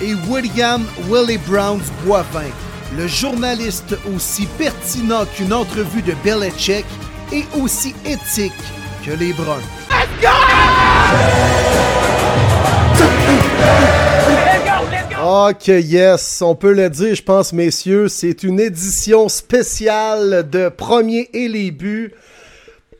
[0.00, 2.52] Et William Willie Browns Boivin,
[2.96, 6.86] le journaliste aussi pertinent qu'une entrevue de Belichick
[7.32, 8.52] et aussi éthique
[9.04, 9.58] que les Bruns.
[15.20, 21.28] Ok, yes, on peut le dire, je pense, messieurs, c'est une édition spéciale de Premier
[21.32, 22.14] et les buts.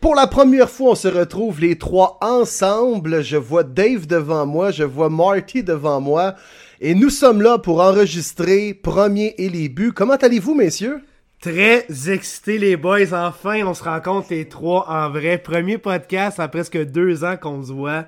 [0.00, 3.22] Pour la première fois, on se retrouve les trois ensemble.
[3.22, 6.34] Je vois Dave devant moi, je vois Marty devant moi.
[6.80, 9.90] Et nous sommes là pour enregistrer Premier et les buts.
[9.92, 11.00] Comment allez-vous, messieurs?
[11.40, 15.38] Très excité les boys, enfin on se rencontre les trois en vrai.
[15.38, 18.04] Premier podcast en presque deux ans qu'on se voit.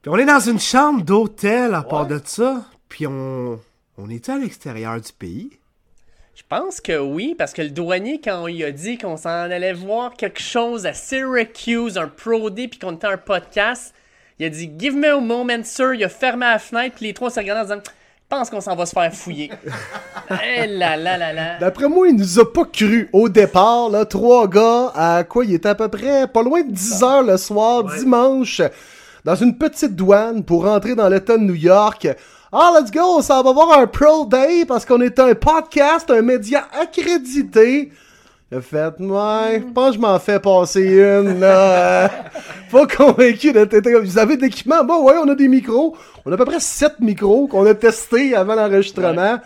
[0.00, 2.64] Puis on est dans une chambre d'hôtel à part de ça.
[2.88, 3.58] Puis on,
[3.98, 5.50] on est à l'extérieur du pays?
[6.36, 9.72] Je pense que oui, parce que le douanier, quand il a dit qu'on s'en allait
[9.72, 13.92] voir quelque chose à Syracuse, un Pro D, puis qu'on était un podcast,
[14.42, 15.94] il a dit Give me a moment, sir.
[15.94, 18.60] Il a fermé la fenêtre, puis les trois s'est regardés en disant Je pense qu'on
[18.60, 19.52] s'en va se faire fouiller.
[20.30, 21.58] eh là là là là.
[21.60, 24.04] D'après moi, il nous a pas cru au départ, là.
[24.04, 27.36] Trois gars, à quoi il était à peu près pas loin de 10 heures le
[27.36, 28.62] soir, dimanche,
[29.24, 32.08] dans une petite douane pour rentrer dans l'État de New York.
[32.50, 36.22] Ah, let's go, ça va voir un Pro Day parce qu'on est un podcast, un
[36.22, 37.92] média accrédité.
[38.52, 42.06] Le fait, ouais, je pense que je m'en fais passer une, là.
[42.70, 44.84] Pas convaincu de Vous avez de l'équipement?
[44.84, 45.96] Bon, ouais, on a des micros.
[46.26, 49.38] On a à peu près 7 micros qu'on a testés avant l'enregistrement.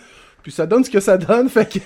[0.43, 1.49] Puis ça donne ce que ça donne.
[1.51, 1.79] Fait que,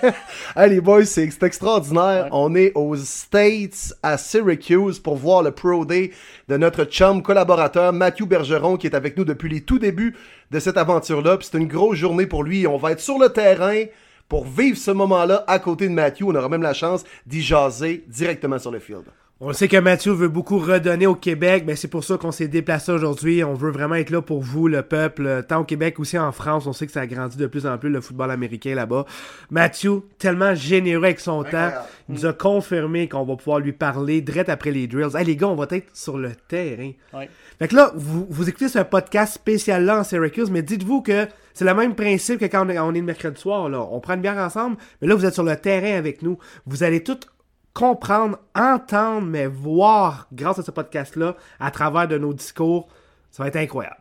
[0.56, 2.28] hey, les boys, c'est c'est extraordinaire.
[2.32, 6.12] On est aux States, à Syracuse, pour voir le Pro Day
[6.48, 10.16] de notre chum collaborateur Mathieu Bergeron, qui est avec nous depuis les tout débuts
[10.50, 11.36] de cette aventure-là.
[11.36, 12.66] Puis c'est une grosse journée pour lui.
[12.66, 13.84] On va être sur le terrain
[14.30, 16.24] pour vivre ce moment-là à côté de Mathieu.
[16.24, 19.04] On aura même la chance d'y jaser directement sur le field.
[19.42, 22.46] On sait que Mathieu veut beaucoup redonner au Québec, mais c'est pour ça qu'on s'est
[22.46, 23.42] déplacé aujourd'hui.
[23.42, 26.66] On veut vraiment être là pour vous, le peuple, tant au Québec aussi en France.
[26.66, 29.06] On sait que ça a grandi de plus en plus le football américain là-bas.
[29.50, 31.70] Mathieu, tellement généreux avec son temps,
[32.10, 35.16] il nous a confirmé qu'on va pouvoir lui parler direct après les drills.
[35.16, 36.90] Hey les gars, on va être sur le terrain.
[37.14, 37.30] Ouais.
[37.58, 41.26] Fait que là, vous, vous écoutez ce podcast spécial là en Syracuse, mais dites-vous que
[41.54, 43.70] c'est le même principe que quand on est, on est le mercredi soir.
[43.70, 43.80] Là.
[43.90, 46.36] On prend une bière ensemble, mais là, vous êtes sur le terrain avec nous.
[46.66, 47.16] Vous allez tout
[47.74, 52.88] comprendre, entendre, mais voir, grâce à ce podcast-là, à travers de nos discours.
[53.30, 53.96] Ça va être incroyable.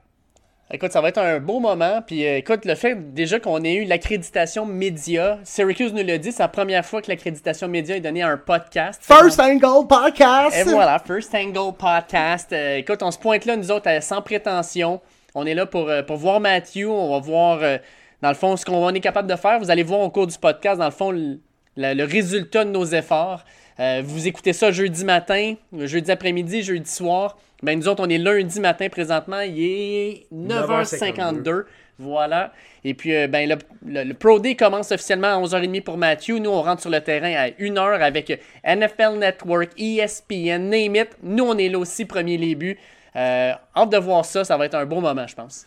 [0.72, 2.02] Écoute, ça va être un beau moment.
[2.06, 6.32] Puis euh, écoute, le fait déjà qu'on ait eu l'accréditation média, Syracuse nous l'a dit,
[6.32, 9.02] c'est la première fois que l'accréditation média est donnée à un podcast.
[9.04, 10.56] First Angle Podcast!
[10.56, 12.54] Et voilà, First Angle Podcast.
[12.54, 15.02] Euh, écoute, on se pointe là, nous autres, euh, sans prétention.
[15.34, 16.86] On est là pour, euh, pour voir Matthew.
[16.88, 17.78] On va voir, euh,
[18.22, 19.58] dans le fond, ce qu'on est capable de faire.
[19.60, 21.40] Vous allez voir au cours du podcast, dans le fond, le,
[21.78, 23.44] le- le résultat de nos efforts.
[23.80, 27.38] Euh, vous écoutez ça jeudi matin, jeudi après-midi, jeudi soir.
[27.64, 29.42] Ben, nous autres, on est lundi matin présentement.
[29.42, 31.64] Il est 9h52.
[31.98, 32.54] Voilà.
[32.86, 36.40] Et puis, euh, ben, le, le- le Pro Day commence officiellement à 11h30 pour Matthew.
[36.40, 41.10] Nous, on rentre sur le terrain à 1h avec NFL Network, ESPN, Name It.
[41.24, 42.78] Nous, on est là aussi, premier buts.
[43.16, 44.44] Euh, hâte de voir ça.
[44.46, 45.66] Ça va être un beau moment, je pense.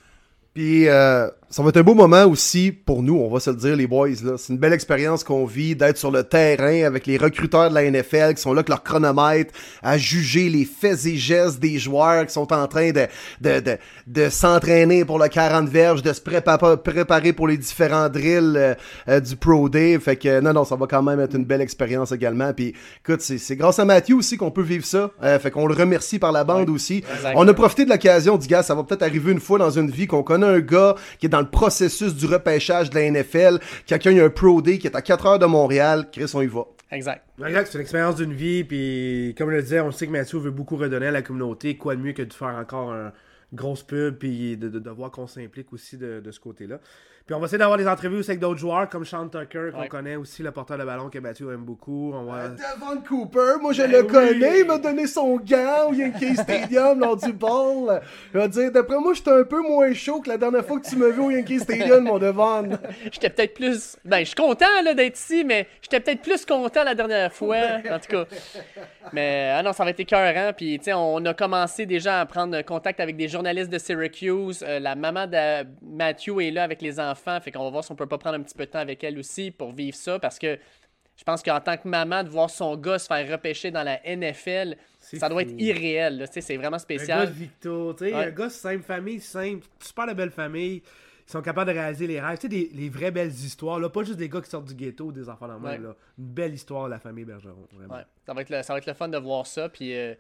[0.54, 3.56] Puis euh, ça va être un beau moment aussi pour nous, on va se le
[3.56, 4.08] dire les boys.
[4.22, 4.32] là.
[4.36, 7.90] C'est une belle expérience qu'on vit d'être sur le terrain avec les recruteurs de la
[7.90, 9.52] NFL qui sont là avec leur chronomètre
[9.82, 13.06] à juger les faits et gestes des joueurs qui sont en train de,
[13.40, 13.76] de, de,
[14.06, 18.74] de s'entraîner pour le 40 verges, de se prépa- préparer pour les différents drills euh,
[19.08, 19.98] euh, du Pro Day.
[20.00, 22.52] Fait que non, non, ça va quand même être une belle expérience également.
[22.52, 22.74] Puis
[23.06, 25.10] écoute, c'est grâce à Mathieu aussi qu'on peut vivre ça.
[25.22, 27.02] Euh, fait qu'on le remercie par la bande aussi.
[27.36, 29.90] On a profité de l'occasion, du gars, ça va peut-être arriver une fois dans une
[29.90, 33.58] vie qu'on connaît un gars qui est dans le processus du repêchage de la NFL,
[33.86, 36.08] qui accueille un Pro Day, qui est à 4 heures de Montréal.
[36.12, 36.66] Chris, on y va.
[36.90, 37.24] Exact.
[37.46, 40.38] Exact, c'est une expérience d'une vie, puis comme je le disais, on sait que Mathieu
[40.38, 41.76] veut beaucoup redonner à la communauté.
[41.76, 43.12] Quoi de mieux que de faire encore un
[43.52, 46.80] grosse pub, puis de, de, de voir qu'on s'implique aussi de, de ce côté-là.
[47.26, 49.80] Puis on va essayer d'avoir des entrevues aussi avec d'autres joueurs, comme Sean Tucker, qu'on
[49.82, 49.88] Ouais.
[49.88, 52.12] connaît aussi, le porteur de ballon que Mathieu aime beaucoup.
[52.14, 52.48] On va...
[52.48, 54.06] Devon Cooper, moi je Ben le oui.
[54.08, 58.00] connais, il m'a donné son gant au Yankee Stadium lors du ball.
[58.34, 60.80] Je vais te dire, d'après moi, j'étais un peu moins chaud que la dernière fois
[60.80, 62.70] que tu m'as vu au Yankee Stadium, mon Devon.
[63.12, 63.96] J'étais peut-être plus.
[64.04, 67.56] Ben, je suis content là, d'être ici, mais j'étais peut-être plus content la dernière fois.
[67.90, 68.24] En tout cas.
[69.12, 70.52] Mais ah non, ça va être écœurant.
[70.56, 74.64] Puis, tu sais, on a commencé déjà à prendre contact avec des journalistes de Syracuse.
[74.66, 77.11] Euh, la maman de Matthew est là avec les enfants.
[77.14, 79.02] Fait qu'on va voir si on peut pas prendre un petit peu de temps avec
[79.04, 80.58] elle aussi pour vivre ça, parce que
[81.16, 84.00] je pense qu'en tant que maman, de voir son gars se faire repêcher dans la
[84.04, 86.26] NFL, ça doit être irréel.
[86.30, 87.28] C'est vraiment Un gars spécial.
[87.28, 88.24] de Victo, tu sais, Ouais.
[88.26, 90.82] un gars simple, famille simple, super de belle famille.
[91.28, 92.36] Ils sont capables de réaliser les rêves.
[92.38, 93.88] Tu sais, des, les vraies belles histoires, là.
[93.88, 95.78] Pas juste des gars qui sortent du ghetto ou des enfants dans le Ouais.
[95.78, 95.94] là.
[96.18, 97.94] Une belle histoire de la famille Bergeron, vraiment.
[97.94, 99.68] Ouais, ça, va être le, ça va être le fun de voir ça.
[99.68, 100.14] Puis, euh,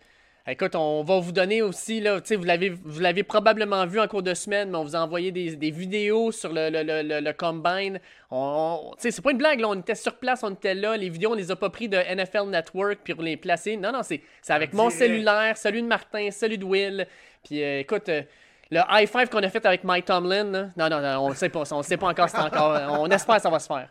[0.46, 4.00] écoute, on va vous donner aussi, là, tu sais, vous l'avez, vous l'avez probablement vu
[4.00, 6.82] en cours de semaine, mais on vous a envoyé des, des vidéos sur le, le,
[6.82, 8.00] le, le- Combine.
[8.30, 10.74] On, on- tu sais, c'est pas une blague, là, on était sur place, on était
[10.74, 10.96] là.
[10.96, 13.76] Les vidéos, on les a pas pris de NFL Network puis pour les placer.
[13.76, 17.06] Non, non, c'est, c'est avec mon cellulaire, celui de Martin, celui de Will.
[17.44, 18.08] Puis, euh, écoute...
[18.08, 18.22] euh,
[18.72, 21.34] le high five qu'on a fait avec Mike Tomlin, là, non, non, non, on le
[21.34, 23.66] sait pas, on le sait pas encore, c'est encore, on espère que ça va se
[23.66, 23.88] faire.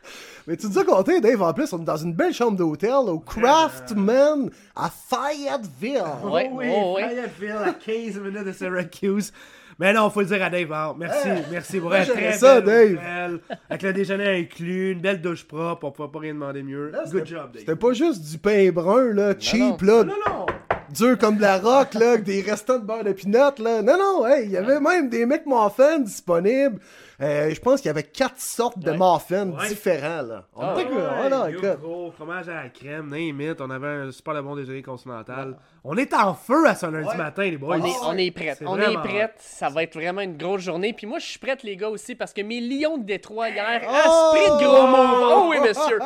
[0.47, 2.91] Mais tu nous as compté, Dave, en plus, on est dans une belle chambre d'hôtel
[2.91, 6.01] au Craftman à Fayetteville.
[6.23, 7.03] Ouais, oh oui, oh oui.
[7.03, 9.31] Fayetteville à 15 minutes de Syracuse.
[9.79, 10.71] Mais non, faut le dire à Dave.
[10.71, 10.95] hein.
[10.97, 11.79] Merci, merci.
[11.79, 13.39] Pour être très ça, belle Dave.
[13.69, 16.91] Avec le déjeuner inclus, une belle douche propre, on pouvait pas rien demander mieux.
[17.11, 17.59] Good job, Dave.
[17.61, 19.97] C'était pas juste du pain brun, là, cheap, non.
[19.99, 20.45] là, Non, non.
[20.91, 23.81] Dur comme de la rock, là, avec des restants de beurre de pinot, là.
[23.81, 26.79] Non, non, hey, il y avait même des McMuffins disponibles.
[27.21, 29.67] Euh, je pense qu'il y avait quatre sortes de muffins Ouais.
[29.69, 30.43] différents, là.
[30.55, 31.81] On Ah, était Ouais, écoute.
[31.81, 33.61] gros, fromage à la crème, it.
[33.61, 35.55] On avait un super bon déjeuner continental.
[35.83, 37.17] On est en feu à ce lundi Ouais.
[37.17, 37.77] matin, les boys.
[37.79, 38.55] On est, on est prêts.
[38.57, 39.33] C'est On est prêts.
[39.37, 40.93] Ça va être vraiment une grosse journée.
[40.93, 43.81] Puis moi, je suis prête, les gars, aussi, parce que mes Lions de Détroit hier,
[43.87, 44.33] Oh!
[44.35, 45.31] esprit de gros move.
[45.33, 45.99] Oh oui, monsieur.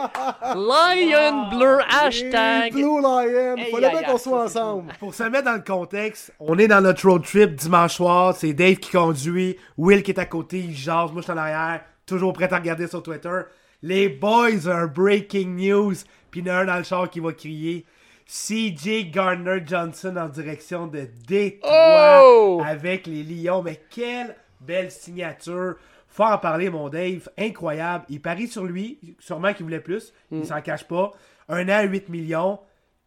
[0.56, 2.72] Lion Bleu, hashtag.
[2.74, 4.94] Blue Lion, Hey, fallait bien qu'on soit ensemble.
[5.00, 8.36] Pour se mettre dans le contexte, on est dans notre road trip dimanche soir.
[8.36, 11.38] C'est Dave qui conduit, Will qui est à côté, il jase, moi je suis en
[11.38, 13.42] arrière, toujours prêt à regarder sur Twitter.
[13.82, 15.94] Les boys, un breaking news.
[16.32, 17.86] Puis il y en a un dans le char qui va crier
[18.28, 22.62] CJ Gardner Johnson en direction de Détroit Oh!
[22.66, 23.62] avec les Lions.
[23.62, 25.76] Mais quelle belle signature!
[26.08, 27.30] Faut en parler, mon Dave.
[27.38, 28.06] Incroyable.
[28.10, 28.98] Il parie sur lui.
[29.20, 30.14] Sûrement qu'il voulait plus.
[30.32, 30.40] Mm.
[30.40, 31.12] Il s'en cache pas.
[31.50, 32.60] Un an, 8 millions.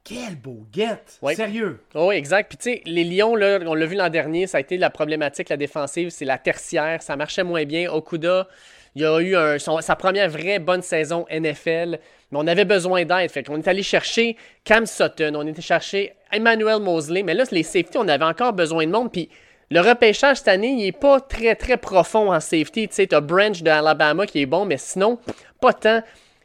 [0.08, 0.98] Quel beau get!
[1.36, 1.80] Sérieux!
[1.94, 2.48] Oh, oui, exact.
[2.48, 4.90] Puis tu sais, les Lions, là, on l'a vu l'an dernier, ça a été la
[4.90, 7.02] problématique, la défensive, c'est la tertiaire.
[7.02, 7.90] Ça marchait moins bien.
[7.92, 8.48] Okuda,
[8.94, 11.98] il a eu un- son- sa première vraie bonne saison NFL,
[12.30, 13.30] mais on avait besoin d'aide.
[13.30, 17.62] Fait qu'on est allé chercher Cam Sutton, on était chercher Emmanuel Mosley, mais là, les
[17.62, 19.12] safety, on avait encore besoin de monde.
[19.12, 19.28] Puis
[19.70, 22.88] le repêchage cette année, il est pas très, très profond en safety.
[22.88, 25.18] Tu sais, t'as Branch de Alabama qui est bon, mais sinon,
[25.60, 26.02] pas tant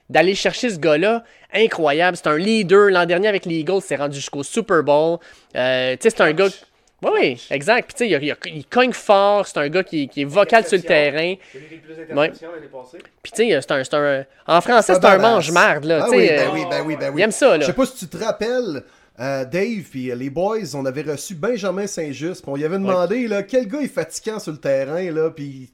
[0.10, 1.24] d'aller chercher ce gars-là,
[1.54, 2.18] incroyable.
[2.18, 2.90] C'est un leader.
[2.90, 5.18] L'an dernier, avec les Eagles, c'est rendu jusqu'au Super Bowl.
[5.56, 6.48] Euh, tu sais, c'est un gars.
[7.02, 7.88] Oui, oui, exact.
[7.88, 9.46] Puis, tu sais, il, il- il cogne fort.
[9.46, 11.36] C'est un gars qui, qui est vocal sur le terrain.
[13.22, 16.04] Puis, tu sais, c'est un, c'est un- En français, c'est un mange-marde, là.
[16.04, 17.22] Ah tu sais, oui, euh, ben oui, ben oui, ben oui.
[17.22, 18.84] Il aime ça, Je sais pas si tu te rappelles,
[19.20, 22.78] euh, Dave puis euh, les boys, on avait reçu Benjamin Saint-Just, puis on lui avait
[22.80, 25.72] demandé là, quel gars est fatigant sur le terrain, là, puis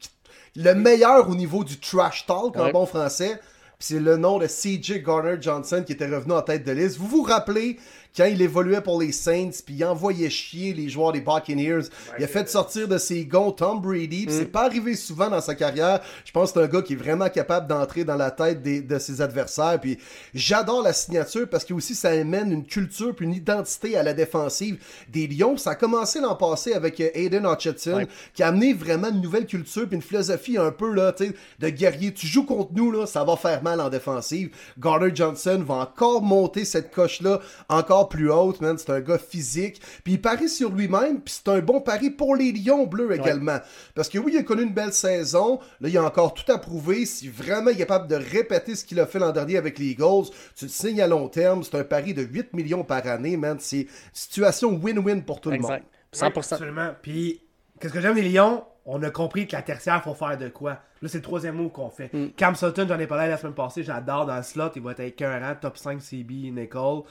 [0.55, 2.71] le meilleur au niveau du trash talk en Ouais.
[2.71, 3.39] bon français.
[3.81, 6.97] C'est le nom de CJ Garner Johnson qui était revenu en tête de liste.
[6.97, 7.79] Vous vous rappelez
[8.15, 11.83] quand il évoluait pour les Saints, puis il envoyait chier les joueurs des Buccaneers.
[12.17, 14.25] il a fait sortir de ses gonds Tom Brady.
[14.25, 16.01] puis c'est pas arrivé souvent dans sa carrière.
[16.25, 18.81] Je pense que c'est un gars qui est vraiment capable d'entrer dans la tête des-
[18.81, 19.79] de ses adversaires.
[19.79, 19.97] Puis
[20.33, 24.13] j'adore la signature parce que aussi ça amène une culture puis une identité à la
[24.13, 24.77] défensive
[25.09, 25.57] des Lions.
[25.57, 28.07] Ça a commencé l'an passé avec euh, Aiden Hutchinson Ouais.
[28.33, 31.33] qui a amené vraiment une nouvelle culture puis une philosophie un peu là, tu sais,
[31.59, 32.13] de guerrier.
[32.13, 34.49] Tu joues contre nous là, ça va faire mal en défensive.
[34.79, 37.39] Gardner Johnson va encore monter cette coche là
[37.69, 38.77] encore plus haute, man.
[38.77, 39.81] C'est un gars physique.
[40.03, 43.57] Puis il parie sur lui-même, puis c'est un bon pari pour les Lions bleus également.
[43.95, 45.59] Parce que oui, il a connu une belle saison.
[45.81, 47.05] Là, il a encore tout à prouver.
[47.05, 49.87] Si vraiment il est capable de répéter ce qu'il a fait l'an dernier avec les
[49.87, 51.63] Eagles, tu le signes à long terme.
[51.63, 53.57] C'est un pari de 8 millions par année, man.
[53.59, 55.79] C'est situation win-win pour tout le monde.
[56.13, 56.35] Exact.
[56.35, 56.53] 100%.
[56.53, 56.91] Absolument.
[57.01, 57.41] Puis,
[57.79, 58.63] qu'est-ce que j'aime des Lions?
[58.85, 60.79] On a compris que la tertiaire, faut faire de quoi.
[61.01, 62.11] Là, c'est le troisième mot qu'on fait.
[62.13, 62.31] Mm.
[62.35, 64.71] Cam Sutton, j'en ai parlé la semaine passée, j'adore dans le slot.
[64.75, 67.03] Il va être écœurant, top 5 CB, Nicole.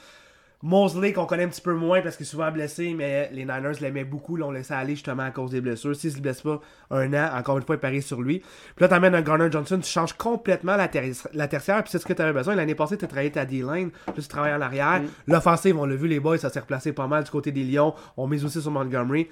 [0.61, 3.79] Mosley, qu'on connaît un petit peu moins parce qu'il est souvent blessé, mais les Niners
[3.81, 4.35] l'aimaient beaucoup.
[4.35, 5.95] Là, on laissait aller justement à cause des blessures.
[5.95, 6.61] S'il se blesse pas
[6.91, 8.41] un an, encore une fois, il parie sur lui.
[8.41, 11.83] Puis là, t'amènes un Garner Johnson, tu changes complètement la, ter- la tertiaire.
[11.85, 12.57] Puis c'est ce que tu avais besoin.
[12.57, 15.01] L'année passée, tu as travaillé ta D-line, là, tu travailles en arrière.
[15.29, 17.95] L'offensive, on l'a vu, les boys, ça s'est replacé pas mal du côté des Lions.
[18.17, 19.29] On mise aussi sur Montgomery.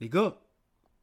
[0.00, 0.34] Les gars,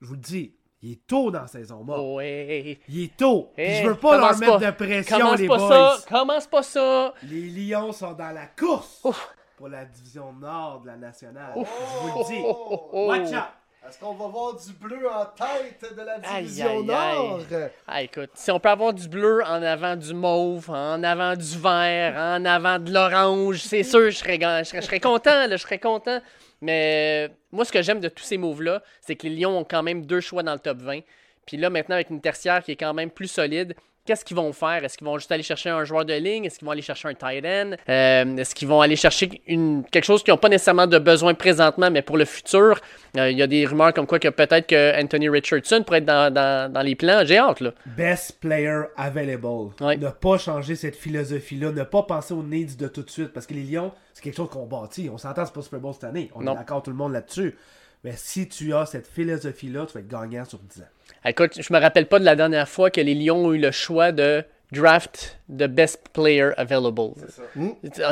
[0.01, 3.51] je vous le dis, il est tôt dans la saison hey, Il est tôt.
[3.55, 3.83] Hey.
[3.83, 4.71] je veux pas leur mettre pas.
[4.71, 5.97] de pression, Commence les pas boys.
[5.99, 6.05] ça.
[6.09, 7.13] Commence pas ça.
[7.23, 9.35] Les Lions sont dans la course Ouf.
[9.59, 11.51] Pour la division nord de la nationale.
[11.55, 12.41] Je vous le dis.
[12.43, 13.07] Oh, oh, oh.
[13.09, 13.43] Watch out.
[13.87, 17.39] Est-ce qu'on va voir du bleu en tête de la division aïe, Nord?
[17.87, 21.57] Ah, écoute, si on peut avoir du bleu en avant du mauve, en avant du
[21.57, 25.47] vert, en avant de l'orange, c'est sûr, je serais, ga- je serais, je serais content,
[25.47, 26.19] là, je serais content.
[26.61, 29.63] Mais euh, moi, ce que j'aime de tous ces moves-là, c'est que les Lions ont
[29.65, 30.99] quand même deux choix dans le top 20.
[31.45, 33.75] Puis là, maintenant, avec une tertiaire qui est quand même plus solide,
[34.09, 34.83] qu'est-ce qu'ils vont faire?
[34.83, 36.45] Est-ce qu'ils vont juste aller chercher un joueur de ligne?
[36.45, 37.71] Est-ce qu'ils vont aller chercher un tight end?
[37.87, 41.35] Euh, Est-ce qu'ils vont aller chercher une, quelque chose qu'ils n'ont pas nécessairement de besoin
[41.35, 42.79] présentement, mais pour le futur?
[43.17, 46.05] Euh, Il y a des rumeurs comme quoi que peut-être que Anthony Richardson pourrait être
[46.05, 47.21] dans, dans- dans les plans.
[47.23, 47.71] J'ai hâte, là.
[47.85, 49.73] Best player available.
[49.81, 49.97] Ouais.
[49.97, 53.31] Ne pas changer cette philosophie-là, ne pas penser aux needs de tout de suite.
[53.31, 55.09] Parce que les Lions, c'est quelque chose qu'on bâtit.
[55.13, 56.31] On s'entend, c'est pas Super Bowl cette année.
[56.33, 56.53] On Non.
[56.53, 57.55] est d'accord tout le monde là-dessus.
[58.03, 60.85] Mais si tu as cette philosophie-là, tu vas être gagnant sur 10 ans.
[61.25, 63.71] Écoute, je me rappelle pas de la dernière fois que les Lions ont eu le
[63.71, 67.13] choix de draft the best player available.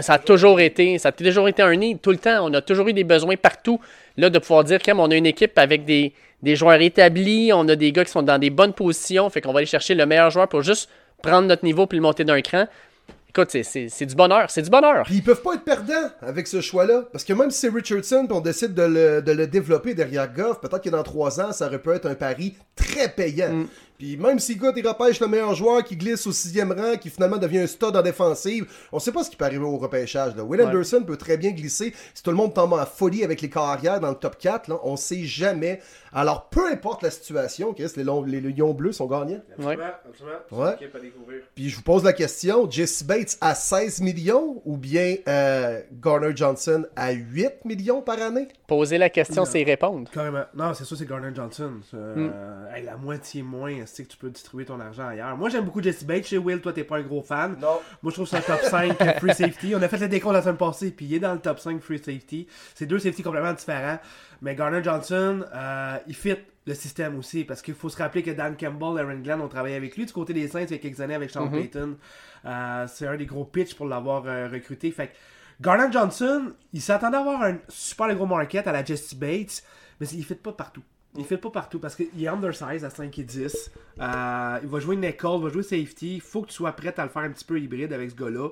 [0.01, 0.13] Ça.
[0.13, 2.45] a toujours été, ça a toujours été un need tout le temps.
[2.45, 3.79] On a toujours eu des besoins partout.
[4.17, 7.75] Là, de pouvoir dire qu'on a une équipe avec des, des joueurs établis, on a
[7.75, 10.31] des gars qui sont dans des bonnes positions, fait qu'on va aller chercher le meilleur
[10.31, 10.89] joueur pour juste
[11.21, 12.65] prendre notre niveau puis le monter d'un cran.
[13.37, 15.03] Écoute, c'est- du bonheur, c'est du bonheur.
[15.05, 17.03] Puis ils peuvent pas être perdants avec ce choix-là.
[17.11, 20.33] Parce que même si c'est Richardson, puis on décide de le, de le développer derrière
[20.33, 23.53] Goff, peut-être que dans trois ans, ça aurait pu être un pari très payant.
[23.53, 23.67] Mm.
[23.97, 27.09] Puis même si gars, il repêche le meilleur joueur qui glisse au sixième rang, qui
[27.09, 30.35] finalement devient un stud en défensive, on sait pas ce qui peut arriver au repêchage.
[30.35, 30.43] Là.
[30.43, 30.67] Will Ouais.
[30.67, 31.93] Anderson peut très bien glisser.
[32.13, 34.79] Si tout le monde tombe en folie avec les carrières dans le top 4, là,
[34.83, 35.81] on sait jamais.
[36.13, 39.41] Alors peu importe la situation, Chris, les, Lions- les Lions bleus sont gagnants.
[39.59, 39.77] Ouais.
[40.51, 40.75] Ouais.
[41.55, 46.31] Puis je vous pose la question, Jesse Bates à 16 millions ou bien euh, Garner
[46.35, 48.47] Johnson à 8 millions par année?
[48.67, 50.09] Poser la question, c'est y répondre.
[50.11, 50.43] Carrément.
[50.55, 51.71] Non, c'est sûr, c'est Garner Johnson.
[51.93, 52.29] Euh,
[52.75, 55.35] hey, la moitié moins, c'est que tu peux distribuer ton argent ailleurs?
[55.37, 56.25] Moi, j'aime beaucoup Jesse Bates.
[56.25, 57.57] Chez Will, toi, t'es pas un gros fan.
[57.59, 57.79] Non.
[58.01, 59.73] Moi, je trouve que c'est un top 5 free safety.
[59.75, 61.81] On a fait le décompte la semaine passée, puis il est dans le top 5
[61.81, 62.47] free safety.
[62.75, 63.99] C'est deux safety complètement différents.
[64.41, 68.31] Mais Garner Johnson, euh, il fit le système aussi, parce qu'il faut se rappeler que
[68.31, 70.73] Dan Campbell et Aaron Glenn ont travaillé avec lui du côté des Saints il y
[70.73, 71.95] a quelques années avec Sean Payton.
[72.45, 74.91] Euh, c'est un des gros pitchs pour l'avoir euh, recruté.
[74.91, 75.13] Fait que
[75.61, 79.63] Garner Johnson, il s'attendait à avoir un super gros market à la Jesse Bates,
[79.99, 80.83] mais il fit pas partout.
[81.17, 83.71] Il fait pas partout parce qu'il est undersize à 5 et 10.
[83.99, 86.15] Euh, il va jouer nickel, il va jouer safety.
[86.15, 88.15] Il faut que tu sois prêt à le faire un petit peu hybride avec ce
[88.15, 88.49] gars-là.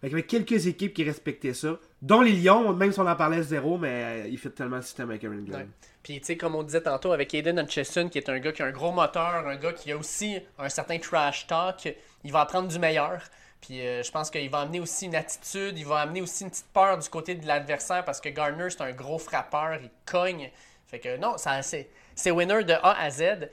[0.00, 1.78] Qu'il y avait quelques équipes qui respectaient ça.
[2.02, 5.08] Dont les Lions, même si on en parlait zéro, mais il fait tellement le système
[5.10, 5.68] avec Aaron Glenn.
[6.02, 8.62] Puis, tu sais, comme on disait tantôt, avec Aiden Hutchison, qui est un gars qui
[8.62, 12.42] a un gros moteur, un gars qui a aussi un certain trash talk, il va
[12.42, 13.22] apprendre du meilleur.
[13.62, 16.50] Puis, euh, je pense qu'il va amener aussi une attitude, il va amener aussi une
[16.50, 20.50] petite peur du côté de l'adversaire parce que Garner, c'est un gros frappeur, il cogne.
[20.86, 23.48] Fait que non, ça, c'est, c'est winner de A à Z.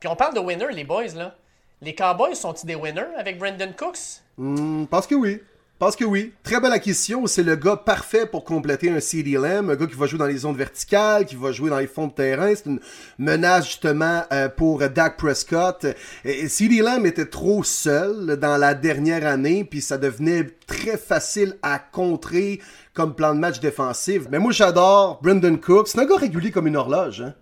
[0.00, 1.34] Puis, on parle de winner, les boys, là.
[1.82, 4.22] Les Cowboys sont-ils des winners avec Brandon Cooks?
[4.38, 5.40] Hmm, pense que oui.
[5.78, 6.32] Pense que oui.
[6.42, 7.26] Très belle acquisition.
[7.26, 9.68] C'est le gars parfait pour compléter un CD Lamb.
[9.68, 12.06] Un gars qui va jouer dans les zones verticales, qui va jouer dans les fonds
[12.06, 12.50] de terrain.
[12.54, 12.80] C'est une
[13.18, 15.86] menace justement euh, pour Dak Prescott.
[16.24, 21.78] CD Lamb était trop seul dans la dernière année, puis ça devenait très facile à
[21.78, 22.62] contrer
[22.94, 24.22] comme plan de match défensif.
[24.30, 25.88] Mais moi j'adore Brendan Cook.
[25.88, 27.20] C'est un gars régulier comme une horloge.
[27.20, 27.34] Hein?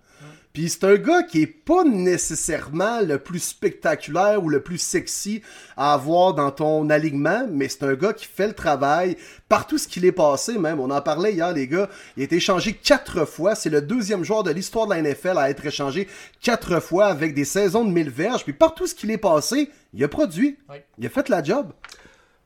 [0.55, 5.41] Puis c'est un gars qui est pas nécessairement le plus spectaculaire ou le plus sexy
[5.75, 9.17] à avoir dans ton alignement, mais c'est un gars qui fait le travail
[9.49, 10.79] partout ce qu'il est passé même.
[10.79, 11.89] On en parlait hier les gars.
[12.15, 13.53] Il a été échangé quatre fois.
[13.53, 16.07] C'est le deuxième joueur de l'histoire de la NFL à être échangé
[16.41, 18.45] quatre fois avec des saisons de 1000 verges.
[18.45, 20.57] Puis partout ce qu'il est passé, il a produit.
[20.69, 20.77] Oui.
[20.97, 21.73] Il a fait la job.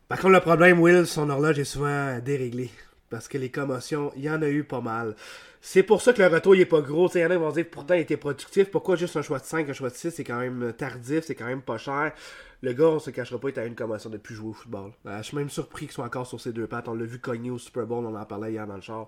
[0.08, 2.72] Par contre, le problème, Will, son horloge est souvent déréglée.
[3.12, 5.16] Parce que les commotions, il y en a eu pas mal.
[5.62, 7.10] C'est pour ça que le retour il est pas gros.
[7.14, 8.72] Il y en a qui vont dire pourtant il était productif.
[8.72, 11.36] Pourquoi juste un choix de 5, un choix de 6 C'est quand même tardif, c'est
[11.36, 12.14] quand même pas cher.
[12.62, 14.92] Le gars, on se cachera pas, il a une commotion de plus jouer au football.
[15.06, 16.90] Euh, je suis même surpris qu'il soit encore sur ses deux pattes.
[16.90, 19.08] On l'a vu cogner au Super Bowl, on en parlait hier dans le char.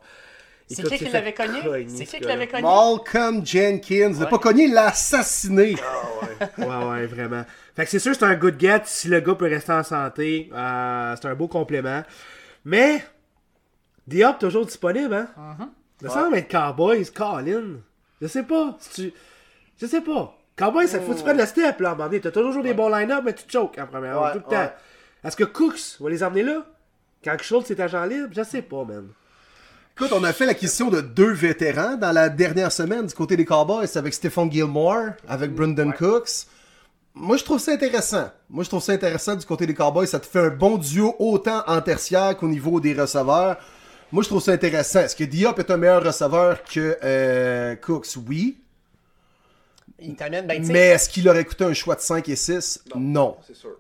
[0.68, 1.62] C'est qui qui l'avait cogné?
[1.90, 2.64] C'est ce qui qui l'avait cogné?
[2.64, 4.14] Malcolm Jenkins.
[4.16, 5.76] Il a pas cogné, il l'a assassiné.
[6.58, 7.44] Ouais, ouais, vraiment.
[7.76, 10.50] Fait que c'est sûr, c'est un good get si le gars peut rester en santé.
[10.54, 12.04] Euh, c'est un beau complément.
[12.64, 13.04] Mais,
[14.08, 15.28] Diop toujours disponible, hein?
[15.38, 15.68] Mm-hmm.
[16.02, 17.80] Me semble être Cowboys, Colin.
[18.22, 18.76] Je sais pas.
[18.80, 19.14] Si tu...
[19.80, 20.38] Je sais pas.
[20.56, 22.22] Cowboys, ça faut que tu prennes le step, là, à un moment donné.
[22.22, 24.72] T'as toujours des bons line-up, mais tu te choques en première ronde, tout le temps.
[25.24, 26.66] Est-ce que Cooks va les emmener là?
[27.24, 28.30] Quand Schultz est agent libre?
[28.32, 29.08] Je sais pas, man.
[29.96, 33.46] Écoute, on a fait l'acquisition de deux vétérans dans la dernière semaine du côté des
[33.46, 36.48] Cowboys avec Stephon Gilmore, avec Brendan Cooks.
[37.14, 38.32] Moi, je trouve ça intéressant.
[38.50, 40.08] Moi, je trouve ça intéressant du côté des Cowboys.
[40.08, 43.58] Ça te fait un bon duo autant en tertiaire qu'au niveau des receveurs.
[44.12, 45.00] Moi, je trouve ça intéressant.
[45.00, 48.18] Est-ce que Diop est un meilleur receveur que euh, Cooks?
[48.28, 48.58] Oui.
[50.00, 52.86] Il ben, Mais est-ce qu'il aurait coûté un choix de 5 et 6?
[52.96, 53.38] Non.
[53.46, 53.78] C'est sûr.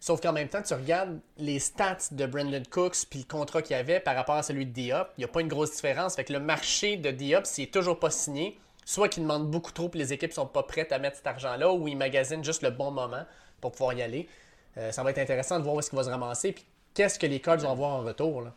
[0.00, 3.74] Sauf qu'en même temps, tu regardes les stats de Brandon Cooks puis le contrat qu'il
[3.74, 6.16] avait par rapport à celui de Diop, il n'y a pas une grosse différence.
[6.16, 9.72] Fait que le marché de Diop, s'il est toujours pas signé, soit qu'il demande beaucoup
[9.72, 12.62] trop et les équipes sont pas prêtes à mettre cet argent-là, ou il magasine juste
[12.62, 13.24] le bon moment
[13.62, 14.28] pour pouvoir y aller.
[14.76, 17.18] Euh, ça va être intéressant de voir où est-ce qu'il va se ramasser puis qu'est-ce
[17.18, 18.42] que les Cards vont avoir en retour.
[18.42, 18.52] Là.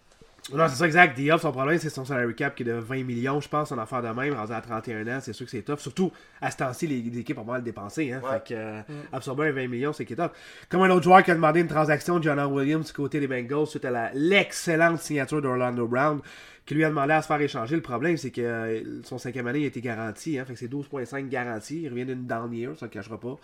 [0.54, 1.18] Non, c'est ça exact.
[1.18, 3.78] Diop, son problème, c'est son salary cap qui est de 20 millions, je pense, en
[3.78, 5.20] affaire de même, rendu à 31 ans.
[5.22, 5.80] C'est sûr que c'est tough.
[5.80, 8.14] Surtout, à ce temps-ci, les, les équipes ont mal dépensé.
[8.14, 10.34] Hein, Fait que euh, absorber un 20 millions, c'est qui est top.
[10.70, 13.68] Comme un autre joueur qui a demandé une transaction, John Williams, du côté des Bengals,
[13.68, 16.22] suite à la- l'excellente signature d'Orlando Brown,
[16.66, 17.76] qui lui a demandé à se faire échanger.
[17.76, 20.40] Le problème, c'est que euh, son cinquième année a été garanti.
[20.40, 21.82] Hein, fait que c'est 12,5 garanti.
[21.82, 23.38] Il revient d'une down year, ça ne le cachera pas.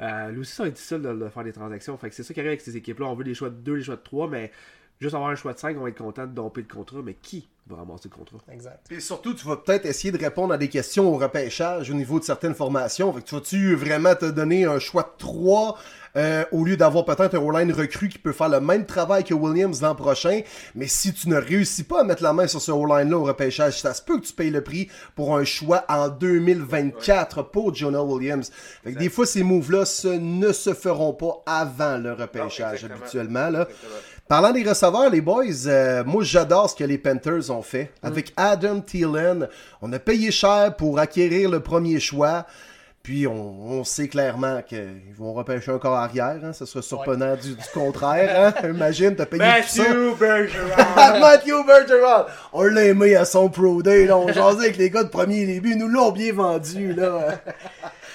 [0.00, 1.98] Euh, lui aussi, ça être difficile de, de faire des transactions.
[1.98, 3.06] Fait que c'est ça qui arrive avec ces équipes-là.
[3.06, 4.50] On veut des choix de 2, des choix de 3, mais
[5.00, 6.98] juste avoir un choix de 5, on va être content de domper le contrat.
[7.04, 8.38] Mais qui va ramasser le contrat?
[8.52, 8.86] Exact.
[8.90, 12.18] Et surtout, tu vas peut-être essayer de répondre à des questions au repêchage au niveau
[12.18, 13.12] de certaines formations.
[13.12, 15.78] Fait que tu vas-tu vraiment te donner un choix de 3
[16.50, 19.82] au lieu d'avoir peut-être un O-line recru qui peut faire le même travail que Williams
[19.82, 20.40] l'an prochain?
[20.74, 23.80] Mais si tu ne réussis pas à mettre la main sur ce O-line-là au repêchage,
[23.80, 28.02] ça se peut que tu payes le prix pour un choix en 2024 pour Jonah
[28.02, 28.50] Williams.
[28.82, 33.50] Fait que des fois, ces moves-là ce- ne se feront pas avant le repêchage habituellement.
[33.50, 33.68] Là.
[34.28, 37.90] Parlant des receveurs, les boys, euh, moi j'adore ce que les Panthers ont fait.
[38.02, 39.48] Avec Adam Thielen,
[39.80, 42.44] on a payé cher pour acquérir le premier choix.
[43.02, 46.36] Puis on, on sait clairement qu'ils vont repêcher un corps arrière.
[46.44, 46.52] Hein.
[46.52, 48.52] Ce serait surprenant du, du contraire.
[48.62, 48.68] Hein.
[48.68, 49.84] Imagine, t'as payé tout ça.
[50.20, 50.76] Bergeron
[51.20, 52.26] Matthew Bergeron!
[52.52, 54.04] On l'a aimé à son Pro Day.
[54.04, 54.18] Là.
[54.18, 55.70] On jasait avec les gars de premier début.
[55.70, 56.92] Ils nous l'ont bien vendu.
[56.92, 57.40] Là.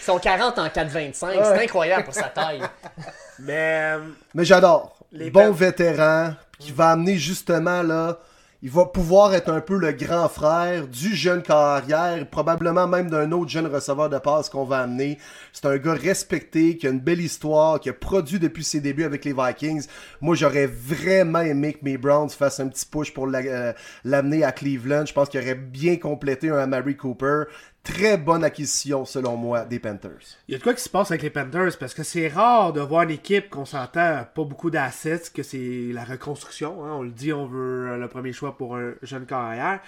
[0.02, 1.14] Ils sont 40 en 4,25.
[1.16, 2.62] C'est incroyable pour sa taille.
[3.40, 3.94] Mais.
[3.96, 4.00] euh,
[4.36, 4.96] Mais j'adore.
[5.16, 8.20] Les bon vétéran qui va amener justement là.
[8.64, 13.32] Il va pouvoir être un peu le grand frère du jeune carrière, probablement même d'un
[13.34, 15.20] autre jeune receveur de passe qu'on va amener.
[15.52, 19.04] C'est un gars respecté, qui a une belle histoire, qui a produit depuis ses débuts
[19.04, 19.86] avec les Vikings.
[20.22, 23.74] Moi, j'aurais vraiment aimé que mes Browns fassent un petit push pour euh,
[24.06, 25.06] l'amener à Cleveland.
[25.06, 27.44] Je pense qu'il aurait bien complété un Amari Cooper.
[27.84, 30.38] Très bonne acquisition, selon moi, des Panthers.
[30.48, 32.72] Il y a de quoi qui se passe avec les Panthers parce que c'est rare
[32.72, 36.86] de voir une équipe qu'on s'entend pas beaucoup d'assets, que c'est la reconstruction.
[36.86, 36.94] hein.
[36.94, 39.82] On le dit, on veut euh, le premier choix pour un jeune carrière.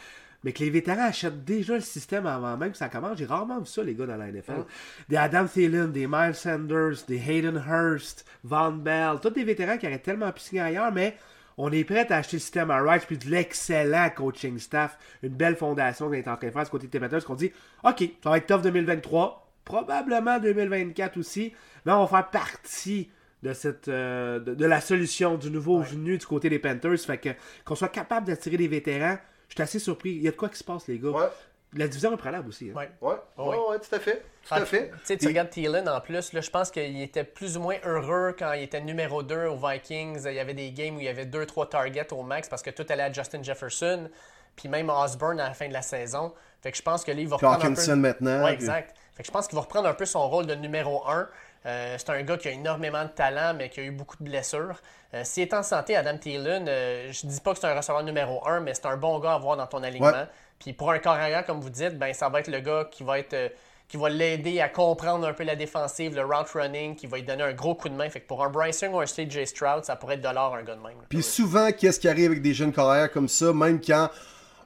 [0.44, 3.18] Mais que les vétérans achètent déjà le système avant même que ça commence.
[3.18, 4.66] J'ai rarement vu ça, les gars, dans la NFL.
[5.08, 9.88] Des Adam Thielen, des Miles Sanders, des Hayden Hurst, Von Bell, tous des vétérans qui
[9.88, 11.18] auraient tellement pu signer ailleurs, mais
[11.58, 15.30] on est prêt à acheter le système à Rice puis de l'excellent coaching staff, une
[15.30, 17.52] belle fondation qu'on est en train de faire ce côté des Panthers, qu'on dit
[17.84, 21.54] OK, ça va être tough 2023, probablement 2024 aussi,
[21.86, 23.10] mais on va faire partie
[23.44, 27.00] de cette euh, de, de la solution du nouveau venu du côté des Panthers.
[27.00, 27.30] Fait que
[27.64, 29.18] qu'on soit capable d'attirer des vétérans,
[29.50, 30.12] je suis assez surpris.
[30.12, 31.10] Il y a de quoi qui se passe, les gars.
[31.10, 31.28] Ouais.
[31.76, 32.70] La division est prenable aussi.
[32.72, 32.74] hein.
[33.02, 33.16] Ouais.
[33.38, 34.18] Ouais, tout à fait.
[34.44, 34.90] Tout Ah, à fait.
[34.90, 37.76] Tu sais, tu regardes Thielen en plus, là, je pense qu'il était plus ou moins
[37.84, 40.22] heureux quand il était numéro 2 aux Vikings.
[40.26, 42.70] Il y avait des games où il y avait 2-3 targets au max parce que
[42.70, 44.10] tout allait à Justin Jefferson.
[44.56, 46.34] Puis même Osborne à la fin de la saison.
[46.62, 47.96] Fait que je pense que là, il va reprendre un peu...
[47.96, 48.38] maintenant.
[48.44, 48.96] Ouais, puis- exact.
[49.14, 51.28] Fait que je pense qu'il va reprendre un peu son rôle de numéro 1.
[51.66, 54.80] C'est un gars qui a énormément de talent, mais qui a eu beaucoup de blessures.
[55.16, 58.04] Euh, S'il est en santé, Adam Thielen, euh, je dis pas que c'est un receveur
[58.04, 60.12] numéro 1, mais c'est un bon gars à avoir dans ton alignement.
[60.12, 60.28] Ouais.
[60.60, 63.04] Puis pour un corps arrière, comme vous dites, ben, ça va être le gars qui
[63.04, 63.50] va être euh,
[63.88, 67.24] qui va l'aider à comprendre un peu la défensive, le route running, qui va lui
[67.24, 68.10] donner un gros coup de main.
[68.10, 70.56] Fait que pour un Bryce Young ou un CJ Stroud, ça pourrait être de l'or
[70.56, 70.98] un gars de même.
[71.08, 74.10] Puis souvent, qu'est-ce qui arrive avec des jeunes carrières comme ça, même quand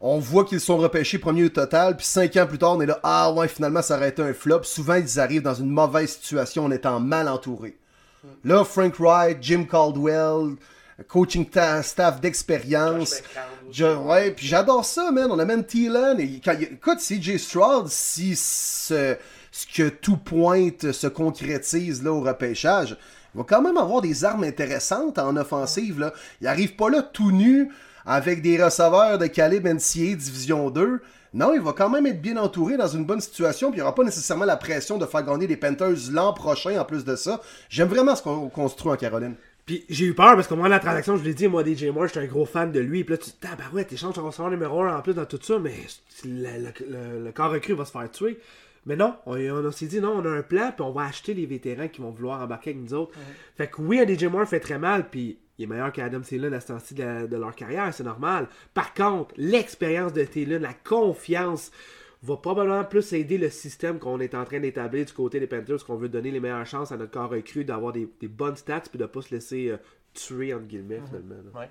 [0.02, 2.86] on voit qu'ils sont repêchés premier au total, puis cinq ans plus tard, on est
[2.86, 4.64] là, ah ouais, finalement, ça aurait été un flop.
[4.64, 7.78] Souvent, ils arrivent dans une mauvaise situation en étant mal entourés.
[8.44, 10.56] Là, Frank Wright, Jim Caldwell,
[11.08, 13.22] coaching ta- staff d'expérience.
[13.72, 15.30] Je- ouais, puis j'adore ça, man.
[15.32, 16.20] On amène Thielen.
[16.20, 19.16] Et quand, écoute, CJ Stroud, si ce,
[19.52, 22.98] ce que tout pointe se concrétise là au repêchage,
[23.34, 26.00] il va quand même avoir des armes intéressantes en offensive.
[26.00, 26.14] Là.
[26.42, 27.72] Il arrive pas là tout nu
[28.10, 31.00] avec des receveurs de calibre NCA Division 2.
[31.36, 33.84] Non, il va quand même être bien entouré dans une bonne situation, puis il n'y
[33.84, 37.16] aura pas nécessairement la pression de faire gagner les Panthers l'an prochain en plus de
[37.16, 37.40] ça.
[37.70, 39.36] J'aime vraiment ce qu'on construit en Caroline.
[39.68, 41.64] Puis j'ai eu peur parce qu'au moment de la transaction, je vous l'ai dit, moi,
[41.64, 43.04] DJ Moore, j'étais un gros fan de lui.
[43.04, 45.14] Puis là, tu te dis, ah, bah ouais, t'échanges ton receveur numéro 1 en plus
[45.14, 45.76] dans tout ça, mais
[46.26, 46.74] le, le,
[47.20, 48.40] le- le corps recru va se faire tuer.
[48.88, 51.36] Mais non, on, on s'est dit, non, on a un plan, puis on va acheter
[51.36, 53.12] les vétérans qui vont vouloir embarquer avec nous autres.
[53.56, 56.54] Fait que oui, un DJ Moore fait très mal, puis il est meilleur qu'Adam Thielen
[56.54, 58.48] à ce temps-ci de, leur carrière, c'est normal.
[58.74, 61.72] Par contre, l'expérience de Thielen, la confiance,
[62.24, 65.86] va probablement plus aider le système qu'on est en train d'établir du côté des Panthers,
[65.86, 68.82] qu'on veut donner les meilleures chances à notre corps recru d'avoir des, des bonnes stats,
[68.90, 69.78] puis de pas se laisser euh,
[70.14, 71.36] tuer, entre guillemets, finalement.
[71.36, 71.60] là.
[71.62, 71.70] Ouais.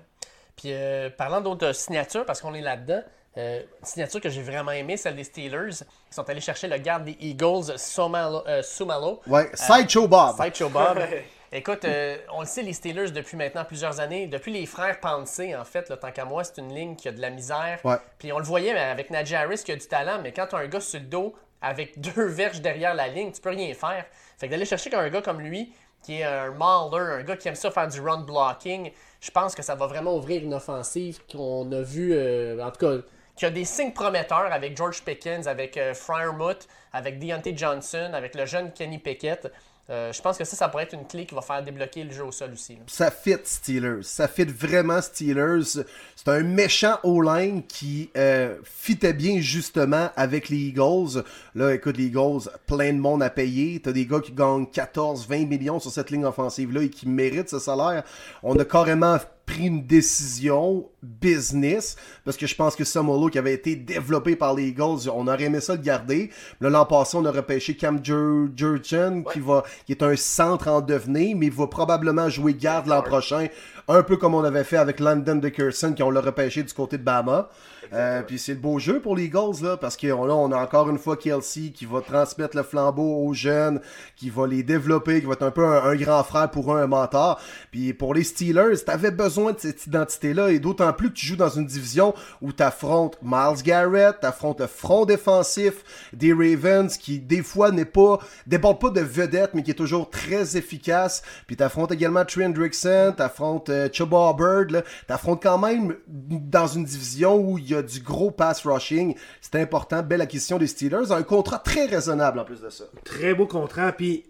[0.55, 3.01] Puis euh, parlant d'autres signatures, parce qu'on est là-dedans,
[3.37, 5.83] euh, une signature que j'ai vraiment aimée, celle des Steelers.
[6.11, 9.21] Ils sont allés chercher le garde des Eagles, Somalo, euh, Sumalo.
[9.27, 10.35] Ouais, Sideshow Bob.
[10.35, 10.99] Sideshow Bob.
[11.51, 15.55] Écoute, euh, on le sait, les Steelers, depuis maintenant plusieurs années, depuis les frères Pouncey,
[15.55, 17.79] en fait, là, tant qu'à moi, c'est une ligne qui a de la misère.
[17.83, 17.97] Ouais.
[18.19, 20.59] Puis on le voyait avec Najee Harris qui a du talent, mais quand tu as
[20.59, 24.05] un gars sur le dos avec deux verges derrière la ligne, tu peux rien faire.
[24.37, 27.47] Fait que d'aller chercher un gars comme lui, qui est un mauler, un gars qui
[27.47, 31.19] aime ça faire du run blocking, je pense que ça va vraiment ouvrir une offensive
[31.31, 33.01] qu'on a vu, euh, en tout cas,
[33.35, 38.35] qui a des signes prometteurs avec George Pickens, avec euh, Fryermuth, avec Deontay Johnson, avec
[38.35, 39.51] le jeune Kenny Pickett.
[39.89, 42.11] Euh, je pense que ça, ça pourrait être une clé qui va faire débloquer le
[42.11, 42.77] jeu au sol aussi.
[42.87, 44.03] Ça fit Steelers.
[44.03, 45.83] Ça fit vraiment Steelers.
[46.15, 51.23] C'est un méchant O-line qui euh, fitait bien justement avec les Eagles.
[51.55, 53.79] Là, écoute, les Eagles, plein de monde à payer.
[53.79, 57.49] T'as des gars qui gagnent 14, 20 millions sur cette ligne offensive-là et qui méritent
[57.49, 58.03] ce salaire.
[58.43, 59.17] On a carrément
[59.49, 64.53] pris une décision business parce que je pense que Samolo qui avait été développé par
[64.53, 66.29] les Eagles, on aurait aimé ça le garder.
[66.61, 70.81] L'an passé, on a repêché Cam Jur- Jurgen qui va qui est un centre en
[70.81, 73.47] devenir, mais il va probablement jouer garde l'an prochain,
[73.87, 76.97] un peu comme on avait fait avec Landon Dickerson qui on l'a repêché du côté
[76.97, 77.49] de Bama.
[77.93, 80.57] Euh, puis c'est le beau jeu pour les Eagles là parce que là on a
[80.57, 83.81] encore une fois Kelsey qui va transmettre le flambeau aux jeunes,
[84.15, 86.79] qui va les développer, qui va être un peu un, un grand frère pour eux,
[86.79, 87.39] un mentor.
[87.71, 91.25] Puis pour les Steelers, t'avais besoin de cette identité là et d'autant plus que tu
[91.25, 97.19] joues dans une division où t'affrontes Miles Garrett, t'affrontes le front défensif des Ravens qui
[97.19, 101.23] des fois n'est pas déborde pas de vedette mais qui est toujours très efficace.
[101.47, 107.37] Puis t'affrontes également Trey Hendrickson, t'affrontes euh, Chuba Bird, t'affrontes quand même dans une division
[107.37, 109.15] où il y a du gros pass rushing.
[109.41, 112.85] C'est important, belle acquisition des Steelers, un contrat très raisonnable en plus de ça.
[113.03, 113.91] Très beau contrat.
[113.91, 114.25] Puis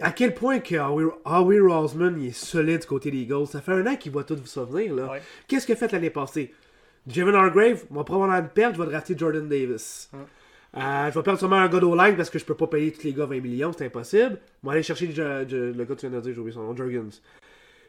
[0.00, 0.74] à quel point que
[1.24, 3.46] Howie, Roseman il est solide du côté des Eagles?
[3.46, 4.94] Ça fait un an qu'il va tout vous souvenir.
[4.94, 5.10] là.
[5.12, 5.22] Ouais.
[5.48, 6.52] Qu'est-ce qu'il a fait l'année passée?
[7.08, 10.10] Javon Hargrave, va probablement le perdre, je vais drafter Jordan Davis.
[10.76, 13.04] Euh, je vais perdre sûrement un gars d'O-line parce que je peux pas payer tous
[13.04, 14.38] les gars 20 millions, c'est impossible.
[14.62, 16.54] On va aller chercher le, le- le gars que tu viens de dire, j'ai oublié
[16.54, 17.22] son nom, Jurgens.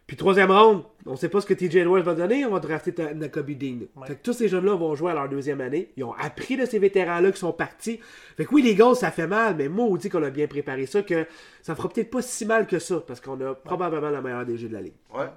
[0.08, 2.94] Puis troisième round, on sait pas ce que TJ Edwards va donner, on va drafter
[3.14, 3.80] Nakobe Dean.
[4.06, 5.92] Fait que tous ces jeunes-là vont jouer à leur deuxième année.
[5.98, 8.00] Ils ont appris de ces vétérans-là qui sont partis.
[8.38, 10.48] Fait que oui, les gars, ça fait mal, mais moi, on dit qu'on a bien
[10.48, 11.28] préparé ça, que
[11.62, 14.70] ça fera peut-être pas si mal que ça, parce qu'on a probablement la meilleure DG
[14.70, 14.96] de la ligue.
[15.14, 15.28] Ouais.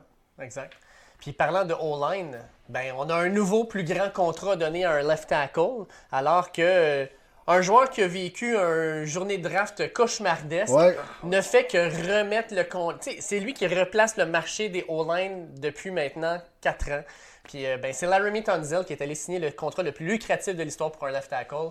[0.40, 0.76] Exact.
[1.18, 5.02] Puis parlant de O-line, ben on a un nouveau plus grand contrat donné à un
[5.02, 7.06] left tackle, alors que euh,
[7.50, 10.96] un joueur qui a vécu une journée de draft cauchemardesque Ouais.
[11.24, 13.06] ne fait que remettre le compte.
[13.20, 17.04] C'est lui qui replace le marché des O-line depuis maintenant 4 ans.
[17.44, 20.54] Puis euh, ben, c'est Laramie Tunzel qui est allé signer le contrat le plus lucratif
[20.54, 21.70] de l'histoire pour un left tackle.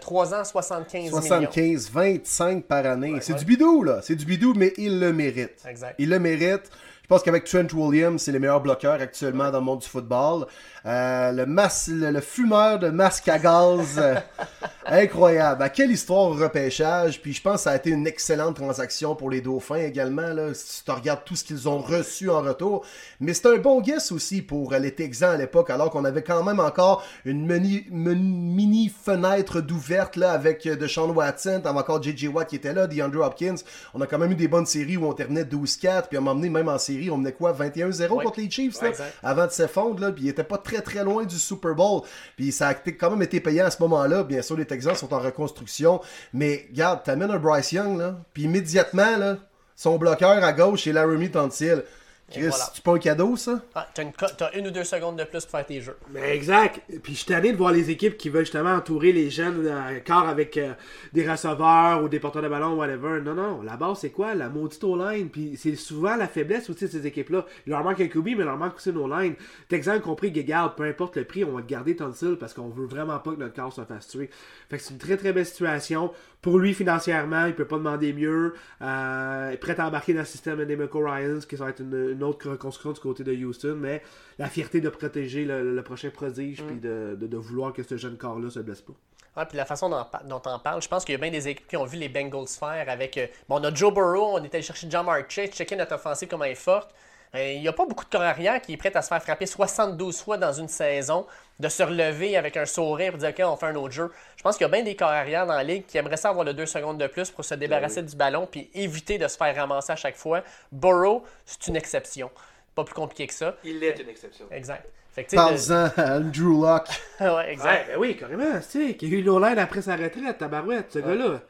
[0.00, 1.20] 3 ans, 75 millions.
[1.20, 3.14] 75, 25 par année.
[3.20, 3.38] c'est ouais.
[3.38, 4.00] du bidou, là.
[4.02, 5.62] C'est du bidou, mais il le mérite.
[5.66, 5.94] Exact.
[5.98, 6.70] Il le mérite.
[7.12, 10.46] Pense qu'avec Trent Williams, c'est les meilleurs bloqueurs actuellement dans le monde du football.
[10.86, 14.14] Euh, le, mas- le, le fumeur de masque à gaz, euh,
[14.86, 15.62] incroyable.
[15.62, 17.20] À quelle histoire au repêchage.
[17.20, 20.32] Puis je pense que ça a été une excellente transaction pour les Dauphins également.
[20.32, 22.84] Là, si tu regardes tout ce qu'ils ont reçu en retour.
[23.20, 26.22] Mais c'est un bon guess aussi pour euh, les Texans à l'époque, alors qu'on avait
[26.22, 32.28] quand même encore une mini, fenêtre d'ouverte là avec euh, Deshaun Watson, t'avais encore J.J.
[32.28, 33.56] Watt qui était là, DeAndre Hopkins.
[33.94, 36.32] On a quand même eu des bonnes séries où on terminait 12-4, puis on m'a
[36.32, 38.24] emmené même en série, on menait quoi, 21-0 Ouais.
[38.24, 41.24] contre les Chiefs, Ouais, là, avant de s'effondrer, puis il était pas très très loin
[41.24, 42.02] du Super Bowl.
[42.36, 44.24] Puis ça a quand même été payant à ce moment-là.
[44.24, 46.00] Bien sûr, les Texans sont en reconstruction,
[46.32, 49.36] mais regarde, t'amènes un Bryce Young, là, puis immédiatement, là,
[49.76, 51.82] son bloqueur à gauche, c'est Laramie Tantil.
[52.30, 52.64] Chris, voilà.
[52.72, 53.60] c'est pas un cadeau, ça?
[53.74, 55.98] Ah, t'as, une, co- t'as une ou deux secondes de plus pour faire tes jeux.
[56.14, 56.80] Mais exact.
[57.02, 60.00] Puis je suis tanné de voir les équipes qui veulent justement entourer les jeunes euh,
[60.00, 60.72] corps avec euh,
[61.12, 63.20] des receveurs ou des porteurs de ballon, whatever.
[63.20, 63.60] Non, non.
[63.60, 64.34] La base, c'est quoi?
[64.34, 65.28] La maudite O-line.
[65.28, 67.44] Puis c'est souvent la faiblesse aussi de ces équipes-là.
[67.66, 69.34] Il leur manque un QB, mais il leur manque aussi une O-line.
[69.68, 72.86] Texan compris, Gegard, peu importe le prix, on va te garder Tonsil parce qu'on veut
[72.86, 74.30] vraiment pas que notre corps se fasse tuer.
[74.70, 76.10] Fait que c'est une très très belle situation.
[76.42, 78.54] Pour lui, financièrement, il peut pas demander mieux.
[78.82, 82.10] Euh, il est prêt à embarquer dans le système de Ryans, qui va être une,
[82.14, 84.02] une autre reconstruction du côté de Houston, mais
[84.38, 87.96] la fierté de protéger le, le prochain prodige, puis de, de- de vouloir que ce
[87.96, 88.92] jeune corps-là se blesse pas.
[89.36, 91.46] Ouais, puis la façon dont, dont on parle, je pense qu'il y a bien des
[91.48, 93.16] équipes qui ont vu les Bengals faire avec.
[93.18, 96.28] euh, bon, on a Joe Burrow, on est allé chercher John Chase, checker notre offensive
[96.28, 96.92] comment elle est forte.
[97.34, 99.22] Euh, Il n'y a pas beaucoup de corps arrière qui est prêt à se faire
[99.22, 101.26] frapper 72 fois dans une saison,
[101.58, 104.10] de se relever avec un sourire et dire OK, on fait un autre jeu.
[104.36, 106.30] Je pense qu'il y a bien des corps arrière dans la ligue qui aimeraient ça
[106.30, 109.36] avoir le 2 secondes de plus pour se débarrasser du ballon puis éviter de se
[109.36, 110.42] faire ramasser à chaque fois.
[110.70, 112.30] Burrow, c'est une exception.
[112.74, 113.54] Pas plus compliqué que ça.
[113.64, 114.46] Il est une exception.
[114.50, 114.86] Exact.
[115.34, 116.88] Parle-en à Andrew Locke.
[117.20, 117.88] ouais, exact.
[117.88, 118.60] Ouais, ben oui, carrément.
[118.60, 121.40] Tu sais, y a eu l'O-line après sa retraite, tabarouette, ce gars-là.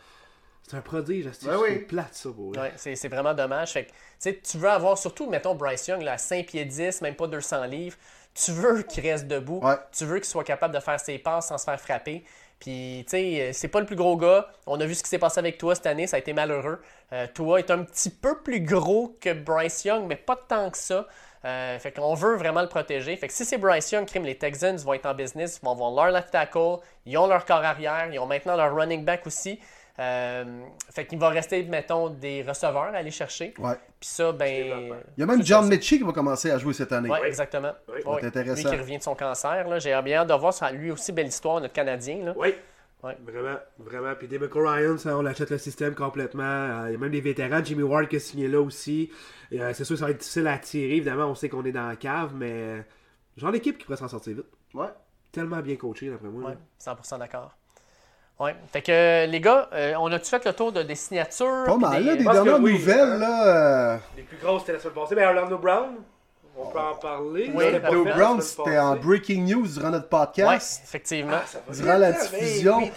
[0.68, 1.81] C'est un prodige, c'est Ben oui.
[1.81, 2.53] plate, ça, beau.
[2.55, 3.72] Ouais, c'est c'est vraiment dommage.
[3.72, 6.64] Fait que, tu sais, tu veux avoir, surtout, mettons, Bryce Young, là, à 5 pieds
[6.64, 7.96] 10, même pas 200 livres.
[8.35, 9.61] Tu veux qu'il reste debout.
[9.62, 9.75] Ouais.
[9.92, 12.25] Tu veux qu'il soit capable de faire ses passes sans se faire frapper.
[12.61, 14.48] Puis, tu sais, c'est pas le plus gros gars.
[14.66, 16.07] On a vu ce qui s'est passé avec toi cette année.
[16.07, 16.81] Ça a été malheureux.
[17.12, 20.79] Euh, toi est un petit peu plus gros que Bryce Young, mais pas tant que
[20.79, 21.07] ça.
[21.44, 23.16] Euh, fait qu'on veut vraiment le protéger.
[23.16, 25.72] Fait que si c'est Bryce Young, crime, les Texans vont être en business, ils vont
[25.72, 29.27] avoir leur left tackle, ils ont leur corps arrière, ils ont maintenant leur running back
[29.27, 29.59] aussi.
[29.98, 30.44] Euh,
[30.90, 33.52] fait qu'il va rester, mettons, des receveurs à aller chercher.
[33.59, 33.74] Ouais.
[34.00, 34.94] Puis ça, ben.
[35.16, 37.11] Il y a même John Mitchie qui va commencer à jouer cette année.
[37.11, 37.72] Oui, exactement.
[37.88, 38.00] Oui.
[38.22, 38.55] Intéressant.
[38.70, 39.68] Lui qui revient de son cancer.
[39.68, 39.78] là.
[39.78, 40.55] J'ai bien hâte de voir.
[40.55, 40.70] ça.
[40.72, 42.24] Lui aussi, belle histoire, notre Canadien.
[42.24, 42.35] Là.
[42.37, 42.55] Oui.
[43.02, 43.16] Ouais.
[43.26, 44.14] Vraiment, vraiment.
[44.14, 46.42] Puis Demico Ryan, ça, on achète le système complètement.
[46.44, 47.62] Euh, Il y a même des vétérans.
[47.62, 49.11] Jimmy Ward qui a signé là aussi.
[49.52, 50.96] Euh, c'est sûr que ça va être difficile à tirer.
[50.96, 52.85] Évidemment, on sait qu'on est dans la cave, mais
[53.37, 54.46] genre l'équipe qui pourrait s'en sortir vite.
[54.72, 54.87] Ouais.
[55.33, 56.50] Tellement bien coaché, d'après moi.
[56.50, 56.55] Ouais,
[56.87, 56.94] là.
[56.94, 57.57] 100% d'accord.
[58.42, 58.55] Ouais.
[58.72, 61.64] Fait que, les gars, euh, on a-tu fait le tour de, des signatures?
[61.66, 62.72] Pas mal, là, des pense que dernières oui.
[62.72, 63.46] nouvelles, là.
[63.46, 65.14] euh, Les plus grosses, c'était la semaine passée.
[65.14, 65.88] Mais Orlando Brown,
[66.57, 67.50] on peut en parler.
[67.55, 70.81] Oui, la Brown, c'était en breaking news durant notre Ouais, podcast.
[70.85, 71.38] effectivement.
[71.46, 72.78] Ça va Durant la bien, diffusion.
[72.78, 72.92] Oui.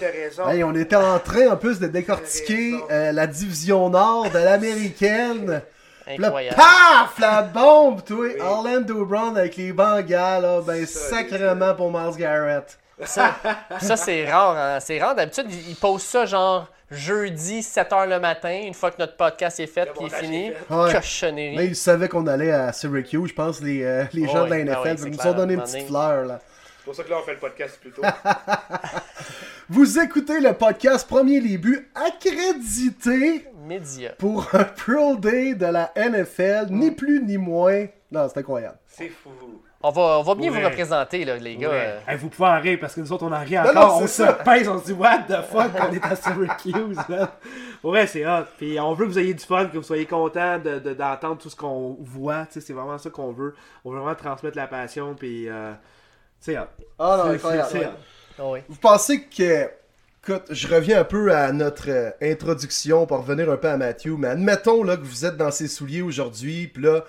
[0.51, 5.61] Hey, on était en train en plus de décortiquer euh, la division nord de l'américaine.
[6.07, 6.55] Là, Incroyable.
[6.57, 7.17] paf!
[7.19, 8.27] La bombe, toi!
[8.41, 12.77] Orlando Brown avec les Bengals, là, ben sacrément pour Miles Garrett.
[13.03, 13.35] Ça,
[13.81, 14.55] ça c'est rare.
[14.57, 14.79] hein.
[14.79, 15.15] C'est rare.
[15.15, 19.67] D'habitude, ils posent ça genre jeudi, 7h le matin, une fois que notre podcast est
[19.67, 20.47] fait et est fini.
[20.47, 20.73] est fait.
[20.73, 20.93] Ouais.
[20.93, 21.55] Cochonnerie.
[21.57, 24.69] Mais ils savaient qu'on allait à Syracuse, je pense, les, euh, les gens Ouais, de
[24.69, 24.79] la NFL.
[24.87, 26.39] ouais, ils nous ont donné une petite fleur, là.
[26.77, 28.03] C'est pour ça que là, on fait le podcast plus tôt.
[29.69, 34.11] Vous écoutez le podcast Premier Les Buts, accrédité Média.
[34.19, 37.87] pour un Pro Day de la NFL, ni plus ni moins.
[38.11, 38.77] Non, c'est incroyable.
[38.87, 39.31] C'est fou.
[39.87, 40.59] On va, on va bien Ouais.
[40.59, 41.69] vous représenter, là, les gars.
[41.69, 41.75] Ouais.
[41.85, 41.99] euh.
[42.11, 43.73] Hey, vous pouvez en rire parce que nous autres on en rit Non, encore.
[43.75, 44.33] non, on c'est se ça.
[44.33, 46.97] pèse, on se dit what the fuck on est à Syracuse.
[47.07, 47.27] man.
[47.83, 48.45] Ouais, c'est hot.
[48.57, 51.37] Puis on veut que vous ayez du fun, que vous soyez contents de, de- d'entendre
[51.37, 52.45] tout ce qu'on voit.
[52.47, 53.53] Tu sais, c'est vraiment ça qu'on veut.
[53.83, 55.13] On veut vraiment transmettre la passion.
[55.13, 55.71] Puis euh,
[56.39, 56.63] c'est hot.
[56.97, 57.85] Ah non, C'est- ouais.
[57.85, 57.89] hot.
[58.39, 58.59] Ah oui.
[58.67, 59.69] Vous pensez que.
[60.27, 64.15] Écoute, je reviens un peu à notre euh, introduction pour revenir un peu à Matthew,
[64.17, 67.03] mais admettons là, que vous êtes dans ses souliers aujourd'hui, puis là,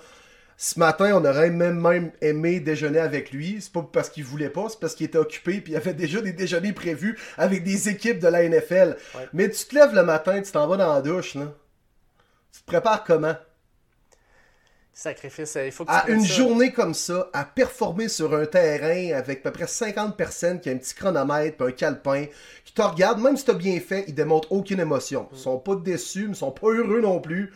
[0.56, 3.58] ce matin, on aurait même, même aimé déjeuner avec lui.
[3.60, 6.20] C'est pas parce qu'il voulait pas, c'est parce qu'il était occupé, puis il avait déjà
[6.20, 8.96] des déjeuners prévus avec des équipes de la NFL.
[9.14, 9.28] Ouais.
[9.34, 11.52] Mais tu te lèves le matin, tu t'en vas dans la douche, là.
[12.52, 13.36] Tu te prépares comment?
[14.94, 16.34] Sacrifice, euh, il faut que tu à une ça.
[16.34, 20.70] journée comme ça, à performer sur un terrain avec à peu près 50 personnes qui
[20.70, 22.24] a un petit chronomètre puis un calepin,
[22.64, 25.28] qui te regardent, même si t'as bien fait, ils démontrent aucune émotion.
[25.32, 27.52] Ils sont pas déçus, ils sont pas heureux non plus.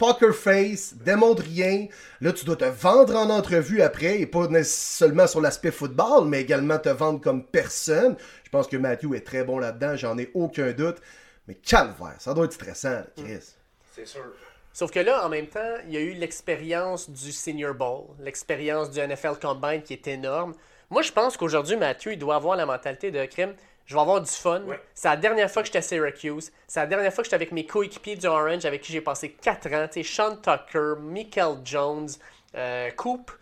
[0.00, 1.86] Poker face, démontrent rien.
[2.22, 6.40] Là, tu dois te vendre en entrevue après, et pas seulement sur l'aspect football, mais
[6.40, 8.16] également te vendre comme personne.
[8.42, 11.02] Je pense que Matthew est très bon là-dedans, j'en ai aucun doute.
[11.46, 13.56] Mais calvaire, ça doit être stressant, Chris.
[13.94, 14.24] C'est sûr.
[14.72, 18.90] Sauf que là, en même temps, il y a eu l'expérience du Senior Bowl, l'expérience
[18.90, 20.54] du NFL Combine qui est énorme.
[20.88, 23.52] Moi, je pense qu'aujourd'hui, Mathieu, il doit avoir la mentalité de crime.
[23.90, 24.62] Je vais avoir du fun.
[24.66, 24.80] Ouais.
[24.94, 26.52] C'est la dernière fois que j'étais à Syracuse.
[26.68, 29.32] C'est la dernière fois que j'étais avec mes coéquipiers du Orange avec qui j'ai passé
[29.32, 29.88] 4 ans.
[29.92, 32.08] Tu sais, Sean Tucker, Michael Jones,
[32.54, 33.32] euh, Coop.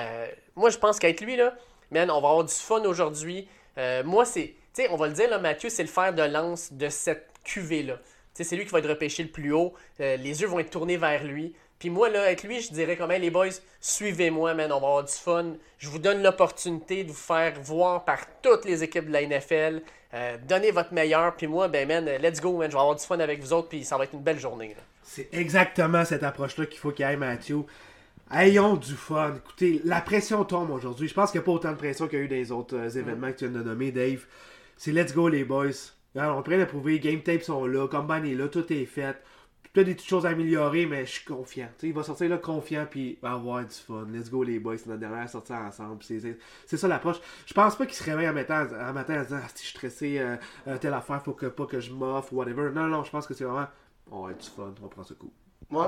[0.00, 1.54] Euh, moi, je pense qu'avec lui, là,
[1.90, 3.48] man, on va avoir du fun aujourd'hui.
[3.76, 4.54] Euh, moi, c'est.
[4.72, 7.28] Tu sais, on va le dire, là, Mathieu, c'est le fer de lance de cette
[7.44, 7.96] cuvée-là.
[7.96, 9.74] Tu sais, c'est lui qui va être repêché le plus haut.
[10.00, 11.54] Euh, les yeux vont être tournés vers lui.
[11.78, 13.48] Puis moi, là, avec lui, je dirais comme, hey, les boys,
[13.80, 15.54] suivez-moi, man, on va avoir du fun.
[15.78, 19.82] Je vous donne l'opportunité de vous faire voir par toutes les équipes de la NFL.
[20.14, 21.36] Euh, donnez votre meilleur.
[21.36, 22.68] Puis moi, ben, man, let's go, man.
[22.68, 23.68] Je vais avoir du fun avec vous autres.
[23.68, 24.74] Puis ça va être une belle journée.
[25.04, 27.58] C'est exactement cette approche-là qu'il faut qu'il y ait, Mathieu.
[28.32, 29.34] Ayons du fun.
[29.36, 31.06] Écoutez, la pression tombe aujourd'hui.
[31.06, 32.52] Je pense qu'il n'y a pas autant de pression qu'il y a eu dans les
[32.52, 34.26] autres euh, événements que tu viens de nommer, Dave.
[34.76, 35.70] C'est let's go, les boys.
[36.16, 36.98] On est prêt à prouver.
[36.98, 37.86] Game tapes sont là.
[37.86, 38.48] Combine est là.
[38.48, 39.16] Tout est fait.
[39.84, 41.68] Des petites choses à améliorer, mais je suis confiant.
[41.78, 44.06] Tu sais, il va sortir là confiant puis va avoir du fun.
[44.12, 44.76] Let's go, les boys.
[44.78, 46.02] C'est notre dernière sortie ensemble.
[46.02, 47.16] C'est- ça l'approche.
[47.46, 49.68] Je pense pas qu'il se réveille en, mettant, en matin en disant ah, si je
[49.68, 50.36] suis stressé, euh,
[50.66, 52.70] euh, telle affaire, faut que, pas que je m'offre, whatever.
[52.74, 53.66] Non, non, je pense que c'est vraiment
[54.10, 54.74] on va être du fun.
[54.82, 55.32] On prend ce coup.
[55.70, 55.86] Ouais.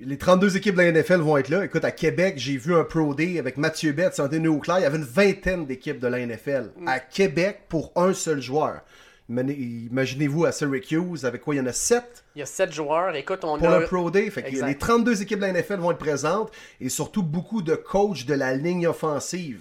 [0.00, 1.64] Les 32 équipes de la NFL vont être là.
[1.64, 4.78] Écoute, à Québec, j'ai vu un Pro Day avec Mathieu Betts, Anthony Auclair.
[4.78, 6.72] Il y avait une vingtaine d'équipes de la NFL.
[6.86, 8.80] À Québec, pour un seul joueur.
[9.28, 13.14] Imaginez-vous à Syracuse, avec quoi il y en a 7 Il y a sept joueurs.
[13.16, 13.78] Écoute, on pour a.
[13.80, 14.28] le Pro Day.
[14.30, 14.66] Fait que Exact.
[14.66, 18.34] les 32 équipes de la NFL vont être présentes et surtout beaucoup de coachs de
[18.34, 19.60] la ligne offensive.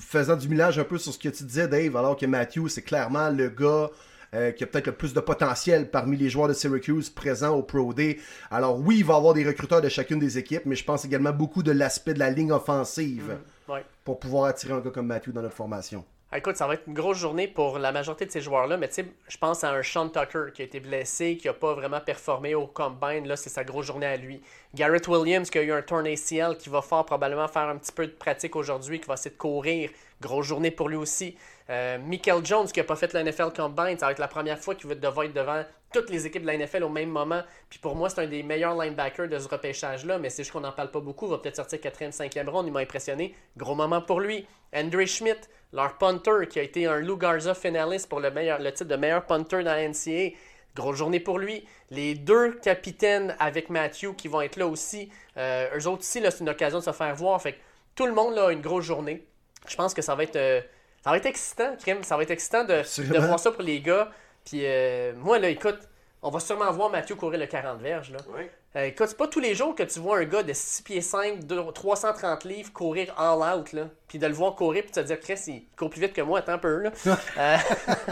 [0.00, 2.82] Faisant du millage un peu sur ce que tu disais, Dave, alors que Matthew, c'est
[2.82, 3.88] clairement le gars
[4.34, 7.62] euh, qui a peut-être le plus de potentiel parmi les joueurs de Syracuse présents au
[7.62, 8.18] Pro Day.
[8.50, 11.04] Alors oui, il va y avoir des recruteurs de chacune des équipes, mais je pense
[11.06, 13.84] également beaucoup de l'aspect de la ligne offensive Ouais.
[14.04, 16.04] pour pouvoir attirer un gars comme Matthew dans notre formation.
[16.32, 18.88] Ah, Écoute, ça va être une grosse journée pour la majorité de ces joueurs-là, mais
[18.88, 21.72] tu sais, je pense à un Sean Tucker qui a été blessé, qui n'a pas
[21.74, 23.28] vraiment performé au combine.
[23.28, 24.42] Là, c'est sa grosse journée à lui.
[24.74, 27.92] Garrett Williams qui a eu un turn ACL, qui va fort probablement faire un petit
[27.92, 29.90] peu de pratique aujourd'hui, qui va essayer de courir.
[30.20, 31.36] Grosse journée pour lui aussi.
[31.68, 34.58] Euh, Michael Jones qui n'a pas fait la NFL Combine, ça va être la première
[34.58, 37.42] fois qu'il va devoir être devant toutes les équipes de la NFL au même moment.
[37.68, 40.60] Puis pour moi, c'est un des meilleurs linebackers de ce repêchage-là, mais c'est juste qu'on
[40.60, 41.26] n'en parle pas beaucoup.
[41.26, 42.66] Il va peut-être sortir 4e, 5e ronde.
[42.66, 43.34] Il m'a impressionné.
[43.56, 44.46] Gros moment pour lui.
[44.74, 45.40] Andre Schmidt,
[45.72, 48.30] leur punter, qui a été un Lou Garza finaliste pour le,
[48.70, 50.36] titre de meilleur punter dans la NCAA.
[50.74, 51.66] Grosse journée pour lui.
[51.90, 55.10] Les deux capitaines avec Matthew qui vont être là aussi.
[55.38, 57.40] Euh, eux autres aussi, là, c'est une occasion de se faire voir.
[57.40, 57.58] Fait que
[57.94, 59.26] tout le monde là, a une grosse journée.
[59.66, 60.60] Je pense que ça va être, euh,
[61.06, 62.02] ça va être excitant, Krim.
[62.02, 64.10] Ça va être excitant de, de voir ça pour les gars.
[64.44, 65.78] Puis euh, moi, là, écoute,
[66.20, 68.10] on va sûrement voir Mathieu courir le 40 verges.
[68.10, 68.18] Là.
[68.34, 68.50] Ouais.
[68.74, 71.00] Euh, écoute, c'est pas tous les jours que tu vois un gars de 6 pieds
[71.00, 73.84] 5, de 330 livres courir all out, là.
[74.08, 76.40] Puis de le voir courir, puis te dire, Chris, il court plus vite que moi,
[76.40, 76.90] attends un peu, là.
[77.38, 77.56] Euh,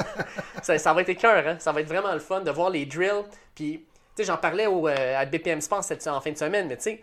[0.63, 1.57] ça, ça va être écœur, hein.
[1.59, 3.25] Ça va être vraiment le fun de voir les drills.
[3.57, 6.69] Puis, tu sais, j'en parlais au, euh, à BPM Sports cette, en fin de semaine,
[6.69, 7.03] mais tu sais,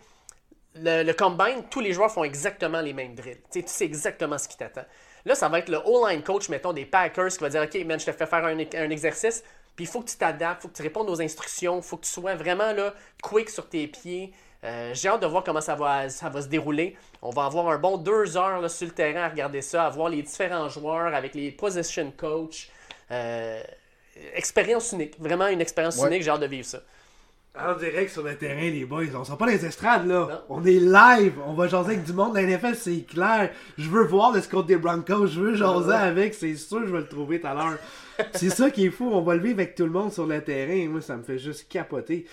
[0.75, 3.41] le, le combine, tous les joueurs font exactement les mêmes drills.
[3.51, 4.85] Tu sais, tu sais exactement ce qui t'attend.
[5.25, 7.99] Là, ça va être le O-line coach, mettons, des Packers qui va dire OK, man,
[7.99, 9.43] je te fais faire un, un exercice,
[9.75, 11.97] puis il faut que tu t'adaptes, il faut que tu répondes aux instructions, il faut
[11.97, 14.33] que tu sois vraiment là, quick sur tes pieds.
[14.63, 16.95] Euh, J'ai hâte de voir comment ça va, ça va se dérouler.
[17.21, 19.89] On va avoir un bon deux heures là, sur le terrain à regarder ça, à
[19.89, 22.69] voir les différents joueurs avec les position coach.
[23.09, 23.61] Euh,
[24.33, 26.07] expérience unique, vraiment une expérience Ouais.
[26.09, 26.79] unique, j'ai hâte de vivre ça.
[27.53, 29.03] En direct sur le terrain, les boys.
[29.13, 30.27] On sort pas les estrades, là.
[30.29, 30.41] Non.
[30.47, 31.33] On est live.
[31.45, 32.33] On va jaser avec du monde.
[32.33, 33.51] La NFL, c'est clair.
[33.77, 35.27] Je veux voir le score des Broncos.
[35.27, 36.33] Je veux jaser avec.
[36.33, 37.77] C'est sûr, je vais le trouver tout à l'heure.
[38.35, 39.09] c'est ça qui est fou.
[39.11, 40.87] On va le vivre avec tout le monde sur le terrain.
[40.87, 42.25] Moi, ça me fait juste capoter.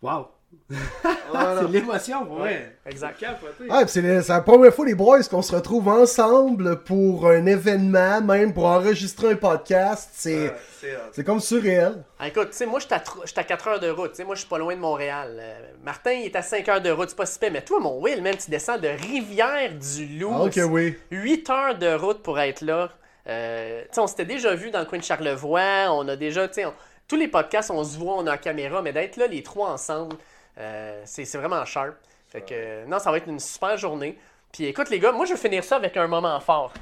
[0.00, 0.28] Wow.
[0.70, 2.76] C'est de l'émotion, ouais.
[2.86, 3.22] Exact.
[3.70, 8.20] Ah, puis c'est la première fois, les boys, qu'on se retrouve ensemble pour un événement,
[8.22, 10.10] même pour enregistrer un podcast.
[10.14, 10.98] C'est Ouais, c'est hot.
[11.12, 12.02] c'est comme surréel.
[12.18, 13.90] Ah, écoute, tu sais, moi, je suis à tr- je suis à 4 heures de
[13.90, 14.10] route.
[14.12, 15.36] Tu sais, moi, je suis pas loin de Montréal.
[15.40, 17.10] Euh, Martin, il est à 5 heures de route.
[17.10, 17.50] C'est pas si pire.
[17.52, 20.32] Mais toi, mon Will, même, tu descends de Rivière-du-Loup.
[20.34, 20.96] Ah, ok, oui.
[21.10, 22.90] 8 heures de route pour être là.
[23.28, 25.90] Euh, tu sais, on s'était déjà vu dans le coin de Charlevoix.
[25.92, 26.66] On a déjà, tu sais,
[27.06, 28.82] tous les podcasts, on se voit, on a la caméra.
[28.82, 30.16] Mais d'être là, les trois ensemble,
[30.58, 31.94] euh, c'est vraiment sharp.
[32.28, 34.18] Fait que, euh, non, ça va être une super journée.
[34.52, 36.72] Puis écoute, les gars, moi, je vais finir ça avec un moment fort.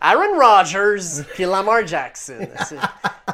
[0.00, 2.46] Aaron Rodgers puis Lamar Jackson.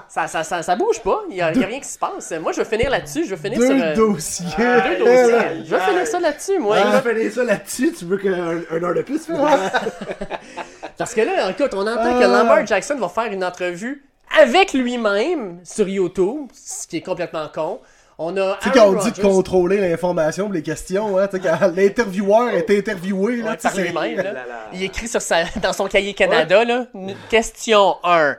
[0.09, 1.23] Ça, ça, ça, ça bouge pas.
[1.29, 2.33] Il n'y a, il y a rien qui se passe.
[2.41, 3.27] Moi, je vais finir là-dessus.
[3.27, 3.85] Je vais finir Deux sur.
[3.85, 4.47] euh, dossiers.
[4.57, 5.65] deux dossiers.
[5.67, 6.77] Je vais finir ça là-dessus, moi.
[6.79, 7.93] On Écoute, va finir ça là-dessus.
[7.93, 8.33] Tu veux qu'un
[8.71, 9.27] un heure de plus?
[10.97, 12.29] Parce que là, écoute, on entend que Ah.
[12.29, 14.05] Lamar Jackson va faire une entrevue
[14.41, 17.81] avec lui-même sur YouTube, ce qui est complètement con.
[18.17, 21.43] On a Tu sais, quand on dit de contrôler l'information, les questions, hein, tu sais,
[21.43, 24.17] quand l'intervieweur est interviewé, là, ouais, tu sais, par c'est- lui-même.
[24.17, 24.23] là.
[24.23, 24.69] Là, là.
[24.73, 26.87] Il écrit sur sa, dans son cahier Canada, là,
[27.29, 28.37] question 1.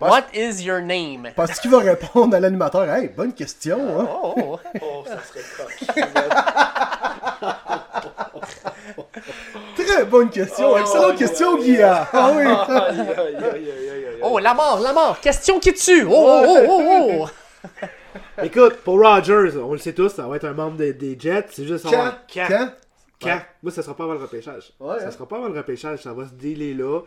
[0.00, 1.30] What is your name?
[1.34, 2.90] Penses-tu qu'il va répondre à l'animateur?
[2.92, 4.08] Hey, bonne question, hein?
[4.12, 4.60] Oh, oh.
[4.82, 5.94] Oh, ça serait coq.
[9.76, 10.72] Très bonne question.
[10.72, 12.06] Oh, Excellente oh, question, oh, Guillaume.
[12.12, 12.44] Ah oui.
[14.26, 15.20] Oh, la mort, la mort.
[15.20, 16.06] Question qui tue.
[16.08, 17.28] Oh, oh, oh, oh, oh.
[18.42, 21.46] Écoute, pour Rodgers, on le sait tous, ça va être un membre des, des Jets.
[21.50, 21.90] C'est juste Quand?
[21.90, 22.72] savoir Quand?
[23.20, 23.40] Quand?
[23.62, 24.72] Moi, ça sera pas avant le repêchage.
[24.80, 25.10] Ouais, ça hein?
[25.10, 27.00] sera pas avant le repêchage, ça va se dealer là.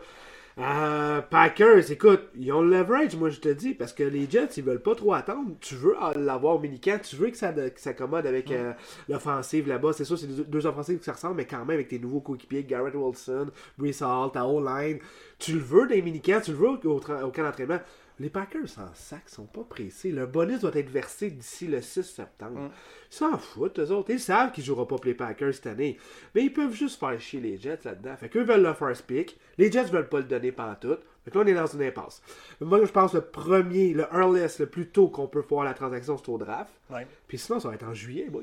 [0.60, 4.48] Euh, Packers, écoute, ils ont le leverage, moi je te dis, parce que les Jets,
[4.56, 5.52] ils veulent pas trop attendre.
[5.60, 8.72] Tu veux l'avoir au minicamp, tu veux que ça que ça s'accommode avec euh,
[9.08, 9.92] l'offensive là-bas.
[9.92, 12.20] C'est sûr, c'est deux, deux offensives qui se ressemblent, mais quand même avec tes nouveaux
[12.20, 14.98] coéquipiers, Garrett Wilson, Brees Hall, ta O-line.
[15.38, 17.78] Tu le veux dans les minicamps, tu le veux au, au camp d'entraînement.
[18.20, 20.10] Les Packers en sac sont pas pressés.
[20.10, 22.70] Le bonus doit être versé d'ici le 6 septembre.
[23.10, 24.10] Ils s'en foutent, eux autres.
[24.10, 25.98] Ils savent qu'ils joueront pas pour les Packers cette année.
[26.34, 28.16] Mais ils peuvent juste faire chier les Jets là-dedans.
[28.16, 29.38] Fait qu'eux veulent le first pick.
[29.56, 31.00] Les Jets veulent pas le donner pantoute.
[31.24, 32.22] Fait que là, on est dans une impasse.
[32.60, 36.18] Moi, je pense le premier, le earliest, le plus tôt qu'on peut faire la transaction,
[36.18, 36.72] c'est au draft.
[36.90, 37.06] Ouais.
[37.28, 38.42] Puis sinon, ça va être en juillet, boys.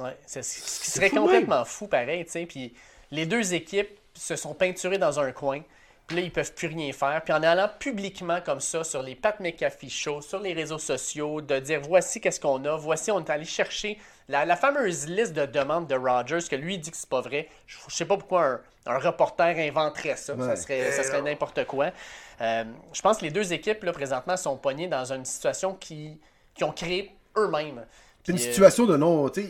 [0.00, 2.46] Ouais, c'est ce qui serait complètement fou pareil, tu sais.
[2.46, 2.74] Puis
[3.10, 5.62] les deux équipes se sont peinturées dans un coin.
[6.06, 7.20] Puis là, ils peuvent plus rien faire.
[7.24, 11.40] Puis en allant publiquement comme ça sur les Pat McAfee Show, sur les réseaux sociaux,
[11.40, 15.32] de dire voici qu'est-ce qu'on a, voici on est allé chercher la, la fameuse liste
[15.32, 17.48] de demandes de Rogers que lui il dit que c'est pas vrai.
[17.66, 20.36] Je, je sais pas pourquoi un, un reporter inventerait ça.
[20.38, 21.90] Ça serait, ça serait n'importe quoi.
[22.40, 26.20] Euh, je pense que les deux équipes là présentement sont pognées dans une situation qui,
[26.54, 27.84] qui ont créé eux-mêmes.
[28.24, 29.28] C'est une euh, situation de non.
[29.28, 29.48] Tu sais,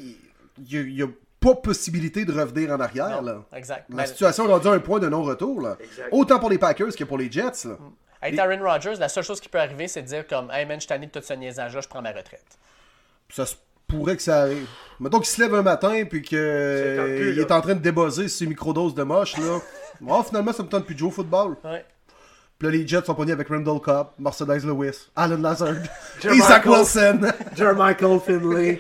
[0.71, 1.07] il n'y a,
[1.47, 3.45] pas possibilité de revenir en arrière, non, là.
[3.55, 3.87] Exact.
[3.89, 5.77] La situation est rendue à un point de non-retour, là.
[5.81, 6.09] Exact.
[6.11, 7.77] Autant pour les Packers que pour les Jets, là.
[8.21, 10.81] Avec Aaron Rodgers, la seule chose qui peut arriver, c'est de dire comme Hey man,
[10.81, 12.59] je tanné de tout ce niaisage-là, je prends ma retraite.
[13.29, 13.55] Ça se
[13.87, 14.67] pourrait que ça arrive.
[14.99, 17.57] Mettons qu'il se lève un matin puis qu'il est là.
[17.57, 19.61] en train de débosser ses microdoses de moche, là.
[20.09, 21.57] Oh, finalement, ça me tente plus de jouer au football.
[21.63, 21.85] Ouais.
[22.59, 25.77] Puis là, les Jets sont pognés avec Randall Cobb, Mercedes Lewis, Alan Lazard.
[26.25, 27.21] Isaac Wilson.
[27.55, 28.79] Jermichael Finley.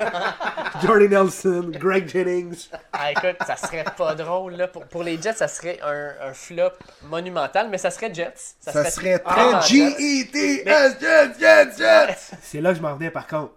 [0.82, 2.70] Jordy Nelson, Greg Jennings.
[2.92, 4.54] Ah, écoute, ça serait pas drôle.
[4.54, 4.68] Là.
[4.68, 6.70] Pour, pour les Jets, ça serait un, un flop
[7.02, 8.54] monumental, mais ça serait Jets.
[8.60, 9.90] Ça serait vraiment très Jets.
[9.98, 12.36] G-E-T-S, Jets, Jets, Jets!
[12.40, 13.52] C'est là que je m'en venais par contre.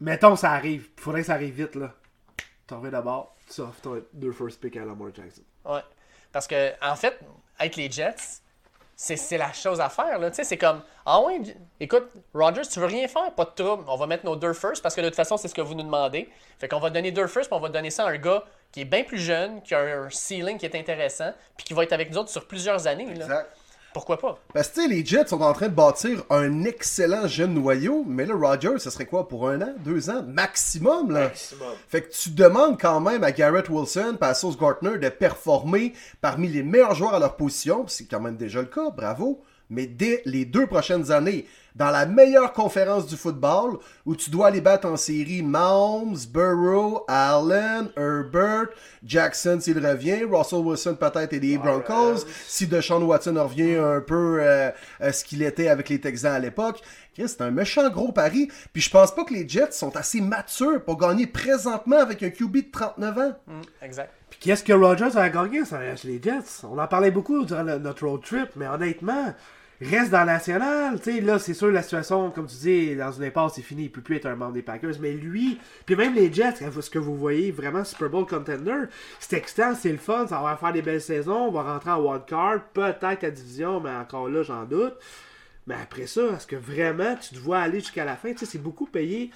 [0.00, 0.88] Mettons, ça arrive.
[0.96, 1.92] Faudrait que ça arrive vite là.
[2.68, 3.34] T'en reviens d'abord.
[3.52, 5.42] Tu offres ton deux first pick à Lamar Jackson.
[5.64, 5.80] Ouais.
[6.30, 7.18] Parce que, en fait,
[7.58, 8.41] avec les Jets,
[9.02, 10.18] c'est la chose à faire.
[10.20, 10.30] Là.
[10.30, 11.40] Tu sais, c'est comme, ah ouais,
[11.80, 13.82] écoute, Rogers, tu veux rien faire, pas de trouble.
[13.88, 15.74] On va mettre nos deux first parce que de toute façon, c'est ce que vous
[15.74, 16.28] nous demandez.
[16.60, 18.82] Fait qu'on va donner deux first, puis on va donner ça à un gars qui
[18.82, 21.92] est bien plus jeune, qui a un ceiling qui est intéressant, puis qui va être
[21.92, 23.08] avec nous autres sur plusieurs années.
[23.92, 24.38] Pourquoi pas?
[24.54, 28.04] Parce que tu sais, les Jets sont en train de bâtir un excellent jeune noyau,
[28.06, 31.24] mais là, Rogers, ça serait quoi pour un an, deux ans, maximum, là?
[31.24, 31.74] Maximum.
[31.88, 35.92] Fait que tu demandes quand même à Garrett Wilson et à Sauce Gartner de performer
[36.20, 39.42] parmi les meilleurs joueurs à leur position, puis c'est quand même déjà le cas, bravo,
[39.68, 44.48] mais dès les deux prochaines années, dans la meilleure conférence du football, où tu dois
[44.48, 48.68] aller battre en série Mahomes, Burrow, Allen, Herbert,
[49.04, 54.38] Jackson s'il revient, Russell Wilson peut-être et les Broncos, si Deshaun Watson revient un peu
[54.40, 54.70] euh,
[55.00, 56.80] à ce qu'il était avec les Texans à l'époque.
[57.14, 58.48] C'est un méchant gros pari.
[58.72, 62.30] Puis je pense pas que les Jets sont assez matures pour gagner présentement avec un
[62.30, 63.32] QB de 39 ans.
[63.82, 64.10] Exact.
[64.30, 66.64] Puis qu'est-ce que Rogers a gagné ça reste les Jets?
[66.64, 69.34] On en parlait beaucoup durant le- notre road trip, mais honnêtement,
[69.84, 71.00] reste dans la nationale.
[71.00, 73.84] Tu sais, là, c'est sûr, la situation, comme tu dis, dans une impasse, c'est fini.
[73.84, 74.94] Il peut plus être un membre des Packers.
[75.00, 78.84] Mais lui, puis même les Jets, ce que vous voyez, vraiment Super Bowl contender,
[79.18, 80.26] c'est excitant, c'est le fun.
[80.26, 81.48] Ça va faire des belles saisons.
[81.48, 82.64] On va rentrer en wild card.
[82.72, 84.94] Peut-être la division, mais encore là, j'en doute.
[85.66, 88.32] Mais après ça, est-ce que vraiment tu te vois aller jusqu'à la fin?
[88.32, 89.30] Tu sais, c'est beaucoup payé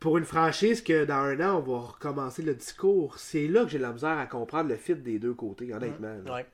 [0.00, 3.18] pour une franchise que dans un an, on va recommencer le discours.
[3.18, 6.16] C'est là que j'ai la misère à comprendre le fit des deux côtés, honnêtement.
[6.28, 6.46] Ouais.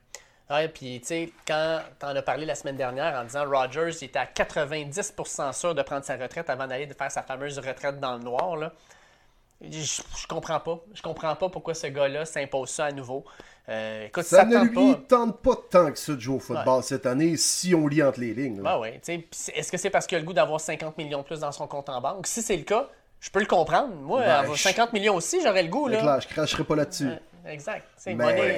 [0.49, 4.05] Ouais, puis tu sais, quand t'en as parlé la semaine dernière en disant Rogers il
[4.05, 7.99] était à 90% sûr de prendre sa retraite avant d'aller de faire sa fameuse retraite
[7.99, 8.71] dans le noir, là.
[9.61, 10.79] Je, je comprends pas.
[10.93, 13.25] Je comprends pas pourquoi ce gars-là s'impose ça à nouveau.
[13.67, 15.01] Euh, écoute, Ça ça ne tente lui pas.
[15.17, 18.21] tente pas tant que ça de jouer au football cette année si on lit entre
[18.21, 18.63] les lignes.
[18.63, 18.71] là.
[18.73, 19.11] Ah ouais, tu
[19.53, 21.67] est-ce que c'est parce qu'il a le goût d'avoir 50 millions de plus dans son
[21.67, 22.25] compte en banque?
[22.25, 22.87] Si c'est le cas,
[23.19, 23.93] je peux le comprendre.
[23.95, 26.19] Moi, Ben, avoir je- 50 millions aussi, j'aurais le goût, là.
[26.21, 27.09] je cracherai pas là-dessus.
[27.45, 27.85] Exact.
[27.97, 28.57] C'est Doc, Ouais.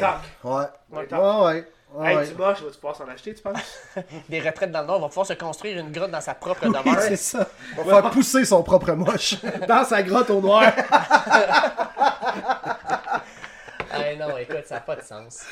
[0.91, 2.09] Ouais, Ouais, ouais.
[2.11, 2.27] Hey, ouais.
[2.27, 3.79] tu moches, vas-tu pouvoir s'en acheter, tu penses?
[4.29, 6.65] des retraites dans le nord, on va pouvoir se construire une grotte dans sa propre
[6.67, 7.01] Oui, demeure.
[7.01, 7.47] c'est ça.
[7.77, 9.35] On va faire pousser son propre moche.
[9.67, 10.63] Dans sa grotte au noir.
[14.19, 15.43] Non, écoute, ça n'a pas de sens.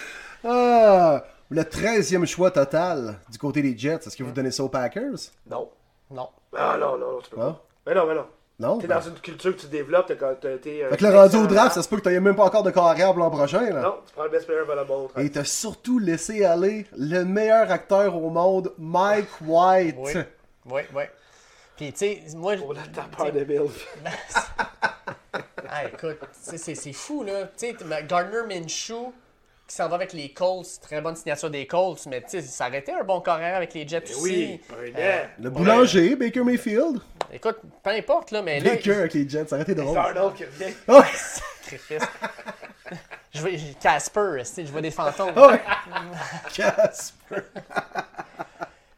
[0.47, 3.95] Ah, le 13e choix total du côté des Jets.
[4.05, 5.31] Est-ce que vous donnez ça aux Packers?
[5.49, 5.69] non.
[6.11, 6.29] Non.
[6.55, 7.45] Ah non, non, non, tu peux Ah.
[7.45, 7.61] pas.
[7.87, 8.25] Mais non, mais non.
[8.59, 8.77] Non?
[8.77, 10.85] T'es dans une culture que tu développes, t'as quand t'as été.
[10.89, 12.71] Fait que le rendu au draft, ça se peut que t'aies même pas encore de
[12.71, 13.61] carrière pour l'an prochain.
[13.69, 13.81] Là.
[13.81, 14.91] Non, tu prends le best player available.
[15.17, 19.95] Et t'as surtout laissé aller le meilleur acteur au monde, Mike White.
[19.97, 20.11] Oui.
[20.65, 21.03] Oui, oui.
[21.77, 22.55] Puis, tu sais, moi.
[22.55, 23.61] La tu tapeur sais, de Bill.
[25.71, 27.45] Ah, écoute, tu sais, c'est c'est fou, là.
[27.55, 27.75] Tu sais,
[28.07, 29.13] Gardner Minshew
[29.69, 32.67] qui s'en va avec les Colts, très bonne signature des Colts, mais tu sais, ça
[32.67, 34.19] aurait été un bon carrière avec les Jets aussi.
[34.21, 34.61] Oui,
[34.97, 35.23] Euh.
[35.39, 36.99] Le boulanger, Baker Mayfield.
[37.31, 38.71] écoute, peu importe, là, mais là.
[38.71, 39.93] Baker avec les Jets, ça aurait été drôle.
[39.93, 40.73] Darnold qui revient.
[40.87, 41.05] Ouais.
[41.61, 42.07] Sacrifice.
[43.31, 45.33] je vois Casper, tu sais, je vois des fantômes.
[45.35, 45.57] Ah.
[46.51, 47.35] Casper.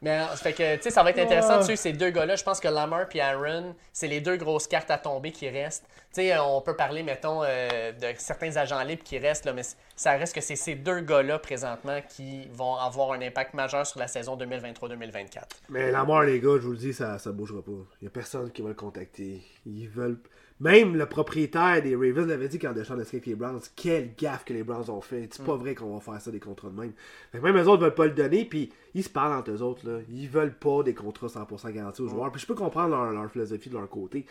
[0.02, 2.36] Mais euh, fait que, tu sais, ça va être intéressant de suivre ces deux gars-là.
[2.36, 5.86] Je pense que Lamar et Aaron, c'est les deux grosses cartes à tomber qui restent.
[6.14, 9.62] Tu sais, on peut parler, mettons, euh, de certains agents libres qui restent, là, mais
[9.96, 14.00] ça reste que c'est ces deux gars-là, présentement, qui vont avoir un impact majeur sur
[14.00, 15.44] la saison 2023-2024.
[15.70, 17.72] Mais la mort, les gars, je vous le dis, ça, ça bougera pas.
[18.02, 19.42] Il y a personne qui va le contacter.
[19.68, 20.18] Ils veulent.
[20.62, 23.62] Même le propriétaire des Ravens l'avait dit quand Deschamps a avec les Browns.
[23.76, 25.28] Quelle gaffe que les Browns ont fait.
[25.32, 26.94] C'est pas vrai qu'on va faire ça des contrats de même.
[27.32, 29.64] Fait que même eux autres veulent pas le donner, puis ils se parlent entre eux
[29.64, 29.90] autres.
[29.90, 30.02] Là.
[30.08, 32.32] Ils veulent pas des contrats 100% garantis aux joueurs.
[32.32, 34.28] Puis je peux comprendre leur, leur philosophie de leur côté.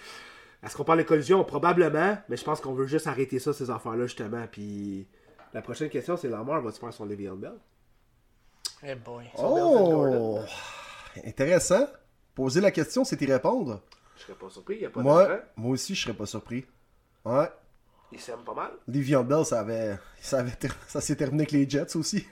[0.62, 3.68] Est-ce qu'on parle de collision Probablement, mais je pense qu'on veut juste arrêter ça, ces
[3.68, 4.46] affaires-là, justement.
[4.52, 5.08] Puis
[5.52, 7.58] la prochaine question, c'est Lamar va-tu faire son Le'Veon Bell?
[8.84, 9.24] Eh boy.
[9.36, 10.38] Oh!
[11.24, 11.88] Intéressant.
[12.36, 13.82] Poser la question, c'est y répondre.
[14.20, 16.66] Je serais pas surpris, il y a pas Moi, moi aussi, je serais pas surpris.
[17.24, 17.48] Ouais.
[18.12, 18.70] Il s'aime pas mal.
[18.88, 22.26] Livian Bell, ça avait, ça avait ter- ça s'est terminé avec les Jets aussi.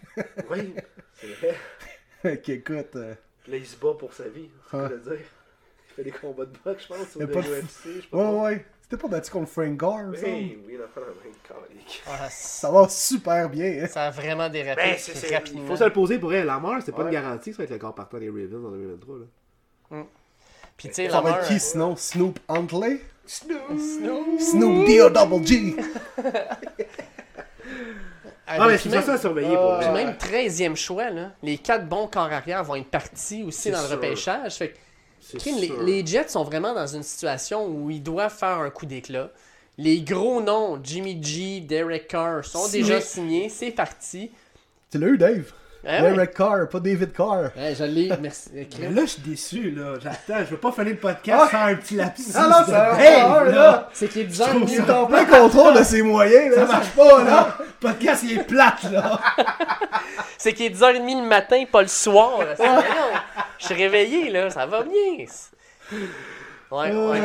[0.51, 0.75] Oui,
[1.15, 1.55] c'est vrai.
[2.23, 3.15] Fait qu'écoute, euh,
[3.47, 4.85] Là, il se bat pour sa vie, c'est Ouais.
[4.85, 5.27] ce que je veux dire.
[5.91, 8.67] Il fait des combats de boxe, je pense, pas de- UFC, je pas ouais, ouais.
[8.83, 10.17] C'était pas battu contre Frank Gore, semble.
[10.25, 12.03] Oui, oui, il a fait un calique.
[12.07, 13.83] Ah, Ça va super bien.
[13.85, 13.87] hein.
[13.87, 15.67] ça a vraiment dérapé Ben, c'est, c'est, il rapidement.
[15.67, 16.47] faut se le poser pour elle.
[16.47, 17.05] Lamar, c'est pas Ouais.
[17.07, 19.17] une garantie que ça va être le corps partant des Ravens en 2023.
[19.19, 20.05] Là.
[20.79, 21.95] Puis, tu sais, Ça va être qui sinon?
[21.97, 23.01] Snoop Huntley?
[23.27, 23.61] Snoop.
[24.41, 25.77] Snoop D-O-Double G!
[28.51, 31.87] Ah, mais c'est même- ça à surveiller pour Puis même 13e choix, là, les quatre
[31.87, 33.97] bons corps arrière vont être partis aussi dans le sûr.
[33.97, 34.55] repêchage.
[34.57, 34.75] Fait
[35.33, 38.87] que, Kim, les, Jets sont vraiment dans une situation où ils doivent faire un coup
[38.87, 39.31] d'éclat.
[39.77, 42.83] Les gros noms, Jimmy G, Derek Carr, sont Signé.
[42.83, 43.49] déjà signés.
[43.51, 44.31] C'est parti.
[44.91, 45.53] Tu l'as eu, Dave?
[45.89, 47.51] Derek Carr, pas David Carr.
[47.57, 48.13] Ouais, je l'ai.
[48.21, 48.51] Merci.
[48.81, 49.95] Mais là, je suis déçu, là.
[50.03, 51.49] J'attends, je veux pas finir le podcast Ah.
[51.51, 52.23] sans un petit lapsus.
[52.35, 53.51] Ah non, Dave, pas, là.
[53.53, 53.89] là.
[53.95, 56.67] C'est qu'il est trouve Il ça- est en plein contrôle de ses moyens, là.
[56.67, 57.57] Ça marche pas, là.
[57.59, 59.21] Le podcast, il est plate, là.
[60.39, 62.41] C'est qu'il est 10h30 le matin, pas le soir.
[62.57, 62.83] C'est- Voyons,
[63.59, 64.51] Je suis réveillé, là.
[64.51, 65.27] Ça va bien.
[66.71, 67.21] Ouais, ouais.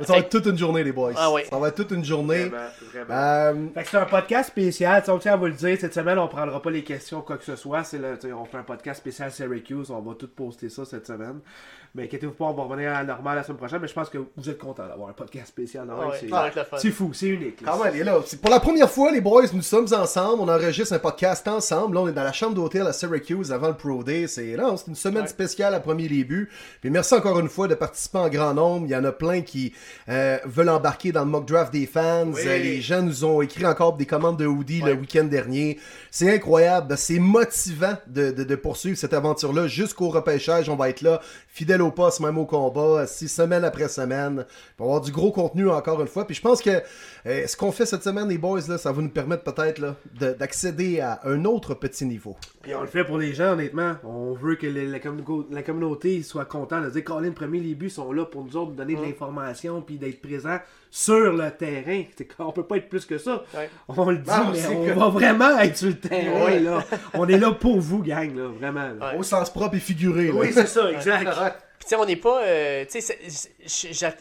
[0.00, 1.12] Ça va être toute une journée, les boys.
[1.16, 1.44] Ah ouais.
[1.44, 2.44] Ça va être toute une journée.
[2.44, 3.14] Vraiment, vraiment.
[3.14, 5.00] Euh, Fait que c'est un podcast spécial.
[5.00, 5.76] Tu sais, On tient à vous le dire.
[5.80, 7.82] Cette semaine, on prendra pas les questions quoi que ce soit.
[7.84, 9.90] C'est le, tu sais, on fait un podcast spécial Syracuse.
[9.90, 11.40] On va tout poster ça cette semaine.
[11.94, 13.78] Mais inquiétez-vous pas, on va revenir à la normale la semaine prochaine.
[13.80, 15.86] Mais je pense que vous êtes contents d'avoir un podcast spécial.
[15.88, 16.18] Ouais,
[16.78, 17.60] c'est, fou, c'est unique.
[17.62, 17.72] là.
[17.72, 18.18] Quand même, il est là.
[18.26, 20.42] C'est pour la première fois, les boys, nous sommes ensemble.
[20.42, 21.94] On enregistre un podcast ensemble.
[21.94, 24.26] Là, on est dans la chambre d'hôtel à Syracuse avant le Pro Day.
[24.26, 25.28] C'est là, c'est une semaine Ouais.
[25.28, 26.50] spéciale à premier début.
[26.80, 28.86] Puis merci encore une fois de participer en grand nombre.
[28.86, 29.72] Il y en a plein qui
[30.08, 32.26] euh, veulent embarquer dans le mock draft des fans.
[32.32, 32.40] Oui.
[32.46, 34.90] Euh, les gens nous ont écrit encore des commandes de hoodie Ouais.
[34.94, 35.78] le week-end dernier.
[36.10, 36.94] C'est incroyable.
[36.96, 40.68] C'est motivant de, de- de poursuivre cette aventure-là jusqu'au repêchage.
[40.68, 44.44] On va être là, fidèle au poste, même au combat, six semaine après semaine.
[44.78, 46.26] On va avoir du gros contenu encore une fois.
[46.26, 46.70] Puis je pense que
[47.26, 49.80] euh, ce qu'on fait cette semaine, les boys, là, ça va nous permettre peut-être
[50.20, 52.36] d'accéder à un autre petit niveau.
[52.62, 53.94] Puis on le fait pour les gens, honnêtement.
[54.04, 57.74] On veut que les- la, communauté, la communauté soit contente de dire Colin, premier, les
[57.74, 60.58] buts sont là pour nous autres, donner de l'information puis d'être présents
[60.90, 62.02] sur le terrain.
[62.36, 63.42] Qu'on peut pas être plus que ça.
[63.54, 63.68] Ouais.
[63.88, 66.44] On le dit, Ah, mais on que- va vraiment être sur le terrain.
[66.46, 66.60] Ouais.
[66.60, 66.82] Là.
[67.14, 68.88] On est là pour vous, gang, là, vraiment.
[68.98, 69.12] là.
[69.12, 69.18] Ouais.
[69.18, 70.30] Au sens propre et figuré.
[70.30, 71.62] Oui, c'est ça, exact.
[71.86, 72.42] Puis, tu sais, on n'est pas.
[72.42, 73.16] euh, tu sais,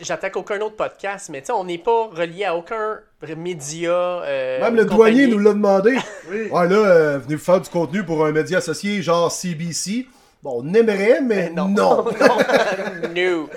[0.01, 2.99] j'attaque aucun autre podcast, mais tu sais, on n'est pas relié à aucun
[3.35, 3.89] média.
[3.91, 5.21] euh, Même le compagnie.
[5.21, 5.97] douanier nous l'a demandé.
[6.29, 10.05] Ouais, là, euh, venez vous faire du contenu pour un média associé genre CBC.
[10.43, 11.67] Bon, on aimerait, mais Non.
[11.67, 12.05] non.
[13.15, 13.49] no.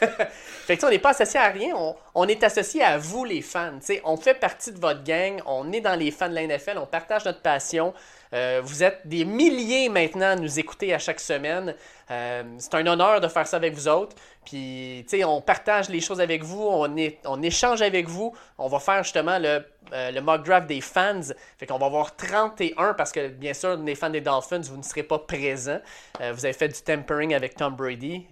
[0.00, 2.98] fait que tu sais, on n'est pas associé à rien, on, on est associé à
[2.98, 3.72] vous les fans.
[3.80, 6.46] Tu sais, on fait partie de votre gang, on est dans les fans de la
[6.46, 7.92] NFL, on partage notre passion.
[8.32, 11.74] Euh, vous êtes des milliers maintenant à nous écouter à chaque semaine.
[12.10, 14.16] Euh, c'est un honneur de faire ça avec vous autres.
[14.44, 18.34] Puis, tu sais, on partage les choses avec vous, on, est, on échange avec vous.
[18.58, 21.20] On va faire justement le, euh, le mock draft des fans.
[21.58, 24.82] Fait qu'on va avoir 31 parce que, bien sûr, les fans des Dolphins, vous ne
[24.82, 25.80] serez pas présents.
[26.20, 28.26] Euh, vous avez fait du tempering avec Tom Brady.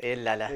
[0.00, 0.48] Et là là.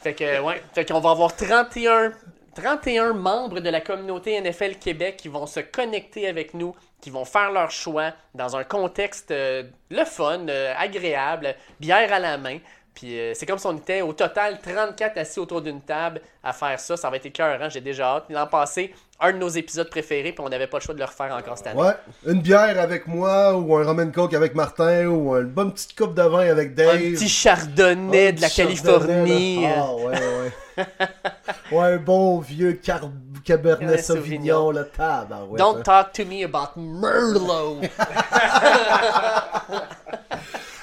[0.00, 0.62] Fait que, ouais.
[0.74, 2.12] Fait qu'on va avoir 31,
[2.56, 7.26] 31 membres de la communauté NFL Québec qui vont se connecter avec nous, qui vont
[7.26, 12.58] faire leur choix dans un contexte euh, le fun, euh, agréable, bière à la main.
[12.94, 16.54] Puis euh, c'est comme si on était au total 34 assis autour d'une table à
[16.54, 16.96] faire ça.
[16.96, 18.24] Ça va être écœurant, j'ai déjà hâte.
[18.30, 21.04] L'an passé, un de nos épisodes préférés, puis on n'avait pas le choix de le
[21.04, 21.82] refaire encore cette année.
[21.82, 21.92] Ouais,
[22.26, 25.94] une bière avec moi, ou un rum and coke avec Martin, ou une bonne petite
[25.94, 26.96] coupe de vin avec Dave.
[26.96, 29.66] Un petit chardonnay Un de la Californie.
[29.66, 30.86] Ah, ouais, ouais.
[31.72, 33.10] ouais, un bon vieux car-
[33.44, 34.80] Cabernet Sauvignon, le.
[34.80, 37.80] Ouais, Don't talk to me about Merlot.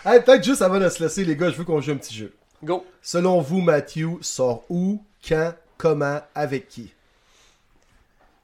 [0.05, 2.14] Hey, Peut-être juste avant de se laisser, les gars, je veux qu'on joue un petit
[2.14, 2.34] jeu.
[2.61, 2.86] Go.
[3.01, 6.93] Selon vous, Matthew sort où, quand, comment, avec qui?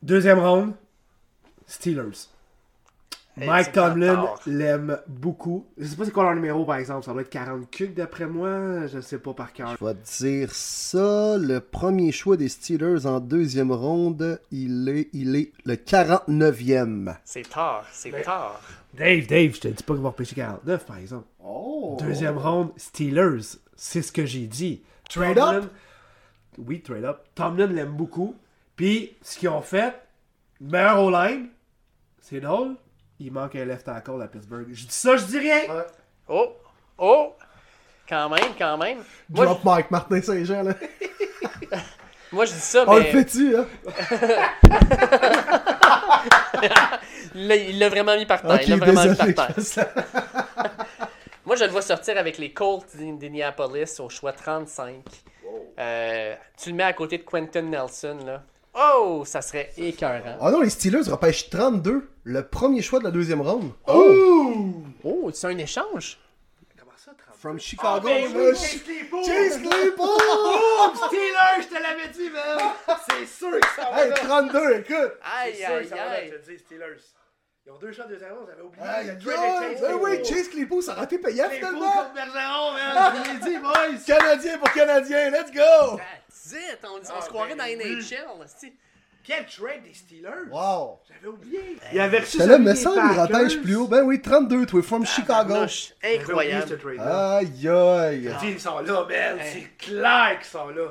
[0.01, 0.71] Deuxième round,
[1.67, 2.27] Steelers.
[3.41, 5.65] Hey, Mike Tomlin l'aime beaucoup.
[5.77, 7.05] Je sais pas c'est quoi leur numéro par exemple.
[7.05, 8.87] Ça doit être 40 cucs d'après moi.
[8.87, 9.75] Je sais pas par cœur.
[9.79, 11.37] Je vais te dire ça.
[11.37, 17.15] Le premier choix des Steelers en deuxième ronde, il est, il est le 49e.
[17.23, 18.59] C'est tard, c'est tard.
[18.93, 21.25] Dave, Dave, je te dis pas qu'il va repêcher 49 par exemple.
[21.43, 21.97] Oh!
[21.99, 23.57] Deuxième round, Steelers.
[23.75, 24.81] C'est ce que j'ai dit.
[25.09, 25.71] Trade Tomlin- up?
[26.57, 27.19] Oui, trade up.
[27.35, 28.35] Tomlin l'aime beaucoup.
[28.75, 29.93] Puis, ce qu'ils ont fait,
[30.59, 31.47] meilleur O-line,
[32.21, 32.75] c'est drôle,
[33.19, 34.67] il manque un left tackle à Pittsburgh.
[34.71, 35.61] Je dis ça, je dis rien.
[36.27, 36.53] Oh,
[36.97, 37.35] oh,
[38.07, 38.99] quand même, quand même.
[39.29, 40.73] Moi, Drop Mike Martin Saint-Jean, là.
[40.81, 41.77] je,
[42.31, 43.65] moi, je dis ça, On le mais fait-tu, hein?
[47.35, 48.61] il l'a- il l'a vraiment mis par terre.
[48.63, 49.53] Il l'a vraiment mis par terre.
[51.45, 55.03] Moi, je le vois sortir avec les Colts d'Indianapolis au choix 35.
[55.79, 58.43] Euh, tu le mets à côté de Quentin Nelson, là.
[58.81, 60.37] Oh, ça serait écœurant.
[60.41, 62.09] Ah non, les Steelers repêchent 32.
[62.23, 63.71] Le premier choix de la deuxième ronde.
[63.87, 66.17] Oh, c'est un échange?
[67.39, 68.05] From Chicago.
[68.05, 69.23] Ben oui, là, Chase Claypool.
[69.23, 70.07] Chase Claypool!
[71.07, 72.73] Steelers, je te l'avais dit, man!
[73.09, 75.13] C'est sûr que ça va Hey, 32, écoute!
[75.23, 76.31] Aïe, C'est sûr que aïe, ça aïe.
[76.33, 76.99] je te dis, Steelers.
[77.69, 78.83] Ils ont deux shots de deuxième round, j'avais oublié.
[78.83, 80.25] Aïe, Il y a Drake Chase ben oui, Claypool.
[80.25, 81.91] Chase Claypool, ça aurait été payant Claypool finalement!
[81.91, 83.13] contre Bergeron, man!
[83.13, 84.03] Je vous l'ai dit, boys!
[84.07, 85.97] Canadien pour Canadien, let's go!
[85.97, 87.95] That's it, on, on Ah, se croirait ben dans oui.
[87.95, 88.71] NHL.
[89.23, 90.49] Quel trade des Steelers!
[90.49, 90.99] Wow!
[91.07, 91.77] J'avais oublié!
[91.93, 93.87] Il avait reçu T'as là, des semble, il repêche plus haut.
[93.87, 95.53] Ben oui, 32, toi, from Chicago.
[95.53, 97.01] J'avais oublié ce Incroyable.
[97.01, 98.35] Aïe, aïe.
[98.45, 99.37] Ils sont là, man!
[99.43, 100.89] C'est clair qu'ils sont là!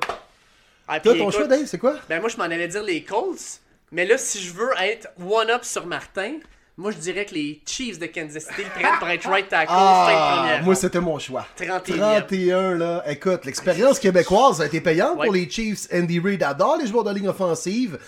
[0.87, 1.97] Ah, Toi, ton écoute, choix, Dave, c'est quoi?
[2.09, 3.61] Ben moi, je m'en allais dire les Colts.
[3.91, 6.39] Mais là, si je veux être one-up sur Martin,
[6.79, 9.67] moi, je dirais que les Chiefs de Kansas City le prennent pour être right tackle
[9.75, 11.45] Ah, moi, c'était mon choix.
[11.59, 11.97] 31e.
[11.99, 13.03] 31, là.
[13.07, 15.27] Écoute, l'expérience québécoise a été payante Ouais.
[15.27, 15.89] pour les Chiefs.
[15.93, 17.99] Andy Reid adore les joueurs de ligne offensive.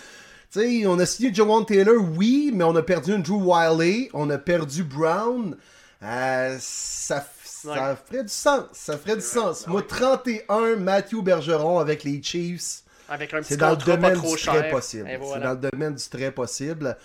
[0.51, 4.09] Tu sais, on a signé Jawan Taylor, oui, mais on a perdu un Drew Wiley,
[4.13, 5.55] on a perdu Brown.
[6.03, 7.95] Euh, ça, ça Ouais.
[8.09, 8.63] ferait du sens.
[8.73, 9.67] Ça ferait du sens.
[9.67, 12.81] Moi, 31, Matthew Bergeron avec les Chiefs.
[13.07, 14.53] Avec un petit C'est dans le pas domaine trop du cher.
[14.53, 15.07] très possible.
[15.09, 16.97] C'est dans le domaine du très possible.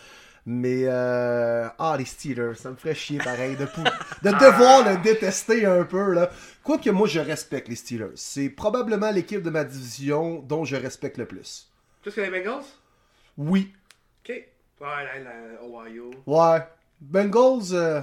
[0.49, 1.69] Mais, euh...
[1.79, 3.83] ah, les Steelers, ça me ferait chier pareil de, pou-
[4.23, 6.13] de devoir le détester un peu.
[6.13, 6.31] là.
[6.63, 8.13] Quoique moi, je respecte les Steelers.
[8.15, 11.69] C'est probablement l'équipe de ma division dont je respecte le plus.
[12.03, 12.63] Plus que les Bengals?
[13.37, 13.73] Oui.
[14.25, 14.31] Ok.
[14.31, 14.45] Ouais,
[14.81, 16.11] la, la Ohio.
[16.27, 16.61] Ouais.
[17.01, 18.01] Bengals, euh,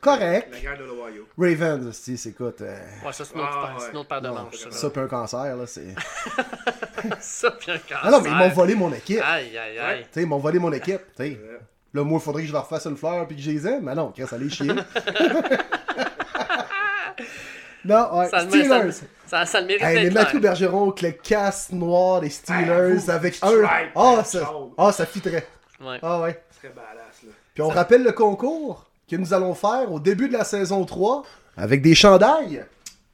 [0.00, 0.48] Correct.
[0.52, 1.26] La guerre de l'Ohio.
[1.38, 2.60] Ravens, si, c'est écoute.
[2.62, 3.90] euh, Ouais, ça, c'est une autre, Ah, paire- ouais.
[3.90, 4.56] une autre paire de non, manches.
[4.58, 5.94] Ça, ça, puis un cancer, là, c'est...
[7.20, 8.00] ça puis un cancer.
[8.02, 9.20] Ah non, mais ils m'ont volé mon équipe.
[9.24, 10.02] Aïe, aïe, aïe.
[10.04, 11.00] Tu sais, ils m'ont volé mon équipe.
[11.16, 11.40] tu sais.
[11.94, 13.84] Là, moi, il faudrait que je leur fasse une fleur puis que je les aime.
[13.84, 14.66] Mais non, ça les chier.
[17.84, 18.28] non, ouais.
[18.28, 19.08] Ça, le mé- ça, le- Steelers.
[19.26, 20.40] ça, ça le mérite Hey, mais d'être Mathieu.
[20.40, 23.88] Bergeron avec le casse noir des Steelers avec stripe, un.
[23.96, 24.70] Ah, ça, jaune.
[24.76, 25.46] ah, ça fitterait.
[25.80, 25.98] Ouais.
[26.02, 26.42] Ah, ouais.
[26.50, 27.30] Ce serait badass, là.
[27.54, 28.84] Puis on rappelle le concours?
[29.08, 31.22] Que nous allons faire au début de la saison 3
[31.56, 32.64] avec des chandails.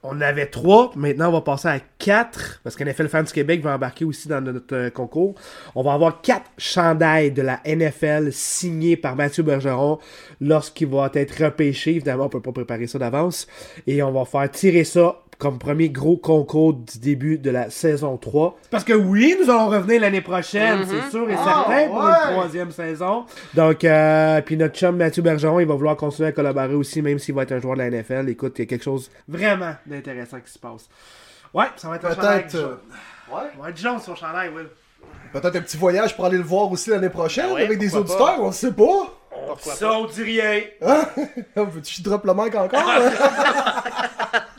[0.07, 3.63] On avait trois, maintenant on va passer à quatre, parce que NFL Fans du Québec
[3.63, 5.33] va embarquer aussi dans notre euh, concours.
[5.73, 9.97] On va avoir quatre chandails de la NFL signés par Mathieu Bergeron
[10.39, 11.91] lorsqu'il va être repêché.
[11.95, 13.47] Évidemment, on peut pas préparer ça d'avance.
[13.87, 18.17] Et on va faire tirer ça comme premier gros concours du début de la saison
[18.17, 18.57] 3.
[18.71, 22.11] Parce que oui, nous allons revenir l'année prochaine, c'est sûr et certain, pour ouais.
[22.11, 23.25] une troisième saison.
[23.53, 27.19] Donc, euh, puis notre chum Mathieu Bergeron, il va vouloir continuer à collaborer aussi, même
[27.19, 28.29] s'il va être un joueur de la NFL.
[28.29, 30.87] Écoute, il y a quelque chose vraiment d'intéressant qui se passe.
[31.53, 32.75] Ouais, ça va être un chandail euh,
[33.31, 33.41] ouais.
[33.55, 34.67] Ça va être jaune son chandail, Will.
[35.31, 38.37] Peut-être un petit voyage pour aller le voir aussi l'année prochaine ouais, avec des auditeurs,
[38.39, 39.13] on sait pas.
[39.29, 40.61] Pourquoi Ça, on dit rien.
[40.81, 41.05] Hein?
[41.55, 42.81] Veux-tu drop le manque encore?
[42.89, 44.41] hein?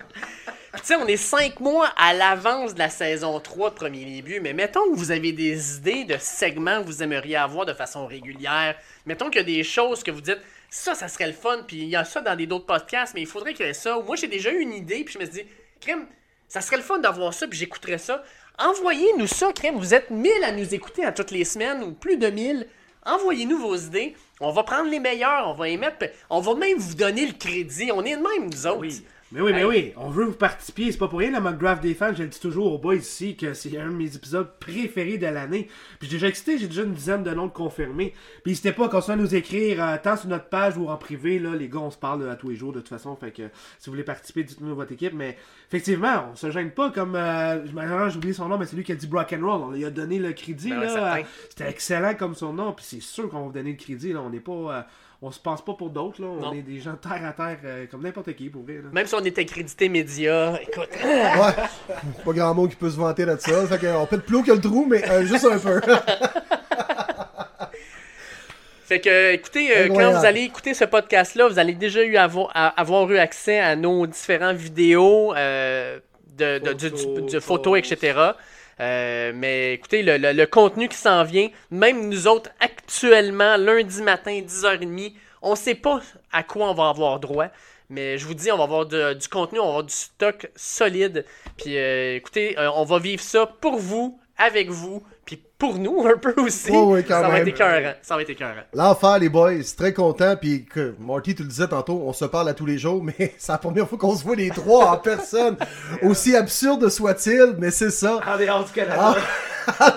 [0.95, 4.89] On est cinq mois à l'avance de la saison 3 de premier début, mais mettons
[4.91, 8.77] que vous avez des idées de segments que vous aimeriez avoir de façon régulière.
[9.05, 10.39] Mettons qu'il y a des choses que vous dites,
[10.71, 13.23] ça, ça serait le fun, puis il y a ça dans des d'autres podcasts, mais
[13.23, 13.99] il faudrait qu'il y ait ça.
[13.99, 15.49] Moi, j'ai déjà eu une idée, puis je me suis dit,
[15.81, 16.07] crème,
[16.47, 18.23] ça serait le fun d'avoir ça, puis j'écouterais ça.
[18.59, 19.77] Envoyez-nous ça, crème.
[19.77, 22.67] Vous êtes 1000 à nous écouter à toutes les semaines, ou plus de 1000.
[23.05, 24.15] Envoyez-nous vos idées.
[24.41, 26.07] On va prendre les meilleurs, on va y mettre.
[26.31, 27.91] On va même vous donner le crédit.
[27.93, 29.03] On est de même, nous autres.
[29.33, 30.93] Mais oui, mais oui, on veut vous participer.
[30.93, 32.15] C'est pas pour rien, le mock draft des fans.
[32.15, 35.27] Je le dis toujours aux boys ici que c'est un de mes épisodes préférés de
[35.27, 35.69] l'année.
[35.99, 38.15] Puis j'ai déjà excité, j'ai déjà une dizaine de noms de confirmés.
[38.45, 40.97] Puis n'hésitez pas à continuer à nous écrire, euh, tant sur notre page ou en
[40.97, 41.41] privé.
[41.41, 43.17] Là, les gars, on se parle euh, à tous les jours de toute façon.
[43.17, 43.43] Fait que
[43.79, 45.13] si vous voulez participer, dites-nous votre équipe.
[45.13, 45.37] Mais
[45.69, 47.17] effectivement, on se gêne pas comme.
[47.17, 49.63] Euh, malheureusement, j'ai oublié son nom, mais c'est lui qui a dit Brock and Roll.
[49.63, 50.71] On lui a donné le crédit.
[50.71, 52.73] Ben là, euh, C'était excellent comme son nom.
[52.73, 54.13] Puis c'est sûr qu'on va vous donner le crédit.
[54.13, 54.23] Là.
[54.23, 54.87] On n'est pas.
[55.23, 56.21] On se pense pas pour d'autres.
[56.21, 56.29] là.
[56.29, 56.53] On Non.
[56.53, 58.75] est des gens terre à terre, euh, comme n'importe qui, pour vrai.
[58.75, 58.91] là.
[58.93, 60.89] Même si on est accrédité média, écoute.
[61.03, 62.23] Ouais.
[62.25, 63.67] Pas grand monde qui peut se vanter de ça.
[63.67, 65.81] Fait qu'on pète plus haut que le trou, mais euh, juste un peu.
[68.85, 72.51] Fait que, écoutez, euh, quand vous allez écouter ce podcast-là, vous allez déjà eu avoir,
[72.55, 75.99] à- avoir eu accès à nos différentes vidéos, euh,
[76.39, 78.17] de, de- du- de photos, etc.
[78.81, 84.41] Euh, mais écoutez, le, le- contenu qui s'en vient, même nous autres, actuellement, lundi matin,
[84.41, 86.01] 10h30, on sait pas
[86.33, 87.47] à quoi on va avoir droit.
[87.89, 91.25] Mais je vous dis, on va avoir du contenu, on va avoir du stock solide.
[91.57, 96.07] Puis euh, écoutez, euh, on va vivre ça pour vous, avec vous, puis pour nous
[96.07, 96.71] un peu aussi.
[96.71, 97.93] Ouais, ouais, quand ça va être écœurant.
[98.01, 98.63] Ça va être écœurant.
[98.73, 100.37] L'enfer, les boys, très content.
[100.37, 103.35] Puis que Marty, tu le disais tantôt, on se parle à tous les jours, mais
[103.37, 105.57] c'est la première fois qu'on se voit les trois en personne.
[106.03, 108.21] Aussi absurde soit-il, mais c'est ça.
[108.25, 109.17] En dehors du Canada.
[109.67, 109.97] Ah.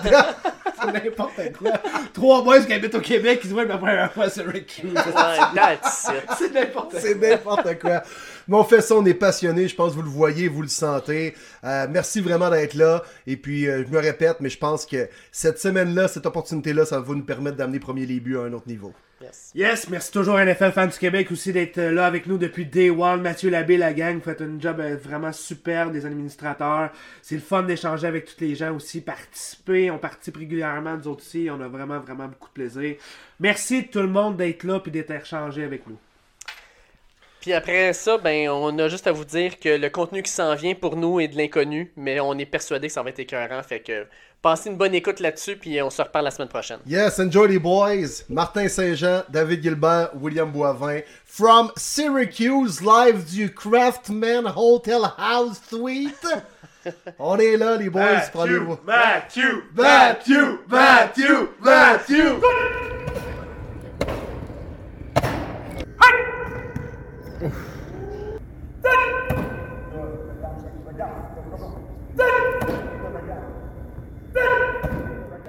[0.80, 1.72] c'est n'importe quoi.
[2.12, 4.82] Trois boys qui habitent au Québec qui se voient pour la première fois sur Rick
[4.82, 4.96] Hughes.
[4.96, 6.24] Ouais, that's it.
[6.38, 7.00] C'est n'importe quoi.
[7.00, 8.02] C'est n'importe quoi.
[8.48, 9.68] Mais on fait ça, on est passionné.
[9.68, 11.34] Je pense que vous le voyez, vous le sentez.
[11.64, 13.02] Euh, merci vraiment d'être là.
[13.26, 17.00] Et puis, euh, je me répète, mais je pense que cette semaine-là, cette opportunité-là, ça
[17.00, 18.92] va nous permettre d'amener Premier Début à un autre niveau.
[19.20, 19.52] Yes.
[19.54, 22.64] Yes, merci toujours à NFL Fans du Québec aussi d'être euh, là avec nous depuis
[22.64, 23.20] Day One.
[23.20, 26.90] Mathieu Labbé, la gang, vous faites un job vraiment super des administrateurs.
[27.20, 29.90] C'est le fun d'échanger avec tous les gens aussi, participer.
[29.90, 31.48] On participe régulièrement, nous autres aussi.
[31.50, 32.96] On a vraiment, vraiment beaucoup de plaisir.
[33.38, 35.98] Merci tout le monde d'être là et d'être échangé avec nous.
[37.40, 40.54] Puis après ça, ben, on a juste à vous dire que le contenu qui s'en
[40.54, 43.62] vient pour nous est de l'inconnu, mais on est persuadé que ça va être écœurant.
[43.62, 44.06] Fait que
[44.42, 46.80] passez une bonne écoute là-dessus, puis on se reparle la semaine prochaine.
[46.86, 48.24] Yes, enjoy les boys.
[48.28, 51.00] Martin Saint-Jean, David Gilbert, William Boivin.
[51.24, 56.26] From Syracuse, live du Craftman Hotel House Suite.
[57.18, 58.30] On est là, les boys.
[58.84, 59.62] Matthew!
[60.68, 61.48] Matthew!
[61.62, 62.40] Matthew!
[67.40, 67.80] Matthew!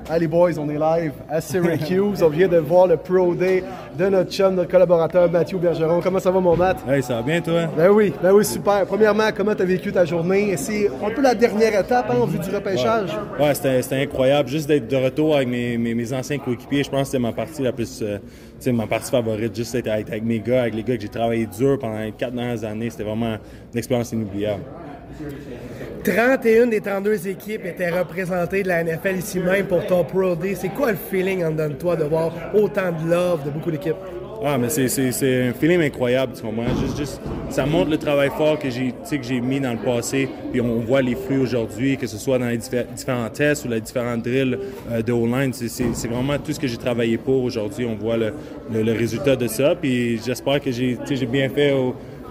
[0.09, 2.21] Allez boys, on est live à Syracuse.
[2.21, 3.63] on vient de voir le Pro Day
[3.97, 6.01] de notre chum, notre collaborateur Mathieu Bergeron.
[6.01, 6.77] Comment ça va mon Matt?
[6.87, 7.67] Hey, ça va bien, toi?
[7.77, 8.85] Ben oui, ben oui, super.
[8.85, 10.57] Premièrement, comment tu as vécu ta journée?
[10.57, 13.09] C'est un peu la dernière étape hein, en vue du repêchage?
[13.39, 14.49] Ouais, c'était, c'était incroyable.
[14.49, 17.31] Juste d'être de retour avec mes, mes, mes anciens coéquipiers, je pense que c'était ma
[17.31, 18.01] partie la plus.
[18.01, 19.55] euh, tu sais, ma partie favorite.
[19.55, 22.11] Juste d'être avec, avec mes gars, avec les gars que j'ai travaillé dur pendant les
[22.11, 22.89] quatre dernières années.
[22.89, 23.37] C'était vraiment
[23.71, 24.63] une expérience inoubliable.
[26.03, 30.55] 31 des 32 équipes étaient représentées de la NFL ici même pour ton Pro Day.
[30.55, 33.95] C'est quoi le feeling en de toi de voir autant de love de beaucoup d'équipes?
[34.43, 36.33] Ah, mais c'est, un feeling incroyable?
[36.79, 40.79] Juste, juste, ça montre le travail fort que j'ai, mis dans le passé, puis on
[40.79, 44.17] voit les fruits aujourd'hui, que ce soit dans les diffé- différents tests ou les différents
[44.17, 44.57] drills
[44.91, 45.53] euh, de O-line.
[45.53, 47.85] C'est, vraiment tout ce que j'ai travaillé pour aujourd'hui.
[47.85, 48.33] On voit le,
[48.73, 50.97] le, résultat de ça, puis j'espère que j'ai,
[51.27, 51.71] bien fait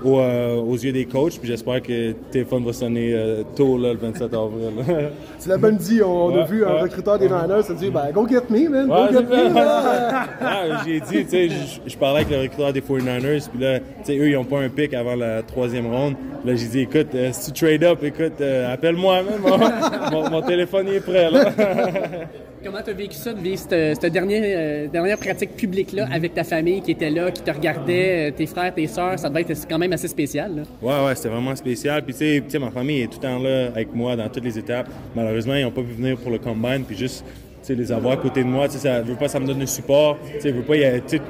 [0.05, 3.93] euh, aux yeux des coachs, puis j'espère que le téléphone va sonner euh, tôt, là,
[3.93, 5.11] le 27 avril.
[5.43, 8.11] Tu l'as bien dit, on a Ouais, vu un recruteur des Niners se dire ben
[8.13, 10.85] go get me, man, go get me.
[10.87, 11.49] j'ai dit, tu sais,
[11.87, 14.61] je- parlais avec le recruteur des 49ers, puis là, tu sais, eux, ils n'ont pas
[14.61, 16.15] un pic avant la troisième ronde.
[16.43, 19.41] Puis là, j'ai dit, écoute, euh, si tu trade up, écoute, euh, appelle-moi, même.
[19.43, 19.59] Mon,
[20.23, 21.45] mon- mon téléphone il est prêt, là.
[22.63, 26.83] Comment tu as vécu ça de vivre cette, euh, dernière pratique publique-là avec ta famille
[26.83, 29.19] qui était là, qui te regardait, euh, tes frères, tes sœurs?
[29.19, 30.57] Ça devait être quand même assez spécial.
[30.57, 30.63] Là.
[30.83, 32.03] Ouais, ouais, c'était vraiment spécial.
[32.05, 34.59] Puis, tu sais, ma famille est tout le temps là avec moi dans toutes les
[34.59, 34.89] étapes.
[35.17, 36.85] Malheureusement, ils n'ont pas pu venir pour le combine.
[36.87, 37.33] Puis, juste, tu
[37.63, 39.61] sais, les avoir à côté de moi, tu sais, ça veut pas, ça me donne
[39.61, 40.19] le support.
[40.35, 40.75] Tu sais, veut pas,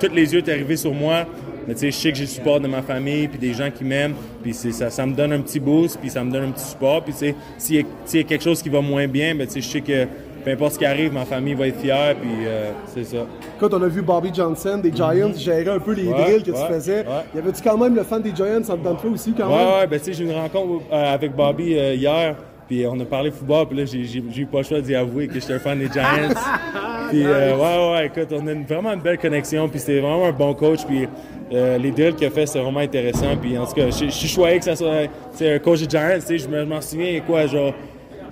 [0.01, 1.27] tous les yeux sont arrivés sur moi.
[1.69, 3.71] Mais, tu sais, je sais que j'ai le support de ma famille, puis des gens
[3.71, 4.15] qui m'aiment.
[4.43, 7.05] Puis, ça, ça me donne un petit boost, puis ça me donne un petit support.
[7.05, 7.15] Puis,
[7.59, 7.79] s'il y,
[8.19, 10.09] a- quelque chose qui va moins bien, ben, je sais que
[10.45, 12.15] peu importe ce qui arrive, ma famille va être fière.
[12.17, 13.19] Puis, euh, c'est ça.
[13.59, 16.51] Quand on a vu Bobby Johnson des Giants gérer un peu les Ouais, drills que
[16.51, 17.25] ouais, tu faisais, ouais.
[17.35, 19.57] y avait-tu quand même le fan des Giants en dedans de toi aussi quand même?
[19.81, 22.37] ouais, ben tu sais, j'ai eu une rencontre euh, avec Bobby euh, hier,
[22.67, 25.35] puis on a parlé football, puis là, j'ai eu pas le choix d'y avouer que
[25.35, 26.35] j'étais un fan des Giants.
[27.11, 30.27] puis euh, ouais, ouais, écoute, on a une- vraiment une belle connexion, puis c'était vraiment
[30.27, 31.07] un bon coach, puis
[31.53, 34.59] les drills qu'il a fait, c'est vraiment intéressant, puis en tout cas, je suis choyé
[34.59, 34.93] que ça soit
[35.41, 37.75] un coach des Giants, tu sais, je m'en souviens, quoi, genre...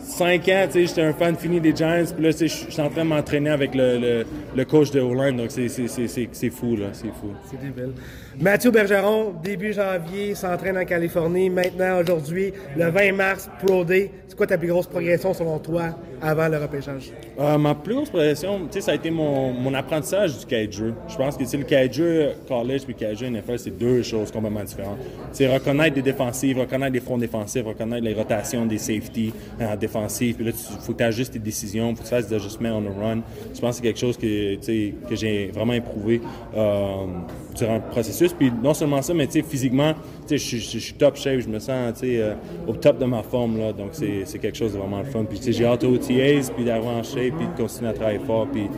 [0.01, 2.89] 5 ans, tu sais, j'étais un fan fini des Giants, puis là, je suis en
[2.89, 4.27] train de m'entraîner avec le, le,
[4.57, 7.33] le coach de O-line, donc c'est fou, là, c'est fou.
[7.51, 7.93] C'est débile.
[8.41, 11.51] Mathieu Bergeron, début janvier, s'entraîne en Californie.
[11.51, 14.13] Maintenant, aujourd'hui, le 20 mars, Pro Day.
[14.29, 17.11] C'est quoi ta plus grosse progression selon toi avant le repêchage?
[17.41, 20.95] Euh, ma plus grosse progression, tu sais, ça a été mon, apprentissage du de jeu.
[21.09, 24.63] Je pense que le de jeu college puis le jeu NFL, c'est deux choses complètement
[24.63, 24.99] différentes.
[25.33, 30.37] C'est reconnaître des défensives, reconnaître des fronts défensifs, reconnaître les rotations des safety en défensive.
[30.37, 32.77] Puis là, il faut que tu ajustes tes décisions, faut que tu fasses des ajustements
[32.77, 33.21] on the run.
[33.55, 34.55] Je pense que c'est quelque chose que,
[35.09, 36.21] que j'ai vraiment éprouvé
[36.57, 37.07] euh,
[37.57, 38.28] durant le processus.
[38.33, 39.93] Puis non seulement ça, mais physiquement,
[40.31, 42.35] je suis- top shape, je me sens euh,
[42.67, 43.59] au top de ma forme.
[43.59, 45.25] Là, donc c'est quelque chose de vraiment le fun.
[45.25, 48.47] Puis j'ai hâte aux OTAs, puis d'arriver en shape, puis de continuer à travailler fort.
[48.53, 48.69] Puis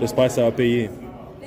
[0.00, 0.90] j'espère que ça va payer.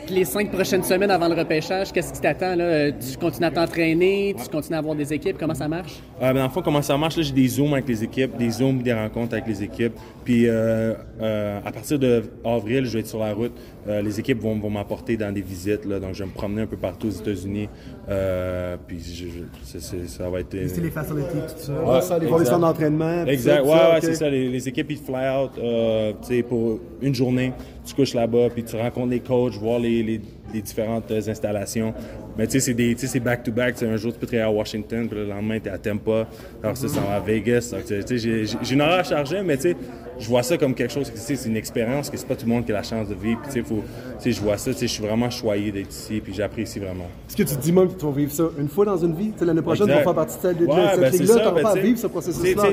[0.05, 2.55] Puis les cinq prochaines semaines avant le repêchage, qu'est-ce qui t'attend?
[2.55, 4.35] Tu continues à t'entraîner?
[4.43, 5.37] Tu continues à avoir des équipes?
[5.39, 5.99] Comment ça marche?
[6.19, 7.21] Euh, dans le fond, comment ça marche?
[7.21, 9.93] J'ai des zooms avec les équipes, des zooms, des rencontres avec les équipes.
[10.31, 13.51] Puis euh, euh, à partir de avril, je vais être sur la route.
[13.85, 15.83] Euh, les équipes vont, vont m'apporter dans des visites.
[15.83, 17.67] Là, donc, je vais me promener un peu partout aux États-Unis.
[18.07, 20.55] Euh, puis je- je- ça va être.
[20.67, 21.73] C'est les facilités, tout ça.
[21.83, 22.55] Ouais, ça, les voir les exact.
[22.55, 23.25] centres d'entraînement.
[23.25, 24.29] Exact, ouais, ouais, c'est ça.
[24.29, 27.51] Les, les équipes, ils te fly out euh, tu sais, pour une journée.
[27.85, 30.21] Tu couches là-bas, puis tu rencontres les coachs, voir les, les-
[30.53, 31.93] les différentes euh, installations.
[32.37, 33.81] Mais tu sais, c'est des- back-to-back.
[33.83, 36.27] Un jour, tu peux travailler à Washington, puis le lendemain, tu es à Tampa.
[36.63, 37.73] Alors, ça, ça va à Vegas.
[38.09, 39.75] J'ai une horaire chargée, mais tu sais,
[40.19, 42.65] je vois ça comme quelque chose, c'est une expérience que c'est pas tout le monde
[42.65, 43.39] qui a la chance de vivre.
[43.41, 43.83] Puis, tu sais, faut-
[44.23, 47.07] je vois ça, tu sais, je suis vraiment choyé d'être ici, puis j'apprécie vraiment.
[47.27, 49.15] Est-ce que tu te dis même que tu vas vivre ça une fois dans une
[49.15, 49.31] vie?
[49.31, 51.27] Tu sais, L'année prochaine, tu vas faire partie de cette, de Ouais, cette ben, ligue-là,
[51.33, 52.63] ça, tu ben, pas à t'sais, vivre ce processus-là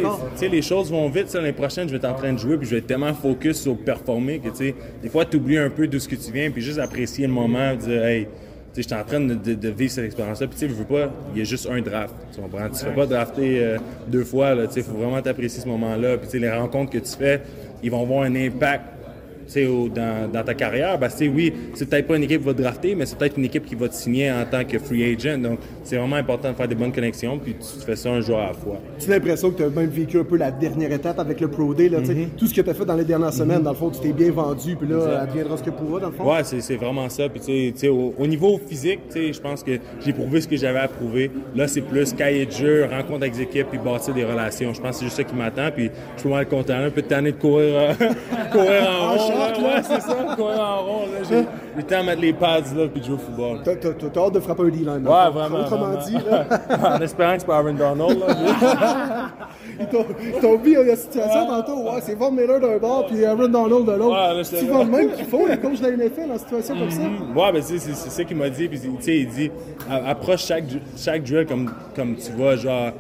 [0.49, 1.33] les choses vont vite.
[1.35, 3.61] L'année prochaine, je vais être en train de jouer, puis je vais être tellement focus
[3.63, 6.33] sur performer que, tu sais, des fois, tu oublies un peu d'où ce que tu
[6.33, 8.29] viens, puis juste apprécier le moment, dire, hey,
[8.77, 10.85] je suis en train de, de- de vivre cette expérience-là, puis tu sais, je veux
[10.85, 12.15] pas, il y a juste un draft.
[12.33, 12.67] Tu comprends?
[12.69, 15.69] Tu ne fais pas drafter euh, deux fois, là, tu sais, faut vraiment t'apprécier ce
[15.69, 17.41] moment-là, puis tu sais, les rencontres que tu fais,
[17.83, 18.85] ils vont avoir un impact
[19.57, 22.55] dans, dans ta carrière, ben, tu sais, oui, c'est peut-être pas une équipe qui va
[22.55, 25.05] te drafter, mais c'est peut-être une équipe qui va te signer en tant que free
[25.15, 25.39] agent.
[25.39, 28.39] Donc, c'est vraiment important de faire des bonnes connexions, puis tu fais ça un jour
[28.39, 28.77] à la fois.
[28.99, 31.49] Tu as l'impression que tu as même vécu un peu la dernière étape avec le
[31.49, 31.89] Pro Day.
[31.89, 32.01] Là.
[32.01, 32.31] Mhm.
[32.37, 34.13] Tout ce que tu as fait dans les dernières semaines, dans le fond, tu t'es
[34.13, 36.31] bien vendu, puis là, adviendra ce que pourra, dans le fond.
[36.31, 37.29] Ouais, c'est, vraiment ça.
[37.29, 39.73] Puis, tu sais- tu sais, au, au niveau physique, tu sais, je pense que
[40.05, 41.31] j'ai prouvé ce que j'avais à prouver.
[41.55, 44.73] Là, c'est plus cahier de jeu, rencontre avec les équipes, puis bâtir des relations.
[44.75, 45.71] Je pense que c'est juste ça qui m'attend.
[45.75, 46.75] Puis, je suis mal content.
[46.79, 47.93] Un peu de tanné de courir, euh,
[48.53, 49.38] courir en rond.
[49.39, 49.59] Là.
[49.59, 51.01] Ouais, c'est ça, courir en rond.
[51.13, 51.27] Là.
[51.29, 53.61] J'ai, le temps de mettre les pads là, puis de jouer au football.
[53.65, 55.07] T'as, hâte de frapper un D-line.
[55.07, 55.31] Ouais, fond.
[55.31, 55.59] vraiment.
[55.59, 56.05] Autrement vraiment.
[56.05, 56.47] dit, là,
[56.97, 58.19] en espérant que c'est pas Aaron Donald.
[58.19, 59.31] Là.
[59.81, 59.87] ils
[60.41, 61.83] t'ont, mis la situation tantôt.
[61.83, 64.31] Ouais, c'est Von Miller d'un bord, puis Aaron Donald de l'autre.
[64.31, 66.79] Ouais, là, c'est souvent le même qu'ils font, les coachs de la NFL, en situation
[66.79, 67.01] comme ça.
[67.01, 68.69] Ouais, ben c'est, c'est, ça qu'il m'a dit.
[68.69, 69.51] Puis, tu sais, il dit
[69.91, 70.65] approche chaque,
[70.97, 72.93] chaque drill comme, comme tu vois, genre.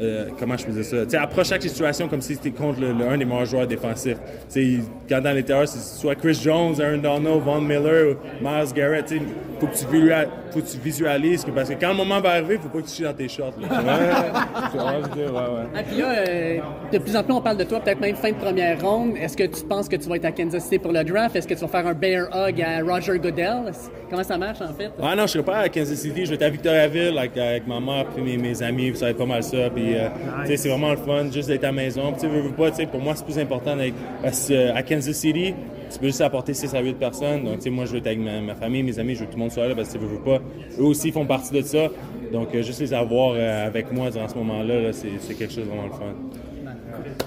[0.00, 1.06] Euh, comment je faisais ça?
[1.06, 4.16] Tu approche chaque situation comme si c'était contre le, un des meilleurs joueurs défensifs.
[4.16, 8.72] Tu sais, il- quand dans l'intérieur, c'est soit Chris Jones, Aaron Donald, Von Miller, Miles
[8.74, 9.08] Garrett.
[9.08, 9.20] Sais,
[9.60, 12.30] faut que tu, visualises, faut que tu visualises que, parce que quand le moment va
[12.30, 13.54] arriver, faut pas que tu chies dans tes shorts.
[13.60, 14.70] Là, tu vois?
[14.70, 15.66] Tu vois, je veux dire, ouais, ouais.
[15.74, 16.58] Ah, puis là, euh,
[16.92, 19.16] de plus en plus, on parle de toi, peut-être même fin de première ronde.
[19.16, 21.34] Est-ce que tu penses que tu vas être à Kansas City pour le draft?
[21.36, 23.72] Est-ce que tu vas faire un bear hug à Roger Goodell?
[24.10, 24.90] Comment ça marche, en fait?
[25.02, 27.66] Ah non, je serai pas à Kansas City, je vais être à Victoriaville avec, avec
[27.66, 29.70] ma mère puis mes, mes amis, puis ça va être pas mal ça.
[29.74, 30.08] Puis, euh,
[30.42, 32.12] tu sais, c'est vraiment le fun, juste d'être à la maison.
[32.12, 34.82] Puis, tu sais, veux, veux pas, tu sais, pour moi, c'est plus important d'être à
[34.82, 35.54] Kansas City,
[35.92, 37.44] tu peux juste apporter 6 à 8 personnes.
[37.44, 39.32] Donc, tu sais, moi, je veux être avec ma, famille, mes amis, je veux que
[39.32, 40.40] tout le monde soit là parce que, tu veux, pas,
[40.78, 41.88] eux aussi font partie de ça.
[42.32, 45.64] Donc, euh, juste les avoir euh, avec moi durant ce moment-là, là, c'est quelque chose
[45.64, 46.14] de vraiment le fun.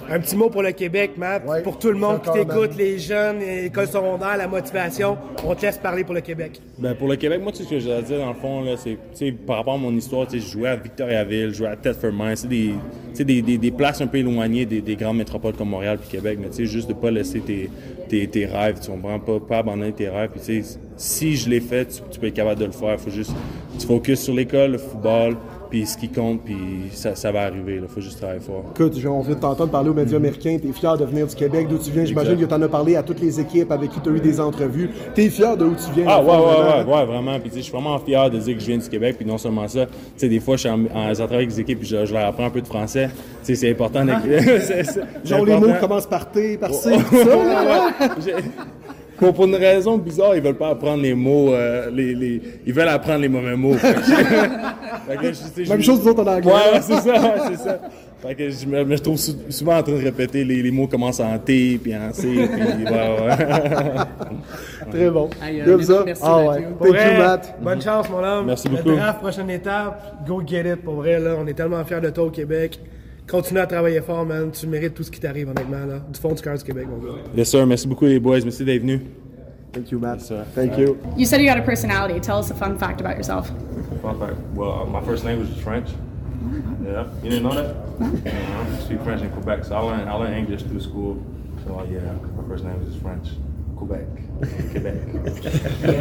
[0.09, 1.47] Un petit mot pour le Québec, Matt.
[1.47, 5.17] Ouais, pour tout le monde qui t'écoute, les jeunes, l'école secondaire, la motivation.
[5.43, 6.61] On te laisse parler pour le Québec.
[6.77, 8.61] Ben, pour le Québec, moi, tu sais, ce que j'ai à dire, dans le fond,
[8.63, 11.49] là, c'est, tu sais, par rapport à mon histoire, tu sais, je jouais à Victoriaville,
[11.49, 12.73] je jouais à Thetford Mines, c'est des,
[13.15, 16.37] des, des, des places un peu éloignées des, des grandes métropoles comme Montréal puis Québec,
[16.41, 17.69] mais tu sais, juste de pas laisser tes,
[18.09, 21.49] tes, tes rêves, tu comprends, pas, pas abandonner tes rêves, puis tu sais, si je
[21.49, 23.33] l'ai fait, tu, tu peux être capable de le faire, faut juste,
[23.79, 25.35] tu focuses sur l'école, le football,
[25.69, 26.55] puis ce qui compte, puis
[26.91, 28.63] ça, ça va arriver, là, faut juste travailler fort.
[28.73, 30.57] Écoute, on vient de t'entendre parler aux médias américains.
[30.61, 32.05] T'es fier de venir du Québec, d'où tu viens?
[32.05, 34.89] J'imagine que t'en as parlé à toutes les équipes avec qui t'as eu des entrevues.
[35.13, 36.05] T'es fier de où tu viens.
[36.07, 37.39] Ah ouais, ouais, ouais, ouais, vraiment.
[37.39, 39.15] Puis tu sais, je suis vraiment fier de dire que je viens du Québec.
[39.17, 41.59] Puis non seulement ça, tu sais, des fois, je suis en, en travaille avec des
[41.59, 43.09] équipes, puis je, leur apprends un peu de français.
[43.43, 44.05] Tu sais, c'est important.
[44.59, 44.85] c'est
[45.25, 46.91] Genre les mots commencent par T, par C,
[49.17, 52.73] Pour, pour une raison bizarre, ils veulent pas apprendre les mots, euh, les, les- ils
[52.73, 53.73] veulent apprendre les mauvais mots.
[53.75, 54.11] Fait que je-
[55.07, 56.51] fait que je- je- Même chose nous autres en anglais.
[56.51, 57.79] Ouais, ouais, c'est ça, ouais, c'est ça.
[58.21, 60.87] Fait que je me, me trouve sou- souvent en train de répéter les, les mots
[60.87, 64.89] commencent en T, puis en C, puis ouais, ouais.
[64.91, 65.29] Très bon.
[65.41, 66.03] Aïe, euh, Comme merci, ça.
[66.05, 66.61] merci, ah ouais.
[66.77, 67.55] Pour Thank vrai, you, Matt.
[67.61, 68.45] Bonne chance, mon homme.
[68.47, 68.95] Merci Le beaucoup.
[68.95, 70.81] draft, prochaine étape, go get it.
[70.83, 72.79] Pour vrai, là, on est tellement fiers de toi au Québec.
[73.27, 74.51] Continue à travailler fort, man.
[74.51, 75.99] Tu mérites tout ce qui t'arrive, honnêtement, là.
[76.13, 77.19] Du fond du cœur du Québec, mon gars.
[77.35, 77.65] Yes, sir.
[77.65, 78.39] Merci beaucoup, les boys.
[78.43, 79.01] Merci d'être venus.
[79.73, 80.21] Thank you, Matt.
[80.21, 80.45] sir.
[80.53, 80.97] Thank you.
[81.17, 82.19] You said you had a personality.
[82.21, 83.49] Tell us a fun fact about yourself.
[84.01, 84.37] Fun fact.
[84.53, 85.89] Well, uh, my first language is French.
[86.85, 87.75] Yeah, you didn't know that?
[88.23, 91.17] Yeah, I speak French in Quebec, so I learned I learned English through school.
[91.65, 91.99] So uh, yeah,
[92.37, 93.27] my first language is French.
[93.77, 94.07] Quebec,
[94.73, 94.95] Quebec.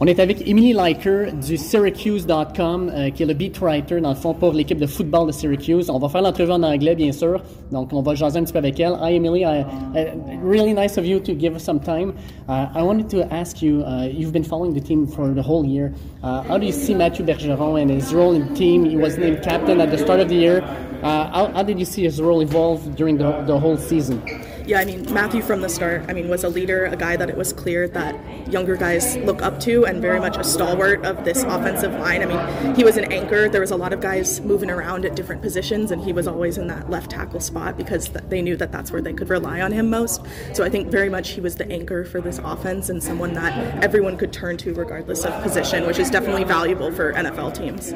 [0.00, 4.14] On est avec Emily Liker du Syracuse.com, euh, qui est le beat writer, dans le
[4.14, 5.90] fond, pour l'équipe de football de Syracuse.
[5.90, 7.42] On va faire l'entrevue en anglais, bien sûr.
[7.70, 8.96] Donc, on va jaser un petit peu avec elle.
[9.00, 9.42] Hi, Emily.
[9.42, 10.04] I, uh,
[10.42, 12.14] really nice of you to give us some time.
[12.48, 15.64] Uh, I wanted to ask you, uh, you've been following the team for the whole
[15.64, 15.92] year.
[16.22, 18.84] Uh, how do you see Mathieu Bergeron and his role in the team?
[18.84, 20.62] He was named captain at the start of the year.
[21.02, 24.20] Uh, how, how did you see his role evolve during the, the whole season?
[24.64, 27.28] Yeah, I mean, Matthew from the start, I mean, was a leader, a guy that
[27.28, 28.14] it was clear that
[28.48, 32.22] younger guys look up to, and very much a stalwart of this offensive line.
[32.22, 33.48] I mean, he was an anchor.
[33.48, 36.58] There was a lot of guys moving around at different positions, and he was always
[36.58, 39.60] in that left tackle spot because th- they knew that that's where they could rely
[39.60, 40.22] on him most.
[40.52, 43.82] So I think very much he was the anchor for this offense and someone that
[43.82, 47.94] everyone could turn to regardless of position, which is definitely valuable for NFL teams.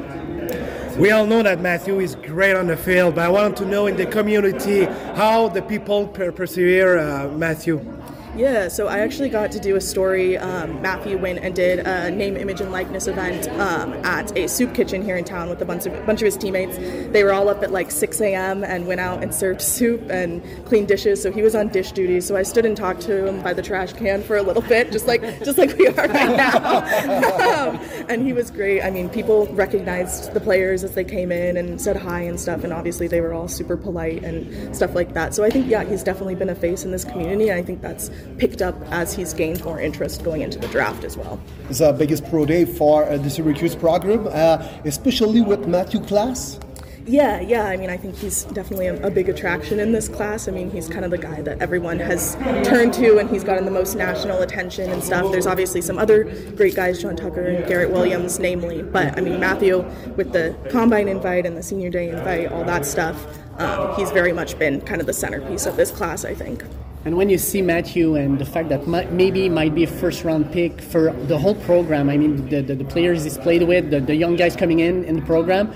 [0.97, 3.85] We all know that Matthew is great on the field, but I wanted to know
[3.85, 7.96] in the community how the people per- persevere uh, Matthew.
[8.37, 10.37] Yeah, so I actually got to do a story.
[10.37, 14.75] Um, Matthew went and did a name, image, and likeness event um, at a soup
[14.75, 16.77] kitchen here in town with a bunch of bunch of his teammates.
[16.77, 18.63] They were all up at like 6 a.m.
[18.63, 21.19] and went out and served soup and cleaned dishes.
[21.19, 22.21] So he was on dish duty.
[22.21, 24.91] So I stood and talked to him by the trash can for a little bit,
[24.91, 27.67] just like just like we are right now.
[27.69, 28.83] um, and he was great.
[28.83, 32.63] I mean, people recognized the players as they came in and said hi and stuff.
[32.63, 35.33] And obviously, they were all super polite and stuff like that.
[35.33, 37.51] So I think yeah, he's definitely been a face in this community.
[37.51, 41.17] I think that's picked up as he's gained more interest going into the draft as
[41.17, 41.39] well.
[41.69, 46.59] It's the biggest pro day for uh, the Syracuse program, uh, especially with Matthew Class.
[47.07, 47.65] Yeah, yeah.
[47.65, 50.49] I mean, I think he's definitely a, a, big attraction in this class.
[50.49, 53.63] I mean, he's kind of the guy that everyone has turned to, and he's gotten
[53.63, 55.31] the most national attention and stuff.
[55.31, 56.25] There's obviously some other
[56.57, 58.83] great guys, John Tucker and Garrett Williams, namely.
[58.83, 59.85] But I mean, Matthew,
[60.17, 63.25] with the combine invite and the senior day invite, all that stuff,
[63.57, 66.61] um, he's very much been kind of the centerpiece of this class, I think.
[67.05, 70.51] And when you see Matthew and the fact that maybe might be a first round
[70.51, 74.01] pick for the whole program, I mean, the, the, the players he's played with, the,
[74.01, 75.73] the young guys coming in in the program,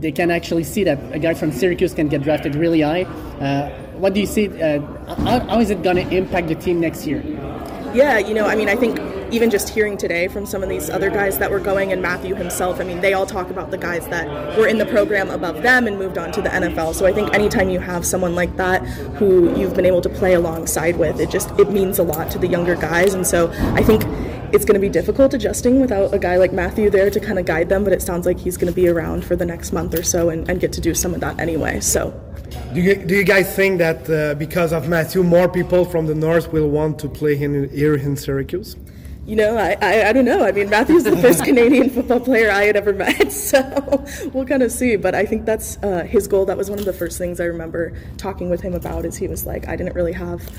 [0.00, 3.02] they can actually see that a guy from Syracuse can get drafted really high.
[3.02, 4.46] Uh, what do you see?
[4.62, 4.80] Uh,
[5.16, 7.22] how, how is it going to impact the team next year?
[7.92, 8.98] Yeah, you know, I mean, I think
[9.30, 12.34] even just hearing today from some of these other guys that were going and Matthew
[12.34, 15.62] himself, I mean, they all talk about the guys that were in the program above
[15.62, 16.94] them and moved on to the NFL.
[16.94, 18.86] So I think anytime you have someone like that
[19.18, 22.38] who you've been able to play alongside with, it just it means a lot to
[22.38, 23.14] the younger guys.
[23.14, 24.04] And so I think
[24.52, 27.44] it's going to be difficult adjusting without a guy like Matthew there to kind of
[27.44, 29.94] guide them, but it sounds like he's going to be around for the next month
[29.94, 31.80] or so and, and get to do some of that anyway.
[31.80, 32.18] So,
[32.72, 36.14] do you, do you guys think that uh, because of Matthew, more people from the
[36.14, 38.76] north will want to play in, here in Syracuse?
[39.28, 40.42] You know, I, I, I don't know.
[40.42, 43.60] I mean, Matthew's the first Canadian football player I had ever met, so
[44.32, 44.96] we'll kind of see.
[44.96, 46.46] But I think that's uh, his goal.
[46.46, 49.04] That was one of the first things I remember talking with him about.
[49.04, 50.50] Is he was like, I didn't really have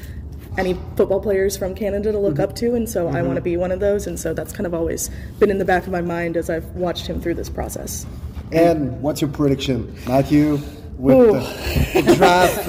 [0.56, 2.44] any football players from Canada to look mm-hmm.
[2.44, 3.16] up to, and so mm-hmm.
[3.16, 4.06] I want to be one of those.
[4.06, 5.10] And so that's kind of always
[5.40, 8.06] been in the back of my mind as I've watched him through this process.
[8.52, 10.60] And what's your prediction, Matthew,
[11.00, 12.68] with the, the, draft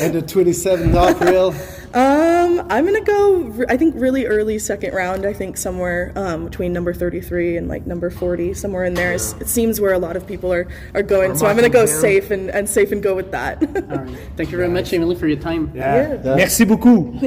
[0.00, 1.54] and the 27th April?
[1.94, 3.64] Um, I'm gonna go.
[3.68, 5.24] I think really early second round.
[5.24, 9.12] I think somewhere um, between number 33 and like number 40, somewhere in there.
[9.12, 11.36] It seems where a lot of people are, are going.
[11.36, 13.62] so I'm gonna go safe and, and safe and go with that.
[13.62, 14.18] All right.
[14.36, 15.70] Thank you very much, Emily, for your time.
[15.72, 16.14] Yeah.
[16.24, 16.34] yeah.
[16.34, 17.14] Merci beaucoup.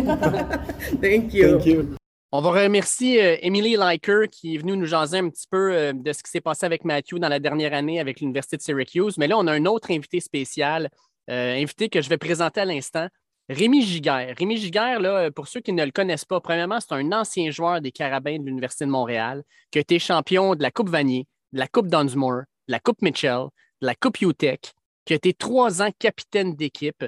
[0.99, 1.51] Thank you.
[1.51, 1.97] Thank you.
[2.39, 5.91] On va remercier euh, Emily Liker qui est venue nous jaser un petit peu euh,
[5.91, 9.17] de ce qui s'est passé avec Matthew dans la dernière année avec l'Université de Syracuse.
[9.17, 10.91] Mais là, on a un autre invité spécial,
[11.31, 13.07] euh, invité que je vais présenter à l'instant.
[13.49, 14.35] Rémi Giguère.
[14.37, 17.81] Rémi Giguère, là, pour ceux qui ne le connaissent pas, premièrement, c'est un ancien joueur
[17.81, 21.57] des Carabins de l'Université de Montréal qui a été champion de la Coupe Vanier, de
[21.57, 23.45] la Coupe Dunsmore, de la Coupe Mitchell,
[23.81, 24.73] de la Coupe UTEC,
[25.05, 27.03] qui a été trois ans capitaine d'équipe,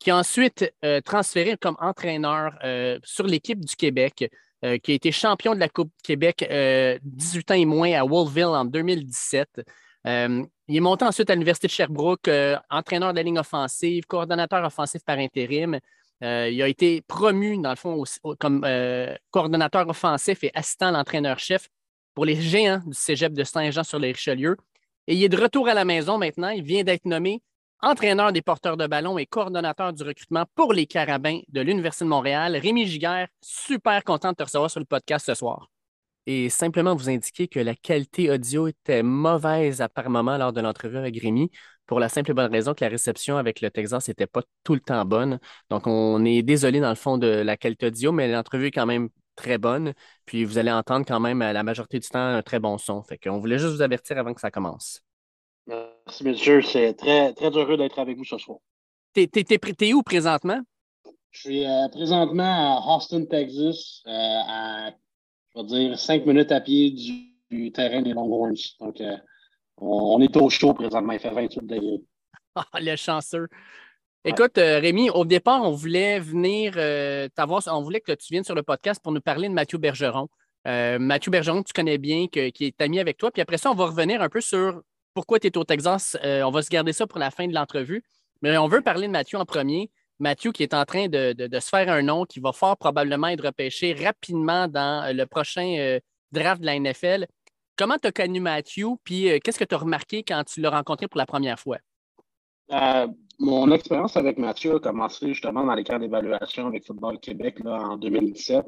[0.00, 0.74] qui a ensuite
[1.04, 2.58] transféré comme entraîneur
[3.04, 4.28] sur l'équipe du Québec,
[4.64, 6.44] euh, qui a été champion de la Coupe Québec
[7.02, 9.62] 18 ans et moins à Wolfville en 2017.
[10.72, 14.64] Il est monté ensuite à l'Université de Sherbrooke, euh, entraîneur de la ligne offensive, coordonnateur
[14.64, 15.78] offensif par intérim.
[16.24, 18.02] Euh, il a été promu, dans le fond,
[18.38, 21.68] comme euh, coordonnateur offensif et assistant à l'entraîneur-chef
[22.14, 24.56] pour les géants du cégep de Saint-Jean-sur-les-Richelieu.
[25.08, 26.48] Et il est de retour à la maison maintenant.
[26.48, 27.42] Il vient d'être nommé
[27.82, 32.10] entraîneur des porteurs de ballon et coordonnateur du recrutement pour les Carabins de l'Université de
[32.10, 32.56] Montréal.
[32.56, 35.68] Rémi Giguère, super content de te recevoir sur le podcast ce soir
[36.26, 40.60] et simplement vous indiquer que la qualité audio était mauvaise à par moment lors de
[40.60, 41.50] l'entrevue avec Rémi,
[41.86, 44.74] pour la simple et bonne raison que la réception avec le Texas n'était pas tout
[44.74, 45.40] le temps bonne.
[45.68, 48.86] Donc, on est désolé dans le fond de la qualité audio, mais l'entrevue est quand
[48.86, 49.92] même très bonne.
[50.24, 53.02] Puis, vous allez entendre quand même la majorité du temps un très bon son.
[53.02, 55.02] Fait qu'on voulait juste vous avertir avant que ça commence.
[56.06, 56.62] Merci, monsieur.
[56.62, 58.58] C'est très, très heureux d'être avec vous ce soir.
[59.12, 60.60] T'es, es, où présentement?
[61.30, 64.90] Je suis euh, présentement à Austin, Texas, euh, à
[65.54, 66.90] je vais dire, cinq minutes à pied
[67.50, 68.76] du, terrain des Longhorns.
[68.80, 69.16] Donc, euh,
[69.76, 71.12] on, est au chaud présentement.
[71.12, 72.00] Il fait 28 degrés.
[72.54, 73.48] Ah, le chanceux.
[74.26, 76.74] Écoute, Rémi, au départ, on voulait venir
[77.34, 80.28] t'avoir, on voulait que tu viennes sur le podcast pour nous parler de Mathieu Bergeron.
[80.66, 83.30] Mathieu Bergeron, tu connais bien, qui est ami avec toi.
[83.30, 84.82] Puis après ça, on va revenir un peu sur
[85.14, 86.16] pourquoi tu es au Texas.
[86.22, 88.02] on va se garder ça pour la fin de l'entrevue.
[88.42, 89.90] Mais on veut parler de Mathieu en premier.
[90.22, 93.44] Mathieu qui est en train de, se faire un nom, qui va fort probablement être
[93.44, 96.00] repêché rapidement dans euh, le prochain euh,
[96.30, 97.26] draft de la NFL.
[97.76, 100.70] Comment tu as connu Mathieu, puis euh, qu'est-ce que tu as remarqué quand tu l'as
[100.70, 101.78] rencontré pour la première fois?
[103.38, 107.98] mon expérience avec Mathieu a commencé justement dans les camps d'évaluation avec Football Québec en
[107.98, 108.64] 2017.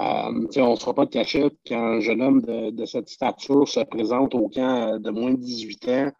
[0.00, 4.34] On ne se fera pas de cachette qu'un jeune homme de, cette stature se présente
[4.34, 6.12] au camp de moins de 18 ans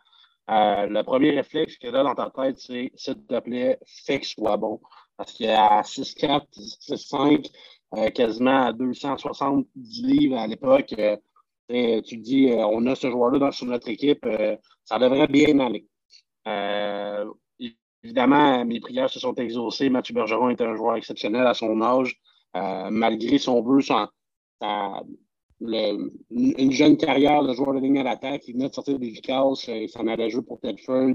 [0.51, 4.27] euh, le premier réflexe qu'il a dans ta tête, c'est s'il te plaît, fais que
[4.27, 4.81] soit bon.
[5.17, 6.47] Parce qu'à 6'4,
[6.89, 7.51] 6'5,
[7.97, 11.17] euh, quasiment à 270 livres à l'époque, euh,
[12.03, 14.27] tu te dis, on a ce joueur-là sur notre équipe,
[14.85, 15.87] ça devrait bien aller.
[18.03, 19.91] évidemment, mes prières se sont exaucées.
[19.91, 22.19] Mathieu Bergeron est un joueur exceptionnel à son âge,
[22.55, 24.09] malgré son vœu, son,
[25.61, 28.47] une jeune carrière de joueur de ligne à l'attaque.
[28.49, 31.15] Il venait de sortir des Vicaus, euh, il s'en allait jouer pour Tedford.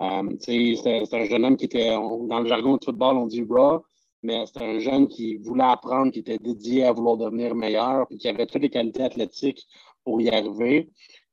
[0.00, 3.84] Euh, c'était un jeune homme qui était, dans le jargon de football, on dit raw,
[4.22, 8.16] mais c'était un jeune qui voulait apprendre, qui était dédié à vouloir devenir meilleur, puis
[8.16, 9.66] qui avait toutes les qualités athlétiques
[10.04, 10.88] pour y arriver.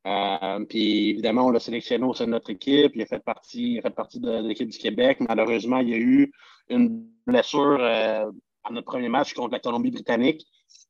[0.05, 2.91] Euh, puis évidemment, on l'a sélectionné au sein de notre équipe.
[2.95, 5.19] Il a fait partie, fait partie de, l'équipe du Québec.
[5.27, 6.31] Malheureusement, il y a eu
[6.69, 8.29] une blessure euh,
[8.71, 10.45] notre premier match contre la Colombie-Britannique.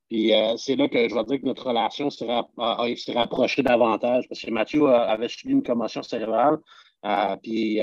[0.09, 2.25] Puis euh, c'est là que je vais dire que notre relation s'est
[3.13, 6.57] rapprochée davantage parce que Mathieu avait subi une commotion cérébrale.
[7.43, 7.79] puis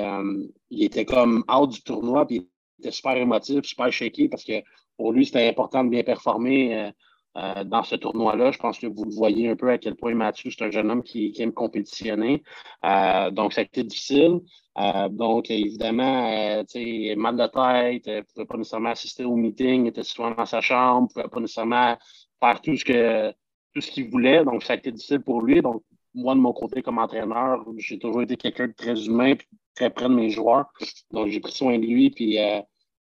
[0.71, 4.63] il était comme out du tournoi, puis il était super émotif, super shaky parce que
[4.97, 6.93] pour lui, c'était important de bien performer
[7.37, 8.53] euh, dans ce tournoi-là.
[8.53, 10.89] Je pense que vous le voyez un peu à quel point Mathieu, c'est un jeune
[10.89, 12.45] homme qui, aime compétitionner.
[12.85, 14.41] Euh, donc, ça a été difficile.
[14.79, 20.05] Euh, donc, évidemment, sais, mal de tête, ne pouvait pas nécessairement assister au meeting, était
[20.05, 21.97] souvent dans sa chambre, ne pouvait pas nécessairement
[22.41, 23.33] faire tout ce que
[23.75, 24.45] tout ce qu'il voulait.
[24.45, 25.61] Donc, ça a été difficile pour lui.
[25.61, 25.83] Donc,
[26.15, 29.39] moi, de mon côté, comme entraîneur, j'ai toujours été quelqu'un de très humain et
[29.75, 30.67] très près de mes joueurs.
[31.11, 32.11] Donc, j'ai pris soin de lui.
[32.11, 32.39] Puis,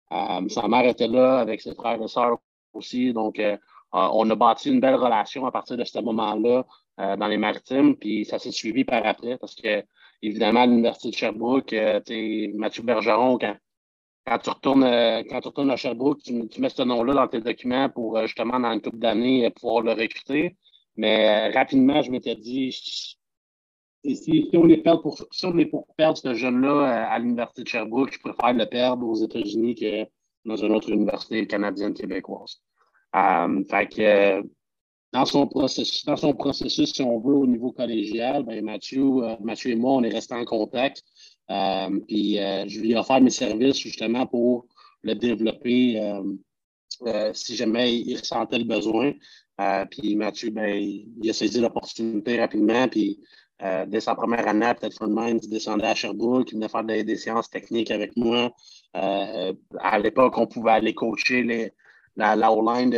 [0.10, 2.40] sa mère était là avec ses frères et sœurs
[2.74, 3.14] aussi.
[3.14, 3.58] Donc, euh,
[3.94, 6.66] on a bâti une belle relation à partir de ce moment-là
[7.00, 9.84] euh, dans les maritimes, puis ça s'est suivi par après parce que,
[10.22, 12.00] évidemment, à l'Université de Sherbrooke, euh,
[12.56, 14.84] Mathieu Bergeron, quand, tu retournes,
[15.30, 18.72] quand tu retournes à Sherbrooke, tu, mets ce nom-là dans tes documents pour justement, dans
[18.72, 20.56] une couple d'années, pouvoir le recruter.
[20.96, 27.08] Mais rapidement, je m'étais dit, si, on pour, si on est pour perdre ce jeune-là
[27.10, 30.06] à l'Université de Sherbrooke, je préfère le perdre aux États-Unis que
[30.46, 32.62] dans une autre université canadienne québécoise.
[33.16, 34.48] Euh, fait que
[35.12, 39.36] dans son processus, dans son processus, si on veut, au niveau collégial, ben Mathieu, euh,
[39.42, 41.04] Mathieu et moi, on est restés en contact.
[41.52, 44.66] Euh, puis je lui ai offert mes services justement pour
[45.04, 46.00] le développer
[47.34, 49.12] si jamais il ressentait le besoin.
[49.92, 52.88] puis Mathieu, ben, il a saisi l'opportunité rapidement.
[52.88, 53.20] Puis
[53.88, 57.18] dès sa première année, peut-être Frontman, il descendait à Sherbrooke, il venait faire des, des
[57.18, 58.52] séances techniques avec moi.
[58.94, 61.74] à l'époque, on pouvait aller coacher les,
[62.16, 62.50] la, la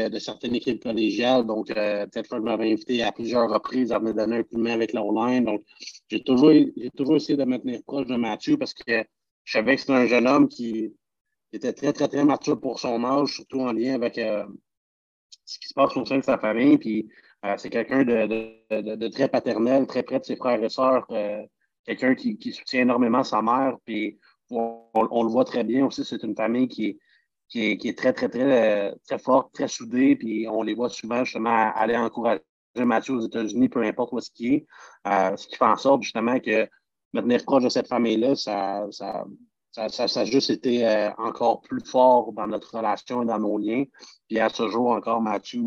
[0.09, 1.45] de, certaines équipes collégiales.
[1.45, 4.55] Donc, euh, peut-être que je m'avais invité à plusieurs reprises à me donner un coup
[4.57, 5.45] de main avec la line.
[5.45, 5.63] Donc,
[6.09, 6.51] j'ai toujours,
[6.95, 9.03] toujours essayé de me tenir proche de Mathieu parce que
[9.43, 10.93] je savais que c'était un jeune homme qui
[11.53, 14.45] était très, très, très mature pour son âge, surtout en lien avec euh,
[15.45, 16.77] ce qui se passe au sein de sa famille.
[16.77, 17.07] Puis,
[17.45, 18.27] euh, c'est quelqu'un de,
[18.71, 21.07] de, de, très paternel, très près de ses frères et sœurs,
[21.85, 23.77] quelqu'un qui, qui, soutient énormément sa mère.
[23.85, 24.17] Puis,
[24.49, 26.97] on, on, le voit très bien aussi, c'est une famille qui est
[27.49, 31.23] qui est, très, très, très, euh, très forte, très soudée, puis on les voit souvent
[31.23, 32.41] justement aller encourager
[32.77, 34.65] Mathieu aux États-Unis, peu importe où est-ce qu'il est.
[35.07, 36.67] Euh, ce qui fait en sorte justement que
[37.13, 39.25] me tenir proche de cette famille-là, ça, ça,
[39.71, 43.85] ça, a juste été euh, encore plus fort dans notre relation et dans nos liens.
[44.27, 45.63] Puis à ce jour encore, Mathieu,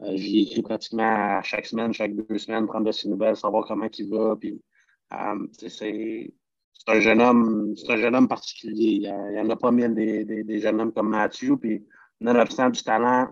[0.00, 4.10] j'y écris pratiquement chaque semaine, chaque deux semaines, prendre de ses nouvelles, savoir comment il
[4.10, 4.34] va.
[4.34, 4.60] Puis
[5.52, 6.32] c'est
[6.84, 9.00] c'est un jeune homme, c'est un jeune homme particulier.
[9.02, 11.56] Il n'y en a pas mille des, des, jeunes hommes comme Mathieu.
[11.56, 11.86] Puis,
[12.20, 13.28] nonobstant du talent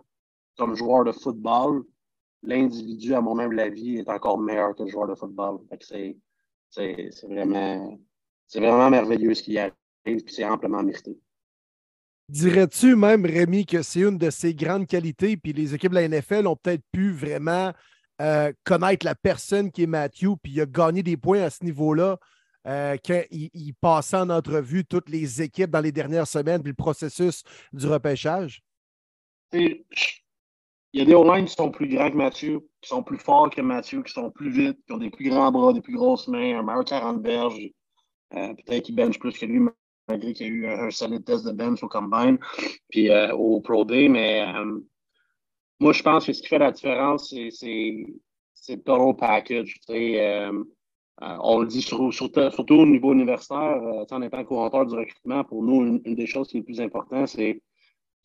[0.57, 1.83] comme joueur de football,
[2.43, 5.61] l'individu, à mon même avis, est encore meilleur que joueur de football.
[5.81, 6.17] C'est,
[7.25, 7.99] vraiment,
[8.55, 9.75] vraiment merveilleux ce qui arrive,
[10.05, 11.19] puis c'est amplement mérité.
[12.29, 16.09] Dirais-tu même, Rémi, que c'est une de ses grandes qualités, puis les équipes de la
[16.09, 17.73] NFL ont peut-être pu vraiment
[18.21, 21.65] euh, connaître la personne qui est Mathieu, puis il a gagné des points à ce
[21.65, 22.17] niveau-là
[22.67, 27.43] euh, qu'il passait en entrevue toutes les équipes dans les dernières semaines, puis le processus
[27.73, 28.63] du repêchage?
[29.53, 29.85] Il
[30.93, 33.61] y a des online qui sont plus grands que Mathieu, qui sont plus forts que
[33.61, 36.59] Mathieu, qui sont plus vite, qui ont des plus grands bras, des plus grosses mains,
[36.59, 37.71] un meilleur 40 berges.
[38.35, 39.61] Euh, peut-être qu'il bench plus que lui,
[40.09, 42.39] malgré qu'il y a eu un, solide test de bench au combine,
[42.91, 44.09] puis euh, au Pro Day.
[44.09, 44.45] Mais
[45.81, 48.05] moi, je pense que ce qui fait la différence, c'est
[48.69, 49.81] le total package.
[51.23, 55.63] Euh, on le dit surtout au niveau universitaire, euh, en étant couranteur du recrutement, pour
[55.63, 57.61] nous, une, des choses qui est le plus important, c'est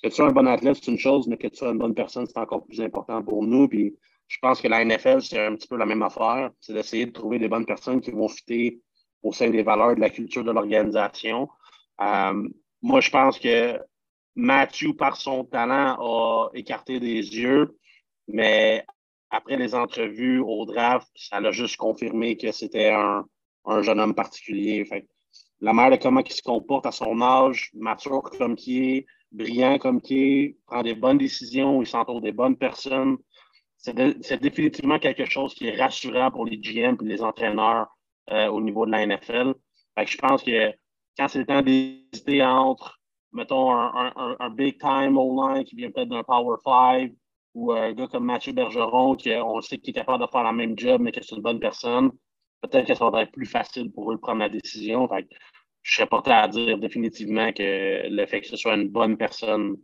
[0.01, 1.93] que tu sois un bon athlète, c'est une chose, mais que tu sois une bonne
[1.93, 3.67] personne, c'est encore plus important pour nous.
[3.67, 3.95] Puis
[4.27, 6.51] je pense que la NFL, c'est un petit peu la même affaire.
[6.59, 8.81] C'est d'essayer de trouver des bonnes personnes qui vont fitter
[9.23, 11.49] au sein des valeurs de la culture de l'organisation.
[12.01, 12.47] Euh,
[12.81, 13.79] moi, je pense que
[14.35, 17.77] Matthew, par son talent, a écarté des yeux,
[18.27, 18.85] mais
[19.35, 23.25] après les entrevues au draft, ça l'a juste confirmé que c'était un,
[23.81, 24.87] jeune homme particulier.
[25.59, 29.77] la mère de comment il se comporte à son âge, mature comme qui est, brillant
[29.77, 33.17] comme qui est, prend des bonnes décisions, il s'entoure des bonnes personnes.
[33.77, 37.87] C'est définitivement quelque chose qui est rassurant pour les GM et les entraîneurs
[38.31, 39.53] euh, au niveau de la NFL.
[39.97, 40.71] je pense que
[41.17, 42.99] quand c'est le temps d'hésiter entre,
[43.33, 47.11] mettons, un, un big time O-line qui vient peut-être d'un Power 5
[47.55, 50.51] ou un gars comme Mathieu Bergeron, qui on sait qu'il est capable de faire la
[50.51, 52.11] même job, mais que c'est une bonne personne,
[52.61, 55.09] peut-être que ça va être plus facile pour eux de prendre la décision.
[55.81, 59.77] je serais porté à dire définitivement que le fait que ce soit une bonne personne,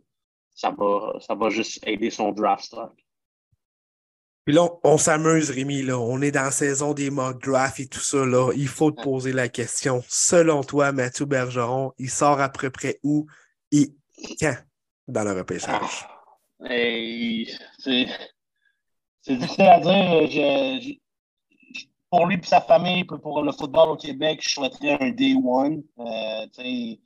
[0.54, 2.92] ça va, ça va juste aider son draft stock.
[4.44, 5.82] Puis là, on, on s'amuse, Rémi.
[5.82, 5.98] Là.
[5.98, 8.26] On est dans la saison des mock drafts et tout ça.
[8.26, 8.52] Là.
[8.56, 10.02] Il faut te poser la question.
[10.08, 13.26] Selon toi, Mathieu Bergeron, il sort à peu près où
[13.70, 13.94] et
[14.40, 14.56] quand
[15.08, 16.06] dans le repêchage?
[16.06, 16.21] Et
[16.68, 18.06] c'est
[19.36, 20.30] difficile à dire.
[20.30, 20.94] Je-
[22.10, 25.82] pour lui et sa famille, pour le football au Québec, je souhaiterais un day one.
[25.98, 26.98] Euh, day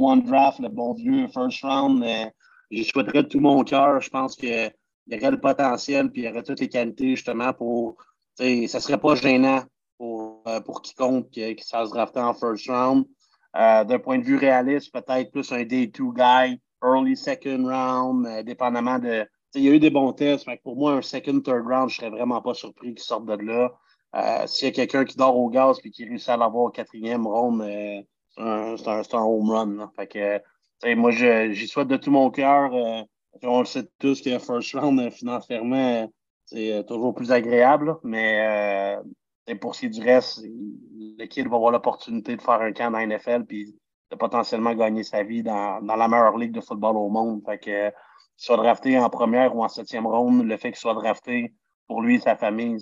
[0.00, 2.02] one draft, le bon vieux first round.
[2.02, 2.26] euh,
[2.70, 4.00] je souhaiterais de tout mon cœur.
[4.00, 4.72] Je pense qu'il
[5.08, 7.96] y aurait le potentiel, puis il y aurait toutes les qualités justement pour.
[8.38, 9.62] Ça serait pas gênant
[9.98, 13.04] pour, euh, pour quiconque qui, se fasse drafter en first round.
[13.56, 18.44] Euh, D'un point de vue réaliste, peut-être plus un day two guy, early second round,
[18.44, 19.26] dépendamment de.
[19.54, 20.46] Il y a eu des bons tests.
[20.62, 23.72] Pour moi, un second, third round, je serais vraiment pas surpris qu'il sorte de là.
[24.14, 26.70] Euh, S'il y a quelqu'un qui dort au gaz et qui réussit à l'avoir au
[26.70, 28.02] quatrième round, euh,
[28.76, 29.90] c'est un, home run.
[29.96, 32.74] Fait que, moi, j'y souhaite de tout mon cœur.
[32.74, 33.02] euh,
[33.42, 36.10] on le sait tous que first round, financièrement,
[36.44, 37.96] c'est toujours plus agréable.
[38.02, 38.96] Mais
[39.60, 42.98] pour ce qui est du reste, le va avoir l'opportunité de faire un camp dans
[42.98, 43.74] la NFL puis
[44.10, 47.42] de potentiellement gagner sa vie dans, dans la meilleure ligue de football au monde.
[47.44, 47.90] Fait que, euh,
[48.36, 51.54] soit drafté en première ou en septième ronde, le fait qu'il soit drafté
[51.86, 52.78] pour lui et sa famille,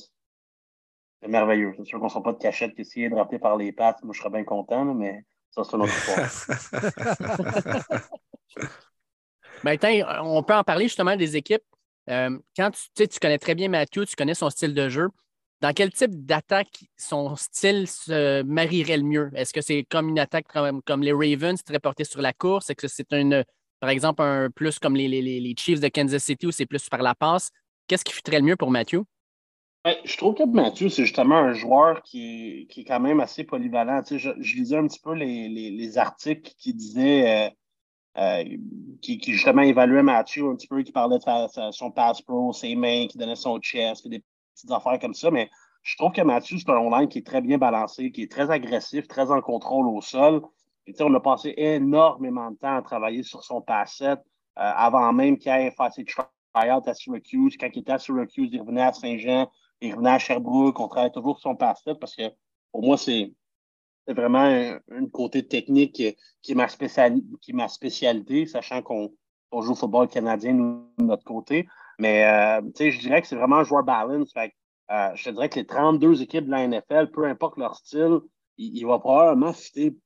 [1.23, 1.75] c'est merveilleux.
[1.77, 3.97] C'est sûr qu'on ne sera pas de cachette que s'il est drafté par les Pats,
[4.03, 6.29] moi je serais bien content, mais ça, c'est une autre histoire.
[9.81, 11.63] Tiens, on peut en parler justement des équipes.
[12.11, 15.09] Euh, quand tu, tu connais très bien Mathieu, tu connais son style de jeu.
[15.65, 19.31] Dans quel type d'attaque son style se marierait le mieux?
[19.35, 22.69] Est-ce que c'est comme une attaque comme, comme les Ravens, très portée sur la course?
[22.69, 23.43] Est-ce que c'est une,
[23.81, 26.87] par exemple, un plus comme les, les- les- Chiefs de Kansas City où c'est plus
[26.91, 27.49] par la passe?
[27.89, 29.05] Qu'est-ce qui fitterait le mieux pour Mathieu?
[29.87, 33.21] Ben, je trouve que Mathieu, c'est justement un joueur qui est, qui est quand même
[33.21, 34.03] assez polyvalent.
[34.03, 37.51] Tu sais, je, lisais un petit peu les, les- les articles qui disaient, euh,
[38.19, 38.57] euh,
[39.01, 43.07] qui, justement évaluaient Mathieu un petit peu, qui parlait de son pass pro, ses mains,
[43.07, 44.23] qui donnait son chest, des
[44.55, 45.31] petites affaires comme ça.
[45.31, 45.51] Mais
[45.83, 48.51] je trouve que Mathieu, c'est un online qui est très bien balancé, qui est très
[48.51, 50.43] agressif, très en contrôle au sol.
[51.01, 54.19] On a passé énormément de temps à travailler sur son pass set
[54.59, 56.25] euh, avant même qu'il ait fait ses tryouts
[56.55, 57.57] à Syracuse.
[57.59, 59.51] Quand il était à Syracuse, il revenait à Saint-Jean,
[59.81, 60.79] il revenait à Sherbrooke.
[60.79, 62.31] On travaille toujours sur son pass set parce que
[62.71, 63.33] pour moi, c'est
[64.07, 64.45] vraiment
[64.91, 69.13] un, côté technique qui, est ma qui est ma spécialité, sachant qu'on
[69.51, 71.67] on joue au football canadien, nous, de notre côté.
[71.99, 74.33] Mais euh, je dirais que c'est vraiment un joueur balance.
[74.33, 74.53] Fait
[74.91, 78.19] euh, je te dirais que les 32 équipes de la NFL, peu importe leur style,
[78.59, 79.97] il, il va probablement fitter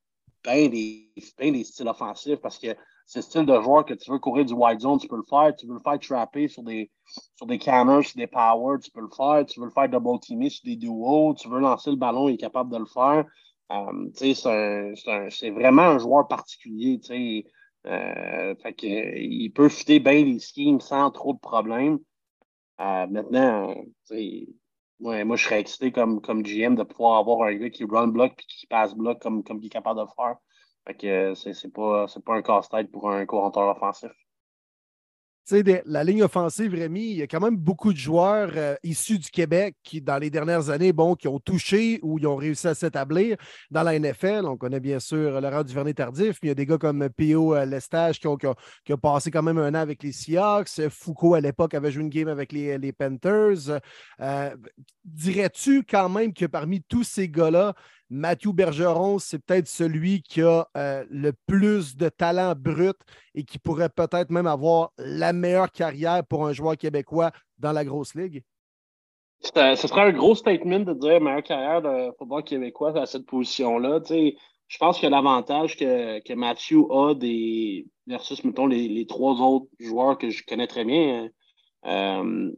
[0.43, 2.67] bien des, des styles offensifs parce que
[3.05, 5.23] c'est le style de joueur que tu veux courir du wide zone, tu peux le
[5.27, 5.55] faire.
[5.55, 6.91] Tu veux le faire trapper sur des,
[7.35, 9.43] sur des counters, sur des powers, tu peux le faire.
[9.47, 12.35] Tu veux le faire double teamer sur des duos, tu veux lancer le ballon, il
[12.35, 13.25] est capable de le faire.
[13.71, 16.99] Euh, c'est vraiment un joueur particulier.
[17.87, 21.99] Euh, fait euh, il peut fitter bien les schemes sans trop de problèmes.
[22.81, 23.73] Euh, maintenant,
[24.99, 28.07] ouais, moi, je serais excité comme, comme GM de pouvoir avoir un gars qui run
[28.07, 30.37] block puis qui passe block comme, comme il est capable de faire.
[30.87, 34.11] Fait que c'est pas, pas un casse-tête pour un coureur offensif.
[35.49, 39.17] Sais, la ligne offensive, Rémi, il y a quand même beaucoup de joueurs euh, issus
[39.17, 42.67] du Québec qui, dans les dernières années, bon, qui ont touché ou ils ont réussi
[42.67, 43.35] à s'établir
[43.71, 44.45] dans la NFL.
[44.45, 47.55] On connaît bien sûr Laurent Duvernay-Tardif, mais il y a des gars comme P.O.
[47.55, 48.45] euh, Lestage qui ont, qui,
[48.93, 50.87] ont, passé quand même un an avec les Seahawks.
[50.91, 53.79] Foucault, à l'époque, avait joué une game avec les, les Panthers.
[54.21, 54.55] Euh,
[55.03, 57.73] Dirais-tu quand même que parmi tous ces gars-là,
[58.09, 62.97] Mathieu Bergeron, c'est peut-être celui qui a euh, le plus de talent brut
[63.35, 67.85] et qui pourrait peut-être même avoir la meilleure carrière pour un joueur québécois dans la
[67.85, 68.43] grosse ligue?
[69.41, 69.51] Ce
[69.87, 74.01] serait un gros statement de dire meilleure carrière de football québécois à cette position-là.
[74.09, 79.67] Je pense que l'avantage que, que Mathieu a des versus, mettons, les, les trois autres
[79.79, 81.29] joueurs que je connais très bien,
[81.85, 82.51] euh,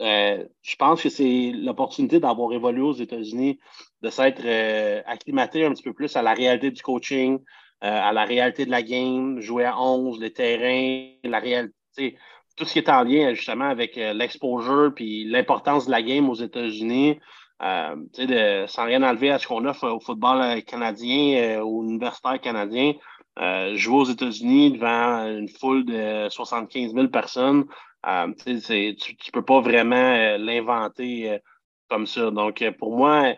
[0.00, 3.58] euh, je pense que c'est l'opportunité d'avoir évolué aux États-Unis,
[4.02, 7.38] de s'être euh, acclimaté un petit peu plus à la réalité du coaching,
[7.84, 12.16] euh, à la réalité de la game, jouer à 11, les terrains, la réalité,
[12.56, 16.34] tout ce qui est en lien justement avec l'exposure puis l'importance de la game aux
[16.34, 17.18] États-Unis.
[17.60, 22.92] De- sans rien enlever à ce qu'on offre au football canadien, euh, au universitaire canadien,
[23.74, 27.64] jouer aux États-Unis devant une foule de 75 000 personnes,
[28.06, 31.38] euh, tu ne peux pas vraiment euh, l'inventer euh,
[31.88, 32.30] comme ça.
[32.30, 33.34] Donc, pour moi,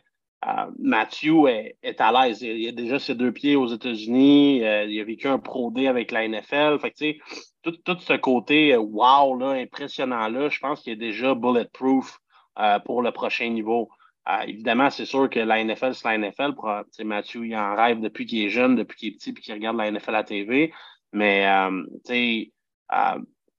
[0.47, 2.43] euh, Matthew est, à l'aise.
[2.43, 4.59] Il, a déjà ses deux pieds aux États-Unis.
[4.59, 6.79] il a vécu un Pro D avec la NFL.
[6.81, 7.19] Fait que,
[7.63, 12.19] tout, tout ce côté wow, là, impressionnant-là, je pense qu'il est déjà bulletproof
[12.85, 13.89] pour le prochain niveau.
[14.47, 16.53] Évidemment, c'est sûr que la NFL, c'est la NFL.
[17.05, 19.77] Mathieu, il en rêve depuis qu'il est jeune, depuis qu'il est petit, puis qu'il regarde
[19.77, 20.73] la NFL à TV.
[21.13, 21.47] Mais,
[22.07, 22.53] tu sais,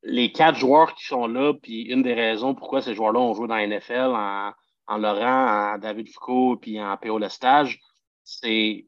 [0.03, 3.47] les quatre joueurs qui sont là, puis une des raisons pourquoi ces joueurs-là ont joué
[3.47, 4.51] dans la NFL en,
[4.87, 7.79] en Laurent, en David Foucault, puis en PO Lestage,
[8.23, 8.85] c'est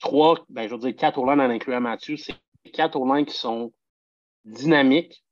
[0.00, 2.34] trois, ben, je veux dire quatre O-line en incluant Mathieu, c'est
[2.72, 3.72] quatre O-line qui sont
[4.44, 5.24] dynamiques,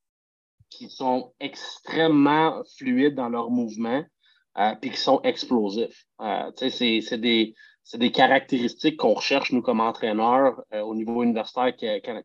[0.69, 4.05] qui sont extrêmement fluides dans leurs mouvements,
[4.59, 6.07] euh, puis qui sont explosifs.
[6.21, 7.55] Euh, c'est des,
[7.91, 11.75] c'est des caractéristiques qu'on recherche, nous, comme entraîneurs euh, au niveau universitaire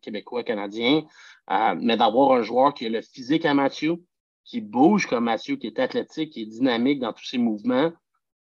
[0.00, 1.02] québécois, canadien.
[1.50, 3.96] Euh, mais d'avoir un joueur qui a le physique à Mathieu,
[4.44, 7.90] qui bouge comme Mathieu, qui est athlétique, qui est dynamique dans tous ses mouvements,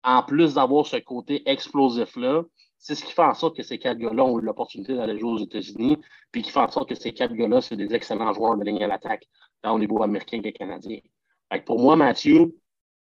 [0.03, 2.45] en plus d'avoir ce côté explosif-là,
[2.79, 5.33] c'est ce qui fait en sorte que ces quatre gars-là ont eu l'opportunité d'aller jouer
[5.33, 5.99] aux États-Unis,
[6.33, 8.83] puis qui fait en sorte que ces quatre gars-là, c'est des excellents joueurs de ligne
[8.83, 9.29] à l'attaque,
[9.61, 11.01] tant au niveau américain que canadien.
[11.67, 12.57] pour moi, Mathieu,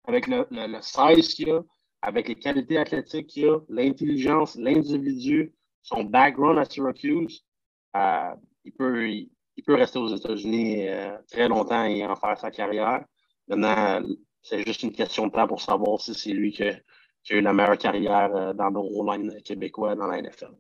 [0.06, 1.61] avec le, le, le size qu'il a,
[2.01, 7.45] avec les qualités athlétiques qu'il a, l'intelligence, l'individu, son background à Syracuse,
[7.95, 9.29] euh, il, peut, il,
[9.65, 13.03] peut rester aux États-Unis euh, très longtemps et en faire sa carrière.
[13.47, 14.01] Maintenant,
[14.41, 16.75] c'est juste une question de temps pour savoir si c'est lui qui a,
[17.23, 20.51] qui a eu la meilleure carrière euh, dans le rôle québécois dans la NFL.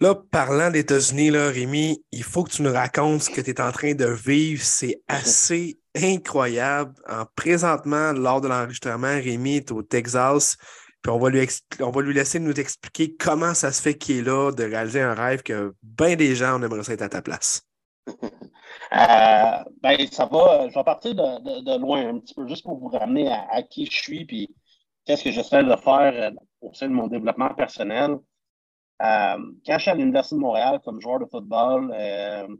[0.00, 3.60] Là, parlant des États-Unis, Rémi, il faut que tu nous racontes ce que tu es
[3.60, 4.62] en train de vivre.
[4.62, 6.94] C'est assez incroyable.
[7.08, 10.56] En, présentement, lors de l'enregistrement, Rémi est au Texas.
[11.02, 11.48] Puis on va, lui
[11.80, 15.00] on va lui laisser nous expliquer comment ça se fait qu'il est là, de réaliser
[15.00, 17.62] un rêve que bien des gens, on aimerait être à ta place.
[18.92, 20.68] Euh, ben, ça va.
[20.68, 23.96] Je vais partir de, loin un petit peu, juste pour vous ramener à, qui je
[23.96, 24.48] suis, puis
[25.04, 26.30] qu'est-ce que j'essaie de faire euh,
[26.60, 28.16] au sein de mon développement personnel.
[29.02, 32.56] Euh, quand je suis à l'Université de Montréal comme joueur de football, euh, euh,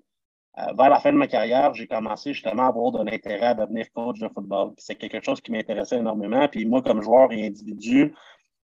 [0.56, 3.86] vers la fin de ma carrière, j'ai commencé justement à avoir de l'intérêt à devenir
[3.93, 4.72] coach de football.
[4.78, 6.47] C'est quelque chose qui m'intéressait énormément.
[6.48, 8.14] Puis moi, comme joueur et individu,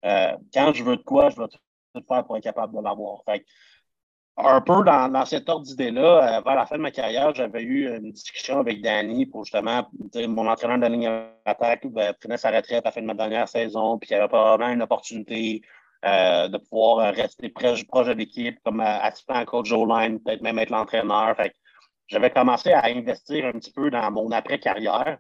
[0.01, 3.21] quand je veux de quoi, je veux tout faire pour être capable de l'avoir.
[4.37, 7.87] un peu dans, dans cet ordre d'idée-là, vers la fin de ma carrière, j'avais eu
[7.95, 11.11] une discussion avec Danny pour justement, mon entraîneur de ligne
[11.45, 14.15] d'attaque ben, prenait sa retraite à la fin de ma dernière saison, puis il y
[14.15, 15.61] avait probablement une opportunité
[16.05, 20.71] euh, de pouvoir rester proche, de l'équipe, comme euh, assistant coach O-line, peut-être même être
[20.71, 21.35] l'entraîneur.
[22.13, 25.17] J'avais commencé à investir un petit peu dans mon après-carrière.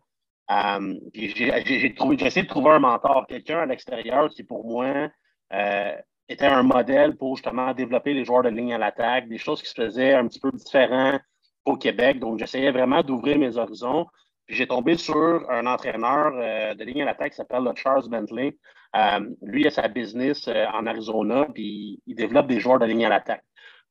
[0.51, 5.09] Euh, j'ai essayé de trouver un mentor, quelqu'un à l'extérieur qui, pour moi,
[5.53, 5.95] euh,
[6.29, 9.69] était un modèle pour justement développer les joueurs de ligne à l'attaque, des choses qui
[9.69, 11.21] se faisaient un petit peu différentes
[11.65, 12.19] au Québec.
[12.19, 14.05] Donc, j'essayais vraiment d'ouvrir mes horizons.
[14.45, 18.55] Puis j'ai tombé sur un entraîneur de ligne à l'attaque qui s'appelle Charles Bentley,
[18.95, 22.85] euh, lui, il a sa business euh, en Arizona, puis il développe des joueurs de
[22.85, 23.43] ligne à l'attaque.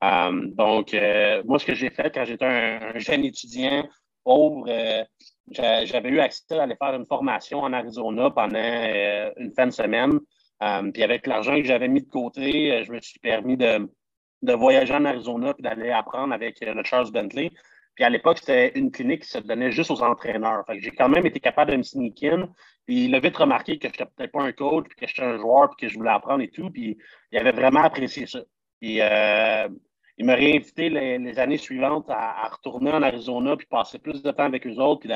[0.03, 0.97] Euh, donc,
[1.45, 3.89] moi, ce que j'ai fait quand j'étais un, jeune étudiant
[4.25, 4.67] pauvre,
[5.51, 8.59] j'avais eu accès à aller faire une formation en Arizona pendant
[9.37, 10.19] une fin de semaine.
[10.93, 13.89] puis avec l'argent que j'avais mis de côté, je me suis permis de,
[14.43, 17.51] de voyager en Arizona puis d'aller apprendre avec le Charles Bentley.
[17.95, 20.65] Puis à l'époque, c'était une clinique qui se donnait juste aux entraîneurs.
[20.67, 22.49] Fait j'ai quand même été capable de me sneak in.
[22.87, 25.23] Puis il a vite remarqué que je n'étais peut-être pas un coach, puis que j'étais
[25.23, 26.71] un joueur, puis que je voulais apprendre et tout.
[26.71, 26.97] Puis
[27.31, 28.41] il avait vraiment apprécié ça.
[28.81, 29.69] Puis euh,
[30.19, 34.45] il m'a réinvité les, années suivantes à, retourner en Arizona, puis passer plus de temps
[34.45, 35.11] avec eux autres, puis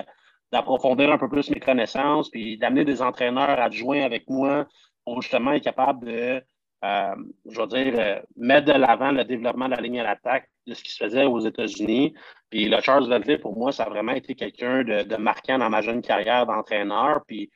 [0.53, 4.67] d'approfondir un peu plus mes connaissances, puis d'amener des entraîneurs adjoints avec moi
[5.05, 6.43] pour justement être capable de
[6.85, 7.15] euh,
[7.47, 10.75] je veux dire, euh, mettre de l'avant le développement de la ligne à l'attaque de
[10.75, 12.15] ce qui se faisait aux États-Unis.
[12.51, 15.81] Puis le Charles Bentley, pour moi, ça a vraiment été quelqu'un de, marquant dans ma
[15.81, 17.25] jeune carrière d'entraîneur.
[17.27, 17.51] Puis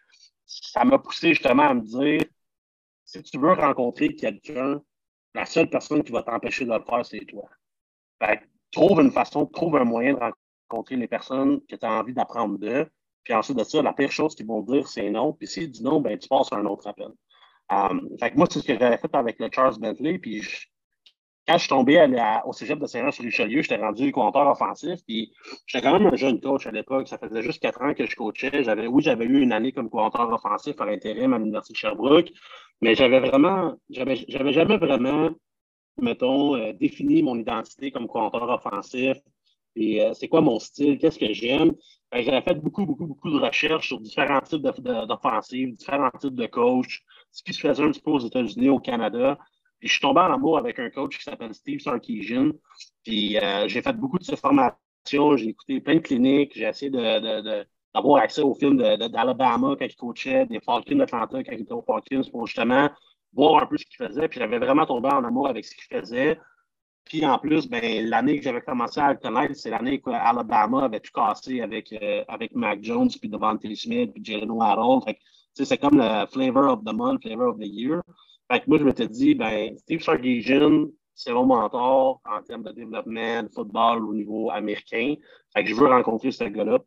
[0.46, 2.22] ça m'a poussé justement à me dire,
[3.04, 4.80] si tu veux rencontrer quelqu'un,
[5.34, 7.48] la seule personne qui va t'empêcher de le faire, c'est toi.
[8.22, 8.42] Fait
[8.72, 10.20] trouve une façon, trouve un moyen de
[10.68, 12.88] rencontrer les personnes que tu as envie d'apprendre d'eux.
[13.24, 15.32] Puis ensuite de ça, la pire chose qu'ils vont dire, c'est non.
[15.32, 17.10] Puis s'ils disent non, ben, tu passes à un autre appel.
[17.70, 20.18] Um, fait que moi, c'est ce que j'avais fait avec le Charles Bentley.
[20.18, 20.42] Puis
[21.50, 22.06] quand je suis tombé
[22.44, 25.00] au cégep de Saint-Jean-sur-Richelieu, j'étais rendu compteur offensif.
[25.04, 25.32] Puis
[25.66, 27.08] j'étais quand même un jeune coach à l'époque.
[27.08, 28.62] Ça faisait juste quatre ans que je coachais.
[28.86, 32.30] Oui, j'avais eu une année comme compteur offensif par intérim à l'Université de Sherbrooke.
[32.80, 35.30] Mais j'avais vraiment, j'avais, jamais vraiment,
[36.00, 39.16] mettons, euh, défini mon identité comme compteur offensif.
[39.74, 40.98] Et euh, c'est quoi mon style?
[40.98, 41.72] Qu'est-ce que j'aime?
[42.12, 47.00] J'avais fait beaucoup, beaucoup, beaucoup de recherches sur différents types d'offensives, différents types de coachs
[47.32, 49.38] ce qui se faisait un petit peu aux États-Unis, au Canada.
[49.80, 52.50] Puis je suis tombé en amour avec un coach qui s'appelle Steve Sarkeesian.
[53.04, 56.90] Puis euh, j'ai fait beaucoup de ces formations, j'ai écouté plein de cliniques, j'ai essayé
[56.90, 61.82] d'avoir accès aux films d'Alabama quand il coachait, des Falcons d'Atlanta quand il était aux
[61.82, 62.90] Falcons pour justement
[63.32, 64.28] voir un peu ce qu'il faisait.
[64.28, 66.38] Puis j'avais vraiment tombé en amour avec ce qu'il faisait.
[67.06, 71.00] Puis en plus, ben, l'année que j'avais commencé à le connaître, c'est l'année qu'Alabama avait
[71.00, 75.14] tout cassé avec, euh, avec Mac Jones, puis Devante Smith, puis Jalen Waddle
[75.54, 78.02] c'est comme le flavor of the month, flavor of the year.
[78.50, 82.72] Fait que moi, je m'étais dit, ben, Steve Sargasian, c'est mon mentor en termes de
[82.72, 85.14] développement de football au niveau américain.
[85.54, 86.80] Fait que je veux rencontrer ce gars-là.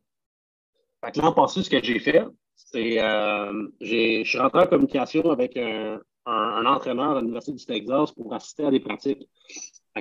[1.04, 2.26] Fait l'an passé, ce que j'ai fait,
[2.56, 8.12] c'est euh, je suis rentré en communication avec un, un, entraîneur à l'Université du Texas
[8.12, 9.30] pour assister à des pratiques.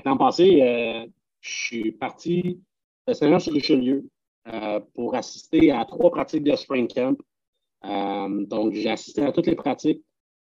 [0.05, 1.07] L'an passé, euh,
[1.41, 2.61] je suis parti
[3.07, 4.09] de Saint-Jean-sur-Richelieu
[4.49, 7.17] euh, pour assister à trois pratiques de Spring Camp.
[7.85, 10.03] Euh, donc, j'ai assisté à toutes les pratiques.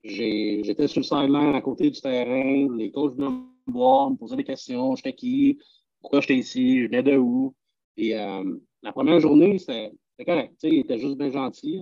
[0.04, 2.68] J'étais sur le sideline à côté du terrain.
[2.76, 4.96] Les coachs venaient me voir, me posaient des questions.
[4.96, 5.58] J'étais qui?
[6.00, 6.80] Pourquoi j'étais ici?
[6.80, 7.54] Je venais de où?
[7.96, 9.92] Et la première journée, c'était
[10.26, 10.54] correct.
[10.62, 11.80] Il était juste bien gentil.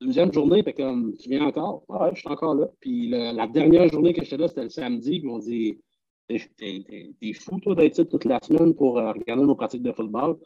[0.00, 1.84] Deuxième journée, comme, tu viens encore?
[1.88, 2.68] Ouais, je suis encore là.
[2.80, 5.16] Puis la dernière journée que j'étais là, c'était le samedi.
[5.16, 5.78] Ils m'ont dit,
[6.26, 10.38] t'es fou, toi, d'être ici toute la semaine pour euh, regarder nos pratiques de football.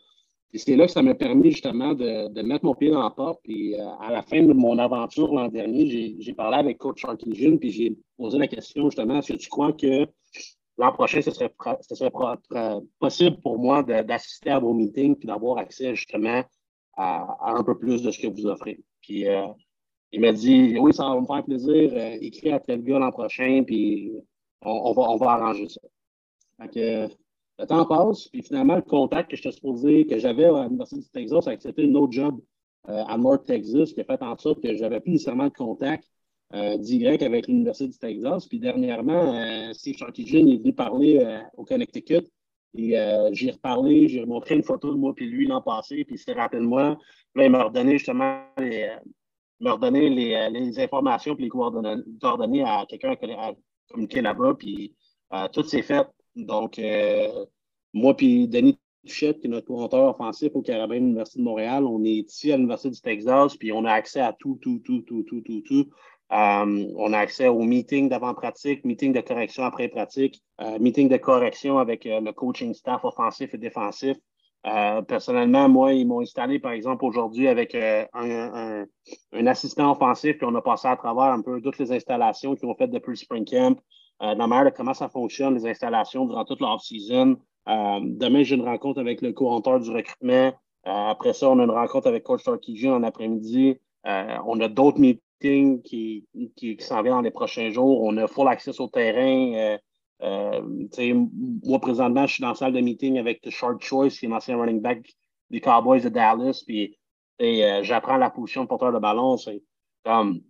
[0.56, 3.40] C'est là que ça m'a permis justement de, mettre mon pied dans la porte.
[3.43, 7.35] Puis euh, à la fin de mon aventure l'an dernier, j'ai parlé avec Coach Sharky
[7.35, 10.06] June, puis j'ai posé la question justement, est-ce que tu crois que
[10.78, 12.12] l'an prochain, ce serait, ce serait
[13.01, 16.44] possible pour moi d'assister à vos meetings puis d'avoir accès justement
[16.97, 18.78] à, un peu plus de ce que vous offrez?
[19.01, 19.47] Puis euh,
[20.12, 23.64] il m'a dit Oui, ça va me faire plaisir, euh, écrire à tel l'an prochain,
[23.66, 24.12] puis
[24.62, 25.81] on, va, on va arranger ça.
[26.60, 27.14] Fait que,
[27.59, 31.01] le temps passe, puis finalement, le contact que je t'ai supposé, que j'avais à l'Université
[31.01, 32.40] du Texas, a accepté un autre job
[32.89, 36.09] euh, à North Texas, qui a fait en sorte que j'avais plus nécessairement de contact
[36.78, 38.47] direct avec l'Université du Texas.
[38.47, 42.31] Puis dernièrement, Steve Sharkey est venu parler au Connecticut.
[42.76, 42.94] Et
[43.32, 46.32] j'ai reparlé, j'ai montré une photo de moi puis lui l'an passé, puis il s'est
[46.32, 46.97] rappelé de moi.
[47.35, 48.90] Là, il m'a redonné justement les,
[49.60, 53.52] les, euh, informations et les coordonnées, à quelqu'un à
[53.90, 54.55] communiquer là-bas.
[54.59, 54.94] Puis
[55.32, 56.06] euh, tout s'est fait.
[56.36, 57.47] Donc, euh,
[57.93, 61.85] moi puis Denis Touchette, qui est notre couranteur offensif au Carabin de l'Université de Montréal,
[61.85, 65.02] on est ici à l'Université du Texas, puis on a accès à tout, tout, tout,
[65.02, 65.90] tout, tout, tout, tout.
[66.31, 70.43] on a accès aux meetings d'avant-pratique, meetings de correction après pratique,
[70.81, 74.16] meetings de correction avec le coaching staff offensif et défensif.
[74.66, 80.47] Euh, personnellement, moi, ils m'ont installé, par exemple, aujourd'hui avec euh, un, assistant offensif, puis
[80.47, 83.16] on a passé à travers un peu toutes les installations qu'ils ont faites depuis le
[83.16, 83.78] Spring Camp,
[84.23, 87.36] euh, dans de comment ça fonctionne, les installations durant toute l'off-season?
[87.69, 90.53] Euh, demain, j'ai une rencontre avec le co-auteur du recrutement.
[90.85, 93.78] après ça, on a une rencontre avec Coach Sarkisian en après-midi.
[94.05, 96.27] on a d'autres meetings qui,
[96.57, 98.03] qui, s'en viennent dans les prochains jours.
[98.03, 99.78] On a full access au terrain.
[100.23, 100.61] Euh,
[101.65, 104.57] moi, présentement, je suis dans la salle de meeting avec Short Choice, qui est l'ancien
[104.57, 105.15] running back
[105.51, 106.97] des Cowboys de Dallas, puis
[107.43, 109.36] euh, j'apprends la position de porteur de ballon.
[110.05, 110.43] Comme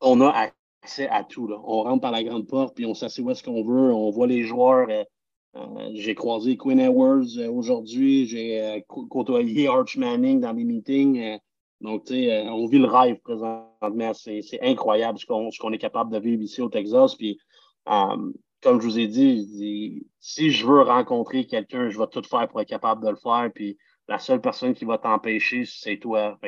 [0.00, 0.50] on a
[0.82, 1.46] accès à tout.
[1.46, 1.56] Là.
[1.64, 4.26] On rentre par la grande porte, puis on s'assied où est-ce qu'on veut, on voit
[4.26, 4.88] les joueurs.
[4.90, 11.38] Euh, j'ai croisé Quinn Edwards aujourd'hui, j'ai côtoyé Arch Manning dans les meetings.
[11.80, 14.12] donc, tu sais, on vit le rêve présentement.
[14.14, 17.14] C'est incroyable ce qu'on est capable de vivre ici au Texas.
[17.16, 17.38] Puis,
[17.86, 22.60] comme je vous ai dit, si je veux rencontrer quelqu'un, je vais tout faire pour
[22.60, 23.50] être capable de le faire.
[23.54, 23.78] Puis
[24.08, 26.38] la seule personne qui va t'empêcher, c'est toi.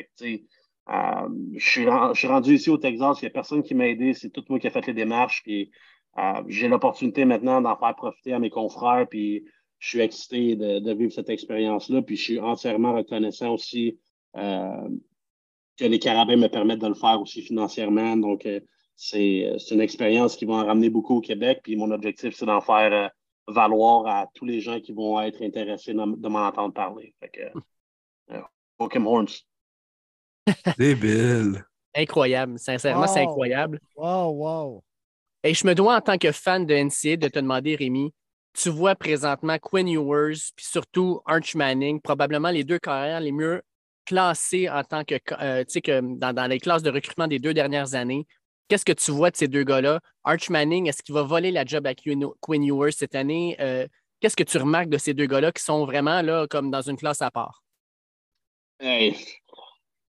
[0.89, 4.31] Euh, je, suis, rendu ici au Texas, il n'y a personne qui m'a aidé, c'est
[4.31, 5.43] tout moi qui ai fait les démarches.
[5.45, 5.71] Puis
[6.19, 9.07] euh, j'ai l'opportunité maintenant d'en faire profiter à mes confrères.
[9.09, 9.45] Puis
[9.79, 12.03] je suis excité de, vivre cette expérience-là.
[12.03, 13.99] Puis je suis entièrement reconnaissant aussi
[14.37, 14.89] euh,
[15.77, 18.17] que les carabins me permettent de le faire aussi financièrement.
[18.17, 18.47] Donc,
[18.97, 21.61] c'est une expérience qui va en ramener beaucoup au Québec.
[21.63, 23.11] Puis mon objectif, c'est d'en faire
[23.47, 27.15] valoir à tous les gens qui vont être intéressés de m'en entendre parler.
[27.21, 28.43] Fait que, euh,
[29.05, 29.45] Horns.
[30.79, 31.65] Débile.
[31.95, 32.59] Incroyable.
[32.59, 33.81] Sincèrement, c'est incroyable.
[33.97, 34.85] Wow, wow.
[35.43, 38.13] Et je me dois, en tant que fan de NCA, de te demander, Rémi,
[38.53, 43.63] tu vois présentement Quinn Ewers, puis surtout Arch Manning, probablement les deux carrières les mieux
[44.05, 47.55] classées en tant que, tu sais, que dans, dans, les classes de recrutement des deux
[47.55, 48.27] dernières années.
[48.69, 50.01] Qu'est-ce que tu vois de ces deux gars-là?
[50.25, 53.57] Arch Manning, est-ce qu'il va voler la job à Quinn Ewers cette année?
[53.61, 53.87] Euh,
[54.21, 56.97] qu'est-ce que tu remarques de ces deux gars-là qui sont vraiment là comme dans une
[56.97, 57.63] classe à part?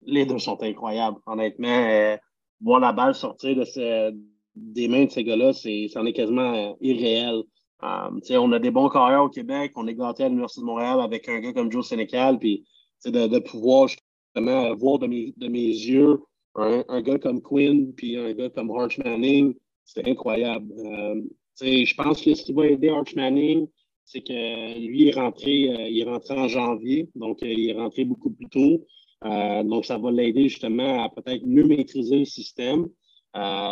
[0.04, 1.68] Les deux sont incroyables, honnêtement.
[1.68, 2.18] Euh,
[2.62, 4.14] voir la balle sortir de
[4.56, 7.44] des mains de ces gars-là, c'en est quasiment euh, irréel.
[7.82, 11.30] on a des bons carrières au Québec, on est gâté à l'Université de Montréal avec
[11.30, 12.66] un gars comme Joe Sénécal, puis
[13.06, 16.20] de, de pouvoir justement voir de mes, de mes yeux
[16.56, 19.54] un, gars comme Quinn puis un gars comme Arch Manning,
[19.86, 20.72] c'est incroyable.
[20.78, 21.22] Euh,
[21.62, 23.68] je pense que ce qui va aider Arch Manning,
[24.06, 27.74] c'est que lui est rentré, euh, il est rentré en janvier, donc euh, il est
[27.74, 28.86] rentré beaucoup plus tôt.
[29.24, 32.88] Donc, ça va l'aider justement à peut-être mieux maîtriser le système.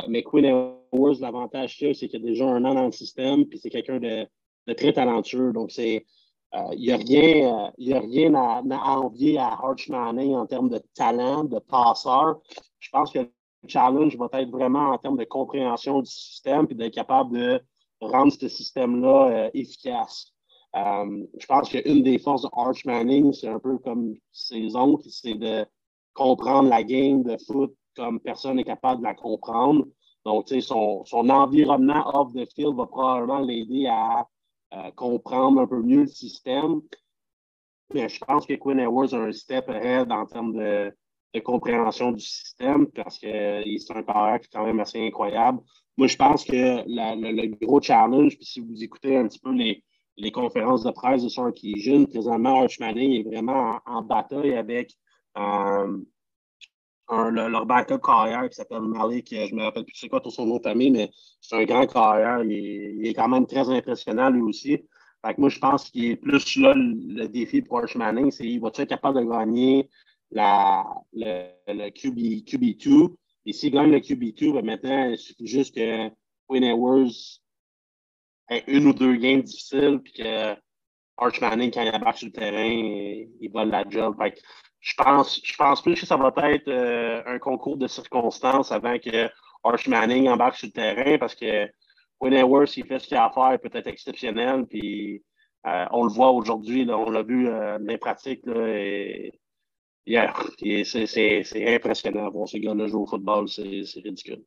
[0.07, 3.69] mais Quinn Edwards, l'avantage c'est qu'il a déjà un an dans le système, puis c'est
[3.69, 4.27] quelqu'un de,
[4.73, 5.53] très talentueux.
[5.53, 6.05] Donc, c'est
[6.73, 8.61] il n'y a rien, y a rien à,
[8.97, 12.41] envier à Arch Manning en termes de talent, de passeur
[12.87, 13.29] je pense que le
[13.67, 17.61] challenge va être vraiment en termes de compréhension du système et d'être capable de
[17.99, 20.33] rendre ce système-là euh, efficace.
[20.75, 25.07] Euh, je pense qu'une des forces de Arch Manning, c'est un peu comme ses oncles,
[25.09, 25.65] c'est de
[26.13, 29.85] comprendre la game de foot comme personne n'est capable de la comprendre.
[30.25, 34.27] Donc, son, son environnement off the field va probablement l'aider à
[34.73, 36.81] euh, comprendre un peu mieux le système.
[37.93, 40.93] Mais je pense que Quinn Edwards a un step ahead en termes de,
[41.33, 45.59] de compréhension du système parce qu'il est un carrière qui est quand même assez incroyable.
[45.95, 49.83] Moi, je pense que le, gros challenge, puis si vous écoutez un petit peu les,
[50.17, 54.95] les conférences de presse de Sarkisian, présentement, Arch Manning est vraiment en, bataille avec
[55.37, 56.01] euh,
[57.09, 59.29] leur backup carrière qui s'appelle Malik.
[59.29, 62.43] Je ne me rappelle plus c'est quoi son nom de mais c'est un grand carrière.
[62.43, 64.79] Il est, quand même très impressionnant lui aussi.
[65.25, 68.59] Fait moi, je pense qu'il est plus là le, défi pour Arch Manning, c'est qu'il
[68.59, 69.89] va être capable de gagner
[70.31, 70.83] la,
[71.13, 73.13] le, le QB, QB2.
[73.45, 76.09] Et s'il gagne le QB2, ben maintenant, il suffit juste que
[76.47, 77.39] Quinn Edwards
[78.67, 80.55] une ou deux games difficiles, puis que
[81.17, 82.69] Arch Manning, quand il embarque sur le terrain,
[83.39, 84.15] il, vole la job.
[84.19, 84.39] Fait
[84.79, 88.97] je pense, je pense plus que ça va être euh, un concours de circonstances avant
[88.99, 89.29] que
[89.63, 91.67] Arch Manning embarque sur le terrain parce que
[92.19, 94.65] Quinn Edwards, s'il fait ce qu'il a à faire, peut être exceptionnel.
[94.67, 95.23] Puis
[95.65, 98.45] euh, on le voit aujourd'hui, on l'a vu euh, dans les pratiques.
[98.47, 99.31] et,
[100.05, 104.43] c'est impressionnant voir ce gars-là jouer au football, c'est ridicule.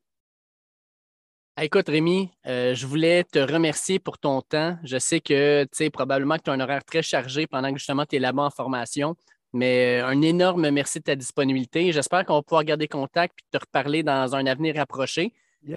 [1.62, 4.78] Écoute, Rémi, je voulais te remercier pour ton temps.
[4.82, 7.78] Je sais que, tu sais, probablement que tu as un horaire très chargé pendant que
[7.78, 9.14] justement tu es là-bas en formation.
[9.52, 11.92] Mais un énorme merci de ta disponibilité.
[11.92, 15.32] J'espère qu'on va pouvoir garder contact et te reparler dans un avenir rapproché.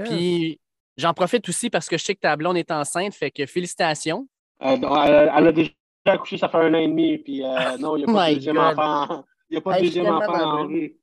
[0.06, 0.60] Puis
[0.98, 4.28] j'en profite aussi parce que je sais que ta blonde est enceinte, fait que félicitations.
[4.62, 5.72] Euh, elle, a déjà
[6.06, 8.34] accouché, ça fait un an et demi, puis euh, non, il n'y a pas de
[8.36, 9.26] deuxième enfant.
[9.50, 10.96] Il n'y a pas de deuxième enfant dans rue.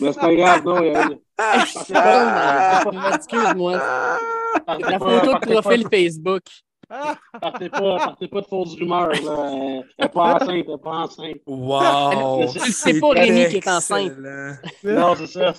[0.00, 0.80] Mais c'est pas grave, non.
[3.14, 3.80] Excuse-moi.
[4.66, 6.42] La photo de profil Facebook.
[7.40, 9.10] Partez pas, partez pas de fausses rumeurs.
[9.10, 9.50] Là.
[9.52, 11.36] Elle n'est pas enceinte, elle n'est pas enceinte.
[11.46, 12.48] Wow!
[12.48, 14.12] C'est pas Rémi qui est enceinte.
[14.84, 15.54] non, c'est ça.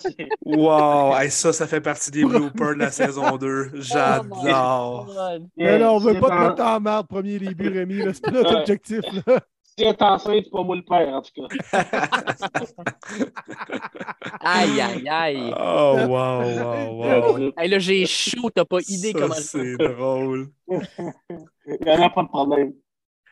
[0.46, 1.16] Wow!
[1.16, 3.72] Hey, ça, ça fait partie des bloopers de la saison 2.
[3.76, 5.08] J'adore.
[5.10, 8.02] Oh mais non, on veut pas te mettre en merde premier début, Rémi.
[8.14, 9.02] C'est pas notre objectif.
[9.26, 9.40] Là.
[9.78, 11.48] Si elle est enceinte, c'est pas moi le père, en tout cas.
[14.42, 15.54] aïe, aïe, aïe.
[15.58, 17.54] Oh, wow, wow, wow.
[17.58, 20.50] Hey, là, j'ai chaud, t'as pas idée ça, comment C'est drôle.
[20.68, 20.82] Il
[21.86, 22.74] n'y en a pas de problème.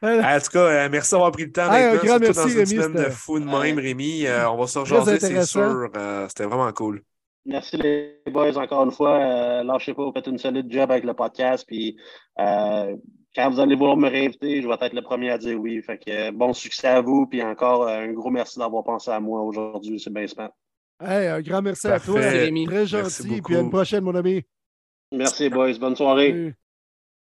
[0.02, 2.40] En tout cas, euh, merci d'avoir pris le temps Hey, d'être là, grand surtout merci,
[2.40, 4.26] dans une Rémi, semaine de fou de même, Rémi.
[4.26, 5.90] Euh, on va se rejoindre, c'est sûr.
[5.94, 7.03] Euh, C'était vraiment cool.
[7.45, 9.18] Merci les boys encore une fois.
[9.18, 11.66] Euh, lâchez pas, vous faites une solide job avec le podcast.
[11.68, 11.98] Puis
[12.40, 12.95] euh,
[13.35, 15.81] quand vous allez vouloir me réinviter, je vais être le premier à dire oui.
[15.81, 17.27] Fait que euh, bon succès à vous.
[17.27, 19.99] Puis encore euh, un gros merci d'avoir pensé à moi aujourd'hui.
[19.99, 20.51] C'est bien smart.
[21.01, 22.19] Hey, un grand merci à toi.
[22.19, 22.65] Merci, Rémi.
[22.65, 23.41] Très gentil.
[23.41, 24.43] Puis à une prochaine, mon ami.
[25.11, 25.73] Merci boys.
[25.80, 26.53] Bonne soirée.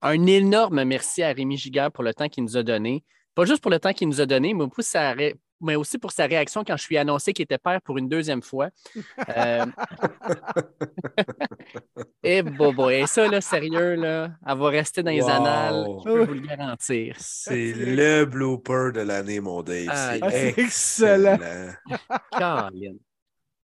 [0.01, 3.03] Un énorme merci à Rémi Giguère pour le temps qu'il nous a donné.
[3.35, 5.98] Pas juste pour le temps qu'il nous a donné, mais pour sa ré- mais aussi
[5.98, 8.69] pour sa réaction quand je lui ai annoncé qu'il était père pour une deuxième fois.
[9.38, 9.65] Euh,
[12.23, 15.30] Et bobo, et ça, là, sérieux, là, elle va rester dans les Wow.
[15.30, 17.15] annales, je peux vous le garantir.
[17.19, 19.88] C'est le blooper de l'année, mon Dave.
[19.90, 21.38] Ah, C'est ah, excellent.
[22.31, 22.99] Caroline.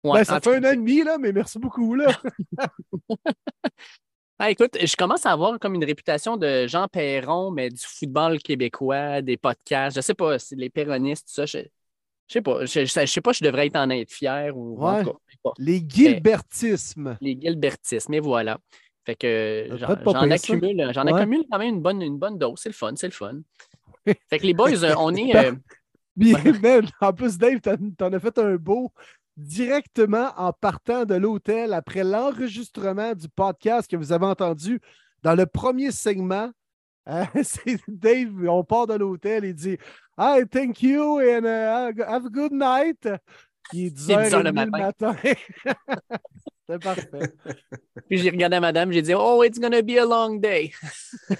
[0.02, 1.94] Ben, ça fait un an et demi, là, mais merci beaucoup.
[1.94, 2.10] Là.
[4.42, 8.38] Ah, écoute, je commence à avoir comme une réputation de Jean Perron, mais du football
[8.38, 9.96] québécois, des podcasts.
[9.96, 11.44] Je sais pas, c'est les péronistes, tout ça.
[11.44, 12.64] Je, je sais pas.
[12.64, 15.04] Je, je, sais pas, je devrais être en être fier ou en Ouais.
[15.04, 15.12] tout
[15.44, 15.50] cas.
[15.58, 17.18] Les Gilbertismes.
[17.20, 18.58] les Gilbertismes, mais voilà.
[19.04, 21.12] Fait que Ça j'en accumule, j'en Ouais.
[21.12, 22.60] accumule quand même une bonne, une bonne dose.
[22.62, 23.40] C'est le fun, c'est le fun.
[24.06, 25.36] fait que les boys, euh, on est.
[25.36, 25.52] euh,
[26.18, 28.90] Puis, man, en plus, Dave, t'en as fait un beau
[29.40, 34.80] directement en partant de l'hôtel après l'enregistrement du podcast que vous avez entendu
[35.22, 36.50] dans le premier segment.
[37.08, 39.78] Euh, c'est Dave, on part de l'hôtel, il dit
[40.18, 43.08] Hi, thank you and uh, have a good night.
[43.72, 45.16] Il est 10 Il est 10 heures h le le matin.
[46.68, 47.32] C'est parfait.
[48.06, 50.72] Puis j'ai regardé à madame, j'ai dit Oh, it's gonna be a long day.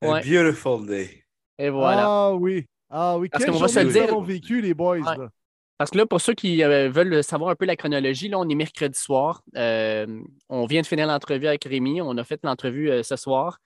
[0.00, 0.22] A Ouais.
[0.22, 1.24] beautiful day.
[1.58, 2.04] Et voilà.
[2.06, 2.64] Ah oui.
[2.88, 3.28] Ah oui.
[3.28, 4.20] Parce qu'on va se le dire.
[4.20, 4.98] vécu, les boys.
[4.98, 5.16] Ouais.
[5.18, 5.28] là.
[5.78, 8.48] Parce que là, pour ceux qui euh, veulent savoir un peu la chronologie, là, on
[8.48, 9.42] est mercredi soir.
[9.56, 12.02] Euh, on vient de finir l'entrevue avec Rémi.
[12.02, 13.58] On a fait l'entrevue euh, ce soir.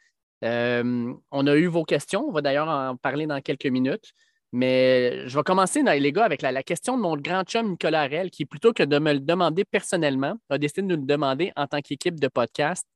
[0.42, 2.26] On a eu vos questions.
[2.28, 4.12] On va d'ailleurs en parler dans quelques minutes.
[4.52, 8.30] Mais je vais commencer, les gars, avec la, question de mon grand chum Nicolas Harel,
[8.30, 11.66] qui, plutôt que de me le demander personnellement, a décidé de nous le demander en
[11.66, 12.86] tant qu'équipe de podcast.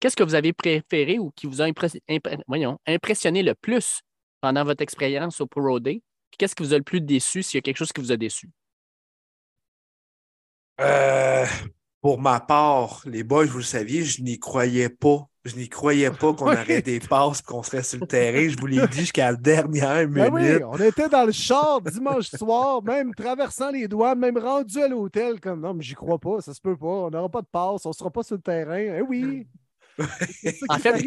[0.00, 4.00] Qu'est-ce que vous avez préféré ou qui vous a impressionné le plus
[4.40, 6.02] pendant votre expérience au Pro Day?
[6.36, 8.16] Qu'est-ce qui vous a le plus déçu s'il y a quelque chose qui vous a
[8.16, 8.50] déçu?
[10.80, 11.46] Euh,
[12.00, 15.26] Pour ma part, les boys, vous le saviez, je n'y croyais pas.
[15.44, 16.54] Je n'y croyais pas qu'on Oui.
[16.54, 18.48] aurait des passes et qu'on serait sur le terrain.
[18.48, 20.62] Je vous l'ai dit jusqu'à la dernière Ben oui, minute.
[20.66, 25.40] on était dans le char dimanche soir, même traversant les douanes, même rendu à l'hôtel,
[25.40, 27.84] comme non, mais j'y crois pas, ça se peut pas, on n'aura pas de passe,
[27.84, 28.78] on sera pas sur le terrain.
[28.98, 29.46] Eh oui!
[30.68, 31.04] En fait.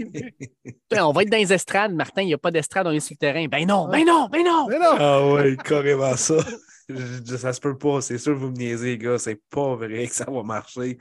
[0.89, 1.93] Ben, on va être dans les estrades.
[1.93, 3.45] Martin, il n'y a pas d'estrade, on est sur le terrain.
[3.47, 4.67] Ben non, ben non, ben non.
[4.69, 4.95] Mais non!
[4.97, 6.35] Ah ouais, carrément ça.
[6.89, 8.01] Je- ça se peut pas.
[8.01, 9.17] C'est sûr que vous me niaisez, les gars.
[9.19, 10.97] C'est pas vrai que ça va marcher.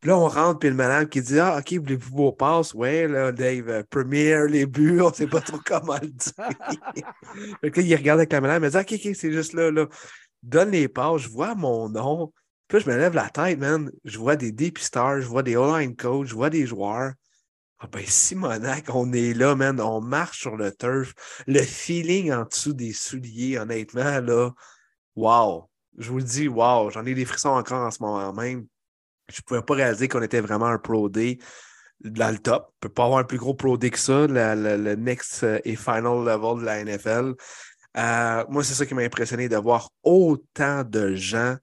[0.00, 2.74] Puis là, on rentre, puis le madame qui dit Ah, OK, voulez-vous vos passes?
[2.74, 6.32] Ouais, là, Dave, euh, première, les buts, on sait pas trop comment le dire.
[7.62, 9.70] fait que là, il regarde avec la madame, il dit OK, OK, c'est juste là,
[9.70, 9.86] là.
[10.42, 12.32] Donne les passes, je vois mon nom.
[12.68, 13.90] Puis là, je me lève la tête, man.
[14.04, 17.12] Je vois des dépisteurs, je vois des online coachs, je vois des joueurs.
[17.80, 19.80] Ah ben, Simonac, on est là, man.
[19.80, 21.14] On marche sur le turf.
[21.46, 24.50] Le feeling en dessous des souliers, honnêtement, là,
[25.16, 25.68] wow.
[25.98, 26.90] Je vous le dis, wow.
[26.90, 28.66] J'en ai des frissons encore en ce moment même.
[29.28, 31.38] Je ne pouvais pas réaliser qu'on était vraiment un Pro Day
[32.00, 32.64] dans le top.
[32.66, 35.58] On ne peut pas avoir un plus gros Pro Day que ça, le next euh,
[35.64, 37.34] et final level de la NFL.
[37.96, 41.56] Euh, moi, c'est ça qui m'a impressionné de voir autant de gens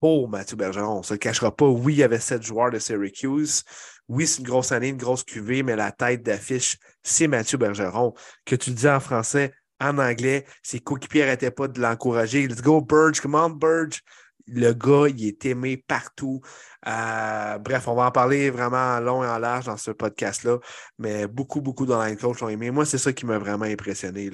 [0.00, 0.96] pour Mathieu Bergeron.
[0.96, 1.66] On ne se le cachera pas.
[1.66, 3.62] Oui, il y avait sept joueurs de Syracuse.
[4.08, 8.12] Oui, c'est une grosse année, une grosse cuvée, mais la tête d'affiche, c'est Mathieu Bergeron.
[8.44, 12.46] Que tu le dis en français, en anglais, ses coéquipiers n'arrêtaient pas de l'encourager.
[12.46, 14.02] Let's go, Burge, come on, Burge.
[14.46, 16.40] Le gars, il est aimé partout.
[16.86, 20.58] Euh, bref, on va en parler vraiment en long et en large dans ce podcast-là,
[20.98, 22.70] mais beaucoup, beaucoup d'online coach l'ont aimé.
[22.70, 24.30] Moi, c'est ça qui m'a vraiment impressionné,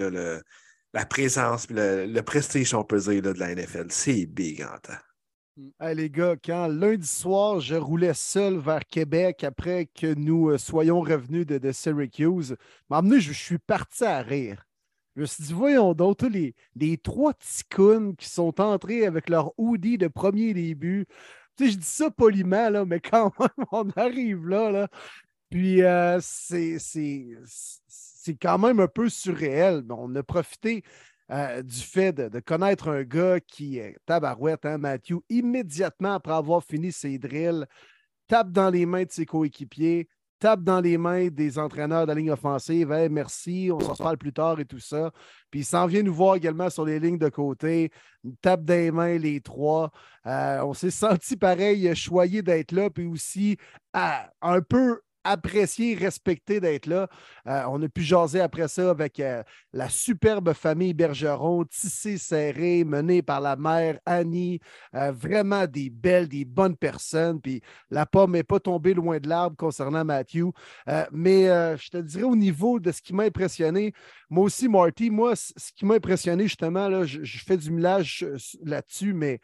[0.93, 3.87] la présence, le, prestige, on peut dire, de la NFL.
[3.91, 4.99] C'est big en temps.
[5.79, 10.59] Hey, les gars, quand lundi soir, je roulais seul vers Québec après que nous euh,
[10.59, 12.57] soyons revenus de, Syracuse,
[12.91, 14.65] je suis parti à rire.
[15.17, 19.29] Je me suis dit, voyons donc, tous les, les trois ticounes qui sont entrés avec
[19.29, 21.07] leur hoodie de premier début.
[21.57, 24.89] Tu sais, je dis ça poliment, mais quand même, on arrive là, là.
[25.51, 27.37] Puis euh, c'est
[28.41, 29.83] quand même un peu surréel.
[29.91, 30.85] on a profité
[31.33, 36.35] euh, du fait de, de connaître un gars qui est tabarouette, hein, Matthew, immédiatement après
[36.35, 37.67] avoir fini ses drills,
[38.29, 40.09] tape dans les mains de ses coéquipiers,
[40.41, 42.89] tape dans les mains des entraîneurs de la ligne offensive.
[43.11, 45.13] Merci, on s'en reparle plus tard et tout ça.
[45.51, 47.91] Puis il s'en vient nous voir également sur les lignes de côté,
[48.41, 49.93] tape dans les mains les trois.
[50.27, 53.57] Euh, on s'est senti pareil, choyé d'être là, puis aussi
[53.93, 57.09] ah, un peu apprécié, respecté d'être là.
[57.47, 59.43] Euh, on a pu jaser après ça avec euh,
[59.73, 64.61] la superbe famille Bergeron, tissée serrée, menée par la mère Annie.
[64.95, 67.41] Euh, vraiment des belles, des bonnes personnes.
[67.41, 67.61] Puis
[67.91, 70.47] la pomme n'est pas tombée loin de l'arbre concernant Matthew.
[71.13, 73.93] Mais je te dirais au niveau de ce qui m'a impressionné,
[74.29, 78.27] moi aussi, Marty, moi, ce qui m'a impressionné justement, là, je, fais du millage
[78.65, 79.41] là-dessus, mais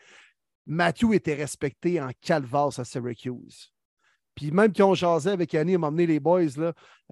[0.66, 3.72] Matthew était respecté en calvasse à Syracuse.
[4.36, 6.42] Puis même qui ont jasé avec Annie, m'a emmené les boys,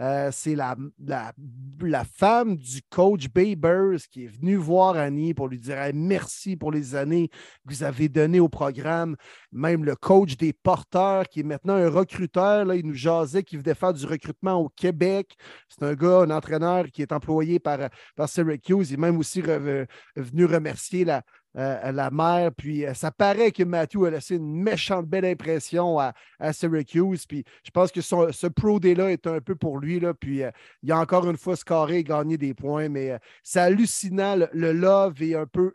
[0.01, 1.33] euh, c'est la, la,
[1.81, 6.71] la femme du coach Babers qui est venue voir Annie pour lui dire merci pour
[6.71, 9.17] les années que vous avez données au programme.
[9.53, 13.59] Même le coach des porteurs, qui est maintenant un recruteur, là, il nous jasait qu'il
[13.61, 15.35] venait faire du recrutement au Québec.
[15.71, 17.79] C'est un gars, un entraîneur qui est employé par,
[18.17, 18.91] par Syracuse.
[18.91, 21.23] Il est même aussi venu remercier la,
[21.57, 22.53] euh, la mère.
[22.53, 26.13] Puis euh, ça paraît que Matthew a laissé une méchante belle impression à,
[26.53, 27.27] Syracuse.
[27.27, 30.01] Puis je pense que ce Pro Day-là est un peu pour lui.
[30.01, 30.15] Là.
[30.15, 30.51] Puis euh,
[30.83, 32.89] il a encore une fois scoré et gagné des points.
[32.89, 35.73] Mais euh, c'est hallucinant le, love et un peu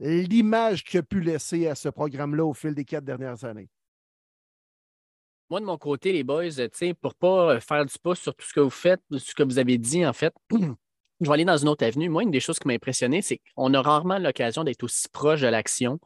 [0.00, 3.68] l'image qu'il a pu laisser à ce programme-là au fil des quatre dernières années.
[5.50, 6.50] Moi, de mon côté, les boys,
[7.00, 9.58] pour pas euh, faire du pouce sur tout ce que vous faites, ce que vous
[9.58, 10.34] avez dit, en fait,
[11.20, 12.08] je vais aller dans une autre avenue.
[12.08, 15.40] Moi, une des choses qui m'a impressionné, c'est qu'on a rarement l'occasion d'être aussi proche
[15.40, 15.98] de l'action,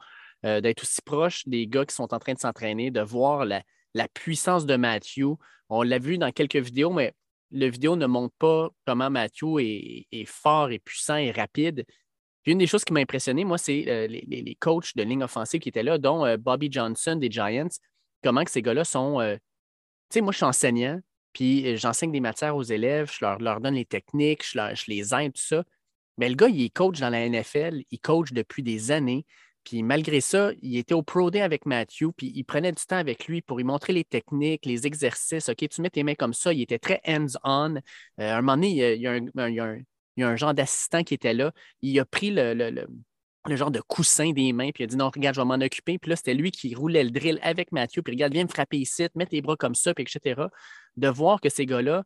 [0.44, 3.62] euh, d'être aussi proche des gars qui sont en train de s'entraîner, de voir la,
[4.14, 5.34] puissance de Matthew.
[5.68, 7.14] On l'a vu dans quelques vidéos, mais
[7.50, 11.84] le vidéo ne montre pas comment Matthew est, fort et puissant et rapide.
[12.42, 15.60] Puis une des choses qui m'a impressionné, moi, c'est euh, les, coachs de ligne offensive
[15.60, 17.68] qui étaient là, dont euh, Bobby Johnson des Giants.
[18.24, 19.18] Comment ces gars-là sont.
[19.20, 21.00] tu sais, moi, je suis enseignant,
[21.32, 25.32] puis euh, j'enseigne des matières aux élèves, je leur, donne les techniques, je, les aide,
[25.32, 25.64] tout ça.
[26.18, 29.24] Mais le gars, il est coach dans la NFL, il coach depuis des années.
[29.64, 32.96] Puis malgré ça, il était au Pro Day avec Matthew, puis il prenait du temps
[32.96, 35.48] avec lui pour lui montrer les techniques, les exercices.
[35.48, 36.52] OK, tu mets tes mains comme ça.
[36.52, 37.76] Il était très hands-on.
[37.76, 37.80] Euh,
[38.18, 41.52] à un moment donné, il y a, un, genre d'assistant qui était là.
[41.80, 45.10] Il a pris le, le- genre de coussin des mains, puis il a dit non,
[45.14, 45.98] regarde, je vais m'en occuper.
[45.98, 48.78] Puis là, c'était lui qui roulait le drill avec Matthew, puis regarde, viens me frapper
[48.78, 50.42] ici, mets tes bras comme ça, puis etc.
[50.96, 52.04] De voir que ces gars-là,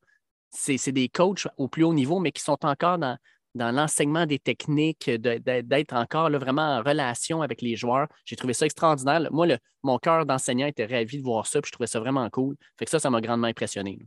[0.51, 3.19] c'est des coachs au plus haut niveau, mais qui sont encore dans,
[3.55, 8.07] dans l'enseignement des techniques, d'être encore là, vraiment en relation avec les joueurs.
[8.25, 9.29] J'ai trouvé ça extraordinaire.
[9.33, 12.29] Moi, le- mon cœur d'enseignant était ravi de voir ça, puis je trouvais ça vraiment
[12.31, 12.57] cool.
[12.79, 13.99] Fait que ça, ça m'a grandement impressionné.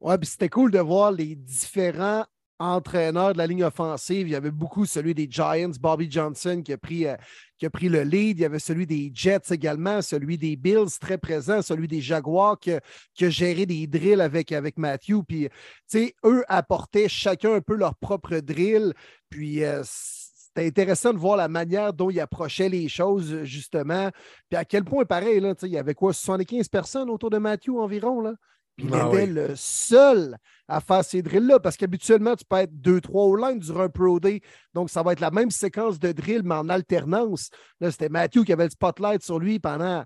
[0.00, 2.24] Ouais, puis c'était cool de voir les différents
[2.62, 4.28] entraîneurs de la ligne offensive.
[4.28, 7.16] Il y avait beaucoup celui des Giants, Bobby Johnson qui a pris, euh,
[7.58, 8.38] qui a pris le lead.
[8.38, 12.58] Il y avait celui des Jets également, celui des Bills très présent, celui des Jaguars
[12.58, 12.72] qui,
[13.14, 15.22] qui a géré des drills avec, Matthew.
[15.26, 15.50] Puis, tu
[15.86, 18.94] sais, eux apportaient chacun un peu leur propre drill.
[19.28, 24.10] Puis, euh, c'était intéressant de voir la manière dont ils approchaient les choses, justement.
[24.50, 27.70] Puis à quel point, pareil, là, il y avait quoi, 75 personnes autour de Matthew
[27.78, 28.34] environ, là?
[28.76, 29.26] Puis il était oui.
[29.26, 30.36] le seul
[30.66, 34.18] à faire ces drills-là parce qu'habituellement, tu peux être 2-3 au line durant un Pro
[34.18, 34.40] Day.
[34.72, 37.50] Donc, ça va être la même séquence de drill, mais en alternance.
[37.80, 40.04] Là, c'était Matthew qui avait le spotlight sur lui pendant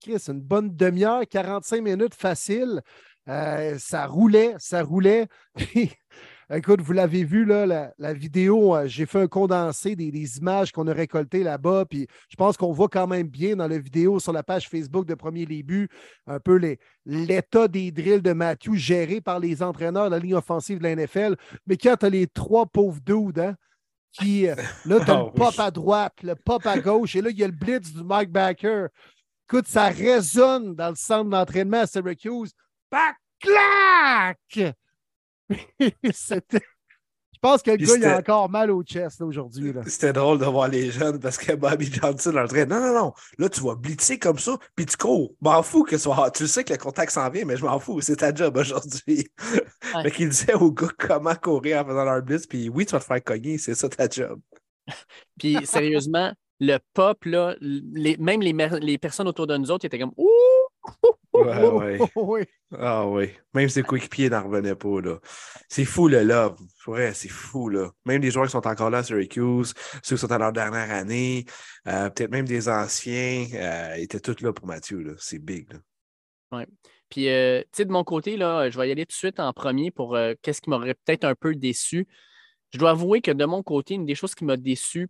[0.00, 2.80] Chris, une bonne demi-heure, 45 minutes facile.
[3.28, 5.26] Euh, ça roulait, ça roulait.
[6.50, 10.38] Écoute, vous l'avez vu, là, la, la vidéo, euh, j'ai fait un condensé des, des
[10.38, 11.84] images qu'on a récoltées là-bas.
[11.84, 15.04] Puis je pense qu'on voit quand même bien dans la vidéo sur la page Facebook
[15.04, 15.88] de Premier Début
[16.26, 16.58] un peu
[17.04, 20.96] l'état des drills de Matthew gérés par les entraîneurs de la ligne offensive de la
[20.96, 21.36] NFL.
[21.66, 23.54] Mais quand tu as les trois pauvres dudes, hein,
[24.12, 24.54] qui, euh,
[24.86, 25.30] là, tu as Ah le oui.
[25.34, 28.02] pop à droite, le pop à gauche, et là, il y a le blitz du
[28.02, 28.88] Mike Backer.
[29.50, 32.52] Écoute, ça résonne dans le centre d'entraînement à Syracuse.
[32.90, 34.74] Back, clac!
[36.12, 36.60] C'était.
[37.34, 39.72] Je pense que le Puis gars, il a encore mal au chest là, aujourd'hui.
[39.72, 39.82] là.
[39.86, 43.12] C'était drôle de voir les jeunes parce que Bobby Johnson leur disait Non, non, non,
[43.38, 45.34] là, tu vas blitzer comme ça, puis tu cours.
[45.40, 46.32] M'en fous que ce soit.
[46.32, 49.28] Tu sais que le contact s'en vient, mais je m'en fous, c'est ta job aujourd'hui.
[50.02, 52.98] fait qu'il disait aux gars comment courir en faisant leur blitz, puis oui, tu vas
[53.00, 54.40] te faire cogner, c'est ça ta job.
[55.38, 59.98] Puis sérieusement, le pop, là, les- même les, les personnes autour de nous autres étaient
[60.00, 60.26] comme Ouh!
[61.32, 61.98] Ouais, ouais.
[62.16, 62.40] oui.
[62.76, 63.30] Ah oui.
[63.54, 65.18] Même ses coéquipiers n'en revenaient pas, là.
[65.68, 66.58] C'est fou, le love.
[66.86, 67.90] Ouais, c'est fou, là.
[68.06, 70.90] Même les joueurs qui sont encore là à Syracuse, ceux qui sont à leur dernière
[70.90, 71.44] année,
[71.86, 75.12] euh, peut-être même des anciens, euh, étaient tous là pour Mathieu, là.
[75.18, 75.78] C'est big, là.
[76.50, 76.66] Ouais.
[77.08, 79.40] Puis, euh, tu sais, de mon côté, là, je vais y aller tout de suite
[79.40, 82.06] en premier pour euh, qu'est-ce qui m'aurait peut-être un peu déçu.
[82.70, 85.08] Je dois avouer que de mon côté, une des choses qui m'a déçu,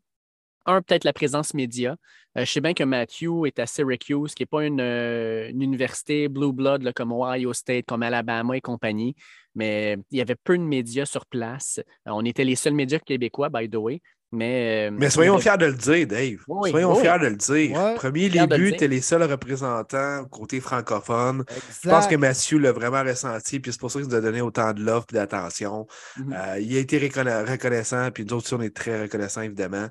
[0.69, 1.97] un, peut-être la présence média.
[2.37, 5.63] Euh, je sais bien que Matthew est à Syracuse, qui n'est pas une, euh, une
[5.63, 9.17] université blue blood là, comme Ohio State, comme Alabama et compagnie,
[9.55, 11.81] mais il y avait peu de médias sur place.
[12.07, 14.01] Euh, on était les seuls médias québécois, by the way.
[14.31, 16.37] Mais, euh, Mais soyons fiers de le dire, Dave.
[16.49, 17.01] Oui, soyons oui.
[17.01, 17.83] fiers de le dire.
[17.83, 17.95] Ouais.
[17.95, 21.45] Premier début, tu es les seuls représentants côté francophone.
[21.83, 24.43] Je pense que Mathieu l'a vraiment ressenti, puis c'est pour ça qu'il nous a donné
[24.43, 25.87] autant de love et d'attention.
[26.19, 26.35] Mhm.
[26.35, 29.89] Euh, il a été reconna- reconnaissant, puis nous autres aussi, on est très reconnaissants, évidemment.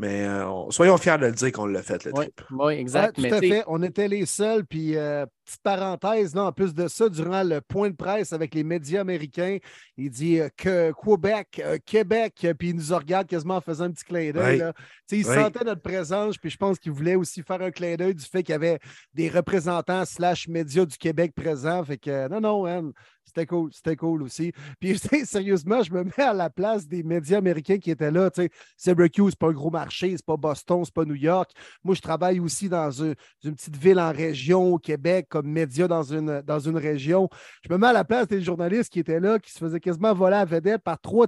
[0.00, 2.42] Mais euh, on- soyons fiers de le dire qu'on l'a fait, le Oui, trip.
[2.52, 3.18] oui, exact.
[3.18, 3.64] Ouais, mais tout à fait.
[3.66, 4.64] On était les seuls.
[4.64, 8.54] Puis, euh, petite parenthèse, là, en plus de ça, durant le point de presse avec
[8.54, 9.58] les médias américains,
[9.96, 13.90] il dit euh, que Québec, euh, Québec, puis il nous regarde quasiment en faisant un
[13.90, 14.44] petit clin d'œil.
[14.44, 14.56] Ouais.
[14.58, 14.72] là.
[14.72, 17.96] Tu sais, Il sentait notre présence, puis je pense qu'il voulait aussi faire un clin
[17.96, 18.78] d'œil du fait qu'il y avait
[19.14, 21.82] des représentants slash médias du Québec présents.
[21.84, 22.92] Fait que, euh, non, non, man,
[23.28, 24.52] c'était cool, c'était cool aussi.
[24.80, 28.30] Puis, sérieusement, je me mets à la place des médias américains qui étaient là.
[28.30, 31.52] Tu sais, Syracuse, c'est pas un gros marché, c'est pas Boston, c'est pas New York.
[31.84, 36.02] Moi, je travaille aussi dans une, petite ville en région au Québec, comme média dans
[36.02, 37.28] une, région.
[37.64, 40.14] Je me mets à la place des journalistes qui étaient là, qui se faisaient quasiment
[40.14, 41.26] voler à vedette par trois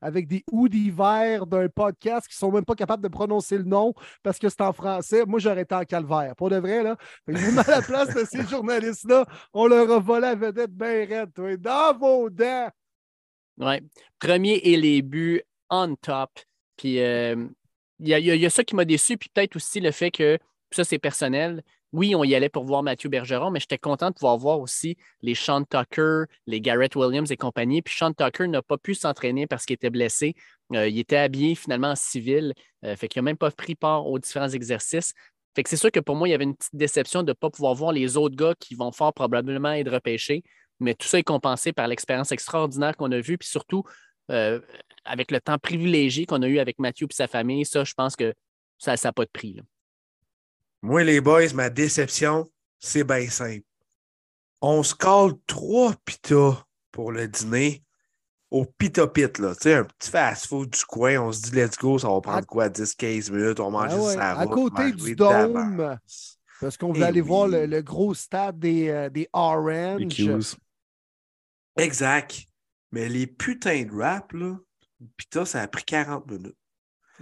[0.00, 3.94] avec des hoodies verts d'un podcast qui sont même pas capables de prononcer le nom
[4.22, 5.24] parce que c'est en français.
[5.26, 6.34] Moi, j'aurais été en calvaire.
[6.36, 6.96] Pour de vrai, là.
[7.28, 9.24] À la place de ces journalistes-là.
[9.52, 11.56] On leur a volé à vedette bien raide, toi.
[11.56, 12.70] Dans vos dents!
[13.58, 13.82] Ouais.
[14.18, 16.30] Premier et les buts on top.
[16.76, 17.46] Puis euh,
[18.00, 20.38] il y, a- y y ça qui m'a déçu, puis peut-être aussi le fait que,
[20.70, 21.62] ça c'est personnel,
[21.94, 24.96] oui, on y allait pour voir Mathieu Bergeron, mais j'étais content de pouvoir voir aussi
[25.22, 27.82] les Sean Tucker, les Garrett Williams et compagnie.
[27.82, 30.34] Puis Sean Tucker n'a pas pu s'entraîner parce qu'il était blessé.
[30.72, 32.52] Euh, il était habillé finalement en civil,
[32.84, 35.12] euh, fait qu'il n'a même pas pris part aux différents exercices.
[35.54, 37.32] Fait que c'est sûr que pour moi, il y avait une petite déception de ne
[37.32, 40.42] pas pouvoir voir les autres gars qui vont fort probablement être repêchés.
[40.80, 43.84] Mais tout ça est compensé par l'expérience extraordinaire qu'on a vue, puis surtout
[44.32, 44.60] euh,
[45.04, 47.64] avec le temps privilégié qu'on a eu avec Mathieu et sa famille.
[47.64, 48.34] Ça, je pense que
[48.78, 49.60] ça n'a pas de prix.
[50.84, 52.46] Moi, les boys, ma déception,
[52.78, 53.64] c'est bien simple.
[54.60, 56.62] On se colle trois pitas
[56.92, 57.82] pour le dîner
[58.50, 59.54] au Pita Pit, là.
[59.54, 61.18] Tu sais, un petit fast-food du coin.
[61.22, 63.98] On se dit, let's go, ça va prendre À- quoi, 10-15 minutes, on mange Ah
[63.98, 65.98] ouais, ça à côté du dôme,
[66.60, 70.02] parce qu'on voulait Eh aller voir le gros stade des, euh, des Orange.
[71.78, 72.42] Exact.
[72.92, 74.58] Mais les putains de rap, là,
[75.16, 76.54] pita, ça a pris 40 minutes.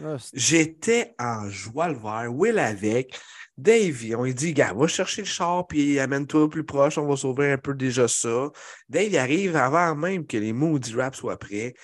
[0.01, 3.19] Ah, J'étais en joie le vert, Will avec.
[3.59, 7.52] Dave, on dit, gars, va chercher le char, puis amène-toi plus proche, on va sauver
[7.52, 8.51] un peu déjà ça.
[8.89, 11.74] Dave, arrive avant même que les maudits raps soient prêts.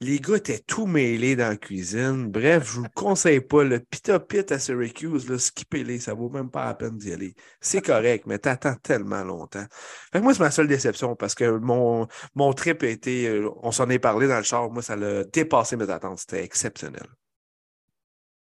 [0.00, 2.30] Les gars étaient tout mêlés dans la cuisine.
[2.30, 3.62] Bref, je vous le conseille pas.
[3.64, 7.34] Le pita pit à Syracuse, là, skippez-les, ça vaut même pas la peine d'y aller.
[7.60, 9.66] C'est correct, mais t'attends tellement longtemps.
[10.12, 13.72] Fait moi, c'est ma seule déception parce que mon, mon trip a été, euh, on
[13.72, 16.20] s'en est parlé dans le char, moi, ça l'a dépassé mes attentes.
[16.20, 17.06] C'était exceptionnel.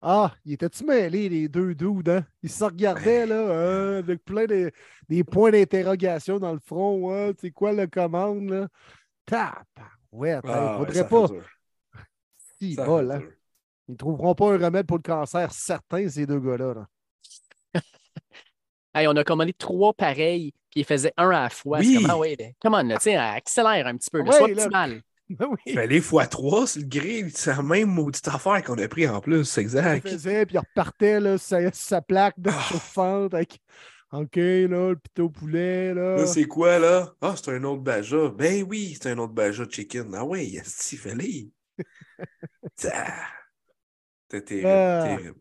[0.02, 2.26] Ah, il était-tu mêlé, les deux dudes, hein?
[2.42, 4.72] Ils se regardaient, là, euh, avec plein de
[5.10, 7.12] des points d'interrogation dans le front.
[7.14, 7.34] Hein?
[7.40, 8.68] C'est quoi la commande, là?
[9.26, 9.68] Tap!
[10.12, 11.28] Ouais, attends, Ah, il ouais, faudrait pas.
[12.60, 13.22] Si, bol, hein?
[13.88, 16.74] Ils ne trouveront pas un remède pour le cancer, certain, ces deux gars-là.
[16.74, 16.88] là.
[18.94, 21.80] Hey, on a commandé trois pareils, puis ils faisaient un à la fois.
[21.80, 22.00] Oui.
[22.02, 24.24] Comment, ouais, ben, come on, là, tiens, accélère un petit peu.
[24.24, 24.54] là, Ouais, sois là.
[24.64, 24.90] optimal.
[24.92, 25.02] Ben
[25.66, 27.32] oui, Fallait x3 sur le grill.
[27.32, 29.46] C'est la même maudite affaire qu'on a pris en plus.
[29.46, 30.08] C'est il exact.
[30.10, 32.60] faisait, puis il repartait, là, sa, sa plaque de Ah.
[32.62, 33.60] chauffante avec.
[34.12, 36.16] OK, là, le pito poulet, là.
[36.18, 37.14] Là, c'est quoi, là?
[37.22, 38.30] Ah, c'est un autre Baja.
[38.30, 40.12] Ben oui, c'est un autre Baja chicken.
[40.16, 41.50] Ah ouais, est-ce fallait?
[42.76, 45.04] C'était terrible, Ah.
[45.08, 45.40] terrible.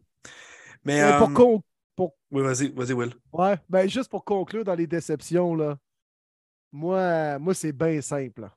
[0.85, 1.62] Mais, Euh, pour euh, con-
[1.97, 3.12] pour- oui, vas-y, vas-y, Will.
[3.32, 5.78] Ouais, ben juste pour conclure dans les déceptions, là.
[6.73, 8.43] Moi, moi c'est bien simple.
[8.43, 8.55] là.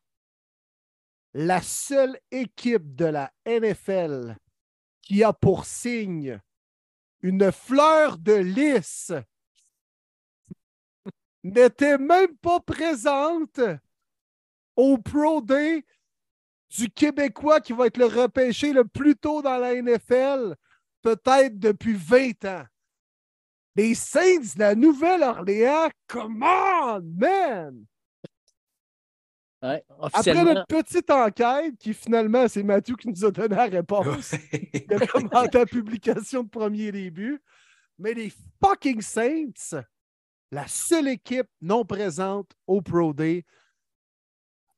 [1.33, 4.35] La seule équipe de la NFL
[5.01, 6.39] qui a pour signe
[7.21, 9.13] une fleur de lys
[11.43, 13.61] n'était même pas présente
[14.75, 15.85] au Pro Day
[16.77, 20.55] du Québécois qui va être le repêché le plus tôt dans la NFL,
[21.01, 22.65] peut-être depuis 20 ans.
[23.75, 27.85] Les Saints de la Nouvelle-Orléans, come on, man!
[29.63, 34.33] Ouais, Après notre petite enquête, qui finalement, c'est Mathieu qui nous a donné la réponse.
[34.73, 37.39] Il a commenté la publication de premier début.
[37.99, 38.33] Mais les
[38.63, 39.81] fucking Saints,
[40.51, 43.45] la seule équipe non présente au Pro Day.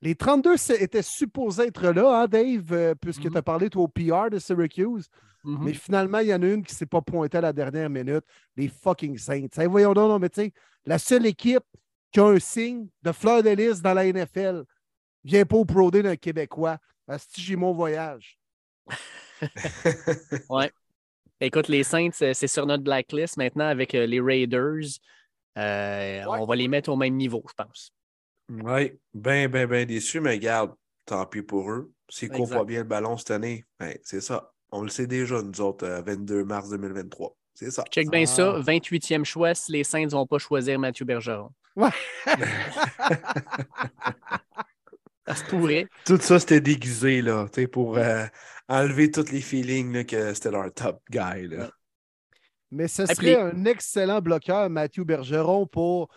[0.02, 3.84] Les 32 s- étaient supposés être là, hein, Dave, euh, puisque tu as parlé toi,
[3.84, 5.08] au PR de Syracuse.
[5.46, 5.64] mhm.
[5.64, 7.90] Mais finalement, il y en a une qui ne s'est pas pointée à la dernière
[7.90, 8.26] minute.
[8.58, 9.48] Les fucking Saints.
[9.58, 10.54] Hey, voyons donc, non, mais tu sais,
[10.86, 11.64] la seule équipe
[12.12, 14.66] qui a un signe de fleur de lys dans la NFL
[15.24, 16.78] vient pas au Pro Day d'un Québécois.
[17.06, 18.38] Parce que j'ai mon voyage.
[21.42, 24.86] Écoute, les Saints, euh, c'est sur notre blacklist maintenant avec euh, les Raiders.
[25.58, 27.92] Euh, On va les mettre au même niveau, je pense.
[28.50, 30.74] Oui, ben, ben, ben déçu, mais regarde,
[31.06, 31.92] tant pis pour eux.
[32.10, 32.58] S'ils courent Exact.
[32.58, 34.52] pas bien le ballon cette année, ben, c'est ça.
[34.72, 37.36] On le sait déjà, nous autres, euh, 22 mars 2023.
[37.54, 37.84] C'est ça.
[37.92, 38.28] Check bien Ah.
[38.28, 41.50] ça, 28e choix si les Saints ne vont pas choisir Mathieu Bergeron.
[45.28, 45.88] Ça se pourrait.
[46.06, 48.26] Tout ça, c'était déguisé, là, tu sais, pour euh,
[48.68, 51.70] enlever tous les feelings là, que c'était leur top guy, là.
[52.72, 56.10] Mais ce serait un excellent bloqueur, Mathieu Bergeron, pour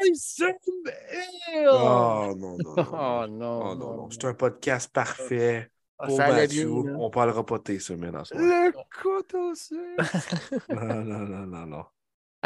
[0.00, 1.68] Hill!
[1.70, 2.74] Oh, non, non, non.
[2.76, 2.84] non.
[2.92, 3.60] Oh non.
[3.62, 4.10] Oh, non, non.
[4.10, 6.66] C'est un podcast parfait Ah, pour ça allait Mathieu.
[6.66, 6.96] bien.
[6.98, 8.46] On parlera pas de tes semaines dans ce moment.
[8.66, 8.72] Le
[9.02, 9.78] couteau suisse!
[10.68, 11.84] Non, non, non, non, non.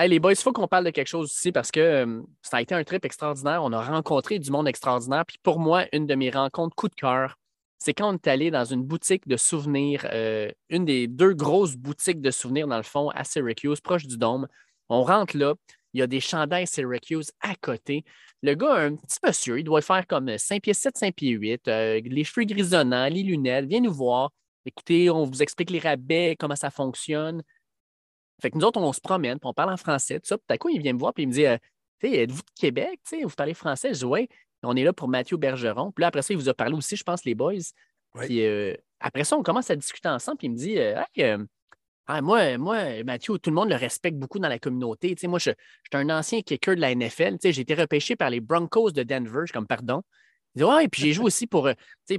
[0.01, 2.59] Hey, les boys, il faut qu'on parle de quelque chose ici parce que euh, ça
[2.59, 3.65] a été un trip extraordinaire.
[3.65, 5.27] On a rencontré du monde extraordinaire.
[5.27, 7.37] Puis pour moi, une de mes rencontres coup de cœur,
[7.79, 11.75] c'est quand on est allé dans une boutique de souvenirs, euh, une des deux grosses
[11.75, 14.47] boutiques de souvenirs, dans le fond, à Syracuse, proche du Dôme.
[14.89, 15.55] On rentre là,
[15.93, 18.05] il y a des chandails Syracuse à côté.
[18.45, 21.67] Le gars, un petit monsieur, il doit faire comme 5 pieds 7, 5 pieds 8,
[21.67, 24.31] euh, les cheveux grisonnants, les lunettes, viens nous voir.
[24.65, 27.43] Écoutez, on vous explique les rabais, comment ça fonctionne.
[28.41, 30.39] Fait que nous autres, on se promène, puis on parle en français, tout ça.
[30.39, 31.57] Puis tout à coup, il vient me voir, puis il me dit euh,
[32.01, 33.95] Tu sais, êtes-vous de Québec Tu sais, Vous parlez français?
[33.95, 34.29] Je dis Oui.
[34.63, 35.93] On est là pour Mathieu Bergeron.
[35.93, 37.53] Puis là, après ça, il vous a parlé aussi, je pense, les boys.
[38.15, 38.27] Oui.
[38.27, 41.25] Puis euh, après ça, on commence à discuter ensemble, puis il me dit euh, Hey,
[41.25, 41.45] euh,
[42.07, 45.15] ah, moi, moi, Mathieu, tout le monde le respecte beaucoup dans la communauté.
[45.15, 47.33] Tu sais, moi, je, je suis un ancien kicker de la NFL.
[47.33, 49.41] Tu sais, J'ai été repêché par les Broncos de Denver.
[49.43, 50.03] Je suis comme, pardon.
[50.55, 51.69] Il dit, ouais, et puis j'ai joué aussi pour,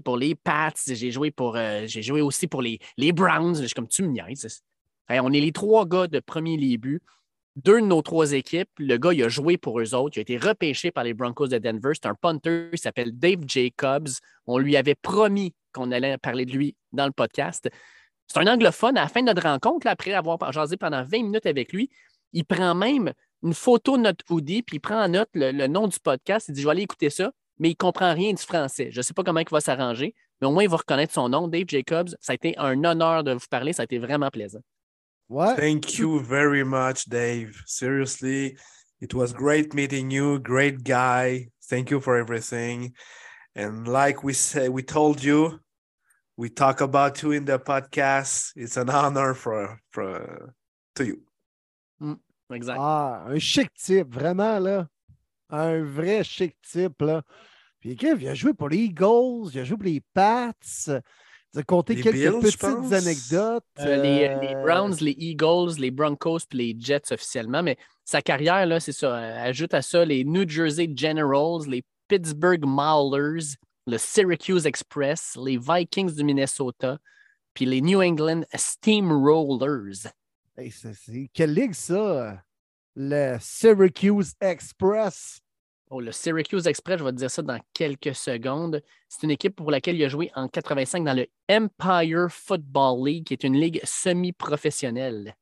[0.05, 0.71] pour les Pats.
[0.87, 3.55] J'ai joué, pour, j'ai joué aussi pour les, les Browns.
[3.55, 4.61] Je suis comme, tu me niaises.
[5.09, 7.01] On est les trois gars de premier début.
[7.55, 8.69] Deux de nos trois équipes.
[8.77, 10.17] Le gars, il a joué pour eux autres.
[10.17, 11.91] Il a été repêché par les Broncos de Denver.
[11.93, 12.69] C'est un punter.
[12.71, 14.09] Il s'appelle Dave Jacobs.
[14.45, 17.69] On lui avait promis qu'on allait parler de lui dans le podcast.
[18.27, 18.97] C'est un anglophone.
[18.97, 21.89] À la fin de notre rencontre, après avoir jasé pendant 20 minutes avec lui,
[22.33, 25.67] il prend même une photo de notre hoodie, puis il prend en note le, le
[25.67, 26.47] nom du podcast.
[26.49, 28.89] Il dit Je vais aller écouter ça, mais il ne comprend rien du français.
[28.91, 31.29] Je ne sais pas comment il va s'arranger, mais au moins, il va reconnaître son
[31.29, 32.09] nom, Dave Jacobs.
[32.21, 33.73] Ça a été un honneur de vous parler.
[33.73, 34.61] Ça a été vraiment plaisant.
[35.29, 35.55] Ouais.
[35.55, 37.61] Thank you very much, Dave.
[37.67, 38.57] Seriously,
[38.99, 40.39] it was great meeting you.
[40.39, 41.49] Great guy.
[41.69, 42.93] Thank you for everything.
[43.55, 45.59] And like we said, we told you,
[46.35, 48.53] we talk about you in the podcast.
[48.55, 50.55] It's an honor for, for
[50.95, 51.21] to you.
[52.51, 52.79] Exact.
[52.79, 54.87] Ah, un chic type, vraiment, là.
[55.51, 57.21] Un vrai chic type, là.
[57.79, 61.01] Puis Kev, il a joué pour les Eagles, il a joué pour les Pats.
[61.55, 63.63] A compté Les quelques Bills, petites anecdotes.
[63.79, 67.63] Euh, les, euh, les Browns, les Eagles, les Broncos puis les Jets officiellement.
[67.63, 69.15] Mais sa carrière, là, c'est ça.
[69.17, 73.55] euh, Ajoute à ça les New Jersey Generals, les Pittsburgh Maulers,
[73.87, 76.99] le Syracuse Express, les Vikings du Minnesota,
[77.55, 80.11] puis les New England Steamrollers.
[80.57, 82.43] hey, c'est- c'est- Quelle ligue ça?
[82.95, 85.39] Le Syracuse Express.
[85.91, 88.83] Oh, le Syracuse Express, je vais te dire ça dans quelques secondes.
[89.07, 93.25] C'est une équipe pour laquelle il a joué en 85 dans le Empire Football League,
[93.25, 95.35] qui est une ligue semi-professionnelle.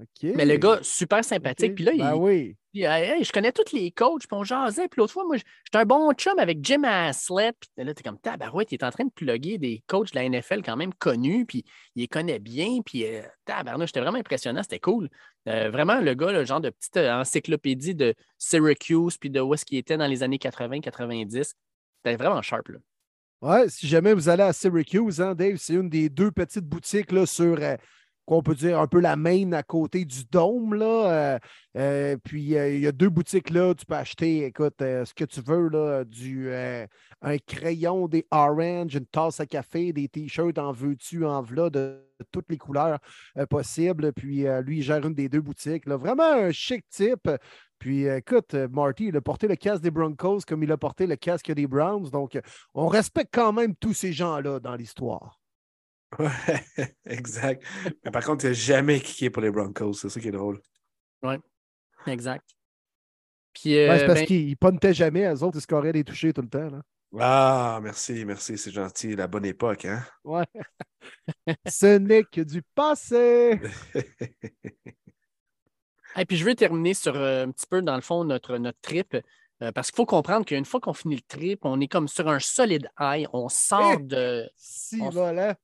[0.00, 0.30] OK.
[0.34, 1.74] Mais le gars, super sympathique.
[1.74, 2.56] Puis là, il, Ben oui.
[2.74, 4.88] Hey, je connais tous les coachs, puis on jasait.
[4.88, 7.56] Puis l'autre fois, moi, j'étais un bon chum avec Jim Haslett.
[7.58, 10.28] Puis là, t'es comme, tabarouette, il est en train de plugger des coachs de la
[10.28, 11.64] NFL quand même connus, puis
[11.94, 12.80] il les connaît bien.
[12.84, 15.08] Puis, euh, tabarnouche, j'étais vraiment impressionnant, c'était cool.
[15.48, 19.54] Euh, vraiment, le gars, le genre de petite euh, encyclopédie de Syracuse, puis de où
[19.54, 21.52] est-ce qu'il était dans les années 80-90.
[22.04, 22.78] C'était vraiment sharp, là.
[23.42, 27.10] Ouais, si jamais vous allez à Syracuse, hein, Dave, c'est une des deux petites boutiques
[27.26, 27.76] sur, euh,
[28.26, 30.76] qu'on peut dire, un peu la main à côté du dôme.
[30.82, 31.38] Euh,
[31.78, 35.24] euh, puis euh, il y a deux boutiques là, tu peux acheter, écoute, ce que
[35.24, 41.24] tu veux, du, un crayon, des orange, une tasse à café, des t-shirts en veux-tu,
[41.24, 42.98] en v'là, de, toutes les couleurs
[43.48, 44.12] possibles.
[44.12, 45.86] Puis lui, il gère une des deux boutiques.
[45.86, 45.96] Là.
[45.96, 47.30] Vraiment un chic type.
[47.78, 51.16] Puis écoute, Marty, il a porté le casque des Broncos comme il a porté le
[51.16, 52.10] casque des Browns.
[52.10, 52.38] Donc,
[52.74, 55.38] on respecte quand même tous ces gens-là dans l'histoire.
[56.18, 56.28] Ouais,
[57.06, 57.62] exact.
[58.04, 59.94] Mais par contre, il n'a jamais kické pour les Broncos.
[59.94, 60.60] C'est ça qui est drôle.
[62.06, 62.44] Exact.
[63.52, 66.04] Puis, euh, Ouais, c'est parce ben, qu'ils ne puntaient jamais, eux autres, ils scoraient des
[66.04, 66.68] touchés tout le temps.
[66.70, 66.82] Là.
[67.18, 69.16] Ah, merci, merci, c'est gentil.
[69.16, 70.04] La bonne époque, hein?
[70.24, 70.44] Ouais.
[71.66, 73.60] Ce n'est que du passé.
[76.18, 78.80] Et puis je veux terminer sur euh, un petit peu, dans le fond, notre, notre
[78.80, 79.16] trip.
[79.62, 82.28] euh, parce qu'il faut comprendre qu'une fois qu'on finit le trip, on est comme sur
[82.28, 83.26] un solide high.
[83.32, 84.48] On sort Eh, de.
[84.56, 85.56] Si, On- voilà.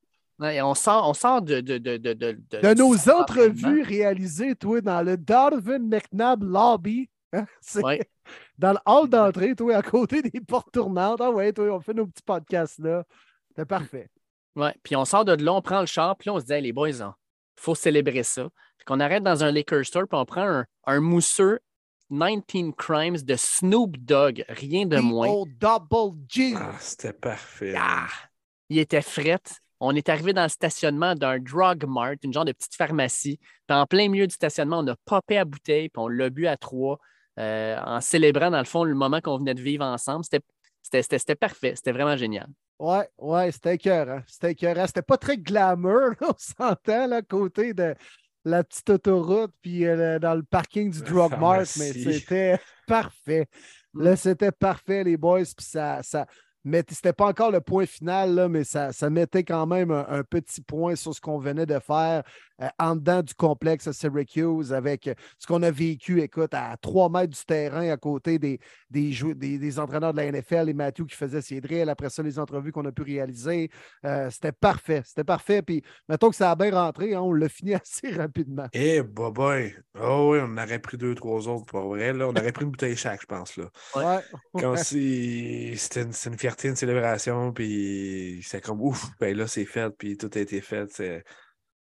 [0.42, 1.60] Ouais, on sort, on sort de.
[1.60, 6.42] De, de, de, de, de- De du nos entrevues réalisées, toi, dans le Darwin McNabb
[6.42, 7.08] Lobby.
[7.32, 7.46] hein,
[7.76, 8.00] Ouais.
[8.58, 11.20] Dans le hall d'entrée, toi, à côté des portes tournantes.
[11.20, 13.04] Ah ouais, toi, on fait nos petits podcasts là.
[13.56, 14.08] C'est parfait.
[14.54, 16.52] Ouais, puis on sort de là, on prend le char, puis là, on se dit,
[16.52, 17.04] Hey, les boys, il
[17.56, 18.48] faut célébrer ça.
[18.76, 21.58] Puis qu'on arrête dans un liquor store, puis on prend un, un mousseux
[22.10, 25.28] 19 Crimes de Snoop Dogg, rien de moins.
[25.28, 26.54] Oh, double G.
[26.56, 27.74] Ah, c'était parfait.
[27.76, 28.08] Ah!
[28.68, 29.40] Il était fret.
[29.84, 33.38] On est arrivé dans le stationnement d'un drug mart, une genre de petite pharmacie.
[33.66, 36.46] Puis en plein milieu du stationnement, on a popé à bouteille, puis on l'a bu
[36.46, 36.98] à trois,
[37.38, 40.24] euh, en célébrant, dans le fond, le moment qu'on venait de vivre ensemble.
[40.24, 40.44] C'était-
[40.82, 41.72] C'était c'était- c'était parfait.
[41.76, 42.46] C'était vraiment génial.
[42.78, 44.20] Ouais, ouais, c'était écœurant.
[44.26, 44.86] C'était écœurant.
[44.86, 47.94] C'était pas très glamour, là, on s'entend, là, à côté de
[48.44, 53.46] la petite autoroute, puis euh, dans le parking du Drug Mart, mais c'était parfait.
[53.94, 56.26] Là, c'était parfait, les boys, puis ça, ça
[56.64, 60.06] mais c'était pas encore le point final, là, mais ça, ça mettait quand même un,
[60.08, 62.22] un petit point sur ce qu'on venait de faire
[62.62, 66.76] euh, en dedans du complexe à Syracuse avec euh, ce qu'on a vécu, écoute, à
[66.80, 68.60] trois mètres du terrain à côté des,
[68.90, 71.88] des, des, des entraîneurs de la NFL et Matthew qui faisait ses drills.
[71.88, 73.70] Après ça, les entrevues qu'on a pu réaliser.
[74.04, 75.02] Euh, c'était parfait.
[75.04, 75.62] C'était parfait.
[75.62, 78.68] Puis, mettons que ça a bien rentré, hein, on l'a fini assez rapidement.
[78.72, 79.74] Eh, bah boy.
[80.00, 82.12] Oh oui, on aurait pris deux, trois autres pour vrai.
[82.12, 82.28] Là.
[82.28, 83.56] On aurait pris une bouteille chaque, je pense.
[83.56, 83.64] Là.
[83.96, 84.60] Ouais.
[84.60, 89.46] Comme si c'était une, c'est une fierté, une célébration, puis c'est comme ouf, ben là,
[89.46, 91.24] c'est fait, puis tout a été fait.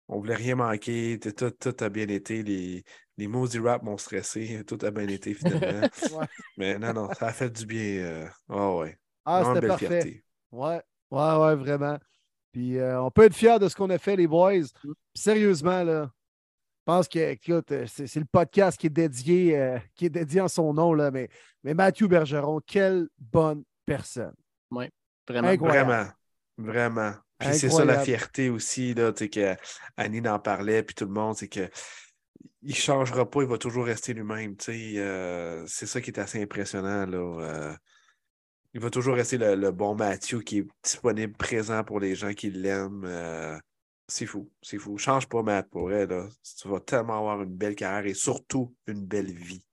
[0.09, 2.43] On voulait rien manquer, tout, tout, a bien été.
[2.43, 2.85] Les,
[3.17, 5.89] les mots rap m'ont stressé, tout a bien été finalement.
[6.13, 6.27] Ouais.
[6.57, 8.05] Mais non, non, ça a fait du bien.
[8.05, 8.97] euh, Oh ouais.
[9.25, 9.87] Ah, c'était belle parfait.
[9.89, 10.25] fierté.
[10.53, 10.81] Ouais,
[11.11, 11.99] ouais, ouais, vraiment.
[12.53, 14.53] Puis euh, on peut être fiers de ce qu'on a fait, les boys.
[14.81, 19.59] Puis sérieusement, là, je pense que écoute, euh, c'est c'est le podcast qui est dédié,
[19.59, 21.29] euh, qui est dédié en son nom, là, mais,
[21.65, 24.35] mais Matthew Bergeron, quelle bonne personne.
[24.71, 24.91] Ouais,
[25.29, 25.49] vraiment.
[25.49, 25.91] Incroyable.
[25.91, 26.11] Vraiment,
[26.59, 27.15] vraiment.
[27.39, 29.57] Puis c'est ça la fierté aussi, là, tu sais, que
[29.97, 31.69] Annie en parlait, puis tout le monde, c'est que
[32.63, 34.93] il changera pas, il va toujours rester lui-même, tu sais.
[34.99, 37.19] euh, c'est ça qui est assez impressionnant, là.
[37.19, 37.75] euh,
[38.75, 42.33] il va toujours rester le, le bon Mathieu qui est disponible, présent pour les gens
[42.33, 43.05] qui l'aiment.
[43.05, 43.59] euh,
[44.09, 44.99] c'est fou, c'est fou.
[44.99, 46.29] Change pas, Matt, pour vrai, là.
[46.61, 49.66] Tu vas tellement avoir une belle carrière et surtout une belle vie.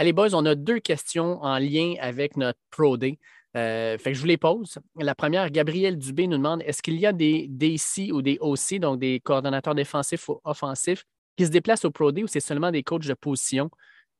[0.00, 2.96] Allez, boys, on a deux questions en lien avec notre Pro.
[2.96, 4.78] Euh, fait que je vous les pose.
[4.96, 8.78] La première, Gabriel Dubé nous demande est-ce qu'il y a des DC ou des OC,
[8.78, 11.04] donc des coordonnateurs défensifs ou offensifs,
[11.36, 13.70] qui se déplacent au Pro ou c'est seulement des coachs de position?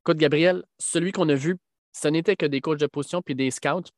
[0.04, 1.56] Écoute, Gabriel, celui qu'on a vu,
[1.94, 3.88] ce n'était que des coachs de position puis des scouts,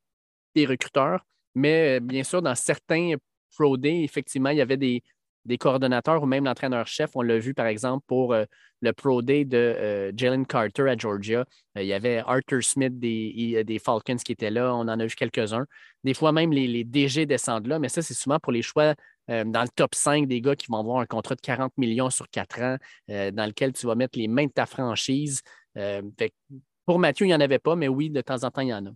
[0.55, 1.25] des recruteurs.
[1.53, 3.15] Mais euh, bien sûr, dans certains
[3.57, 5.03] Pro effectivement, il y avait des,
[5.45, 7.11] des coordonnateurs ou même l'entraîneur-chef.
[7.15, 8.45] On l'a vu, par exemple, pour euh,
[8.81, 11.45] le Pro Day de euh, Jalen Carter à Georgia.
[11.77, 14.73] Euh, il y avait Arthur Smith des, des, Falcons qui était là.
[14.73, 15.65] On en a vu quelques-uns.
[16.03, 18.95] Des fois, même les, les DG descendent là, mais ça, c'est souvent pour les choix
[19.29, 22.29] dans le top 5 des gars qui vont avoir un contrat de 40 millions sur
[22.29, 25.41] 4 ans, dans lequel tu vas mettre les mains de ta franchise.
[26.85, 28.73] pour Mathieu, il n'y en avait pas, mais oui, de temps en temps, il y
[28.73, 28.89] en a.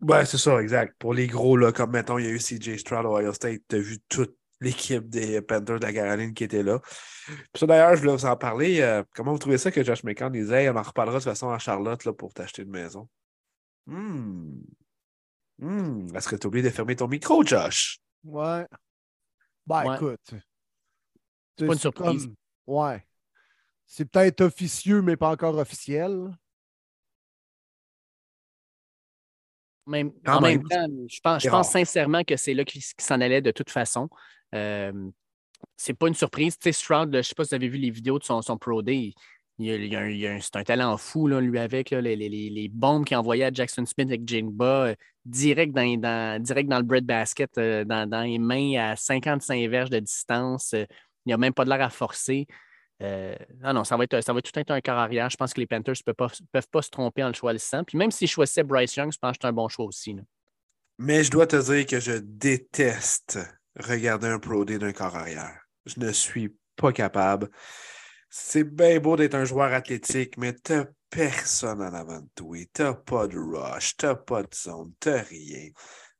[0.00, 0.96] Ouais, c'est ça, exact.
[0.98, 3.60] Pour les gros, là, comme mettons, il y a eu CJ Stroud au Ohio State,
[3.68, 6.78] tu as vu toute l'équipe des Panthers de la Caroline qui était là.
[7.26, 8.80] Puis ça, d'ailleurs, je voulais vous en parler.
[8.80, 11.50] Euh, comment vous trouvez ça que Josh McCann disait on en reparlera de toute façon
[11.50, 13.08] à Charlotte là, pour t'acheter une maison?
[13.86, 14.60] Hmm.
[15.58, 16.06] Hmm.
[16.14, 17.98] Est-ce que tu as oublié de fermer ton micro, Josh?
[18.24, 18.66] Ouais.
[19.66, 19.96] Ben, Ouais.
[19.96, 20.34] écoute.
[21.58, 22.24] C'est pas une surprise.
[22.26, 22.34] comme-
[22.66, 23.06] Ouais.
[23.86, 26.34] C'est peut-être officieux, mais pas encore officiel.
[29.86, 30.58] Même, en même.
[30.60, 33.70] même temps, je pense, je pense sincèrement que c'est là qu'il s'en allait de toute
[33.70, 34.08] façon.
[34.54, 35.10] Euh,
[35.76, 36.56] c'est pas une surprise.
[36.58, 38.42] Tu sais, Stroud, là, je sais pas si vous avez vu les vidéos de son,
[38.42, 39.12] son Pro Day.
[39.58, 43.16] Il un- un- c'est un talent fou, là, lui, avec les, les- les- bombes qu'il
[43.16, 47.56] envoyait à Jackson Smith avec Jingba, euh, direct, dans, dans- direct dans le bread basket,
[47.58, 50.72] euh, dans, dans les mains à 55 verges de distance.
[50.74, 50.84] Euh,
[51.24, 52.46] il n'y a même pas de l'air à forcer.
[53.02, 55.28] Euh, non, non, ça va, être, ça va tout être un quart arrière.
[55.30, 57.84] Je pense que les Panthers ne peuvent pas, peuvent pas se tromper en le choisissant.
[57.84, 60.16] Puis même s'ils choisissaient Bryce Young, je pense que c'est un bon choix aussi.
[60.98, 63.38] Mais je dois te dire que je déteste
[63.78, 65.60] regarder un Pro d'un corps arrière.
[65.86, 67.48] Je ne suis pas capable.
[68.30, 72.56] C'est bien beau d'être un joueur athlétique, mais t'as personne en avant de toi.
[72.72, 75.70] T'as pas de rush, t'as pas de zone, t'as rien.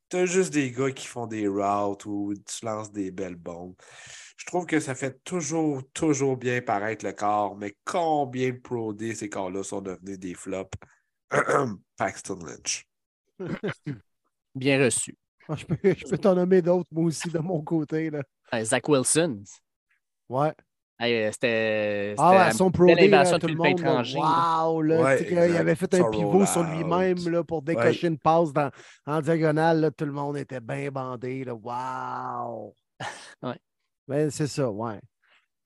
[0.09, 3.75] T'as juste des gars qui font des routes ou tu lances des belles bombes.
[4.37, 8.95] Je trouve que ça fait toujours, toujours bien paraître le corps, mais combien de Pro
[8.99, 10.77] ces corps-là sont devenus des flops?
[11.97, 12.87] Paxton Lynch.
[14.55, 15.17] Bien reçu.
[15.49, 18.11] Ah, Je peux, je peux t'en nommer d'autres, moi aussi, de mon côté.
[18.11, 18.23] Là.
[18.55, 19.43] Euh, Zach Wilson.
[20.29, 20.53] Ouais.
[20.99, 22.15] Hey, euh, C'était.
[22.19, 24.19] Ah ouais, son Pro Day, là, tout le monde, étranger.
[24.19, 25.57] wow, là, Ouais, exact.
[25.57, 28.71] avait fait un pivot sur lui-même pour décocher une passe dans,
[29.07, 29.81] en diagonale.
[29.81, 31.45] Là, tout le monde était bien bandé.
[31.45, 31.55] Là.
[31.55, 32.75] Wow!
[33.43, 33.59] Ouais.
[34.07, 35.01] Ben, c'est ça, ouais.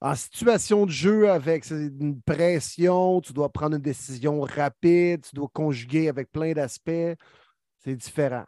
[0.01, 5.48] En situation de jeu avec une pression, tu dois prendre une décision rapide, tu dois
[5.53, 7.19] conjuguer avec plein d'aspects.
[7.85, 8.44] C'est différent.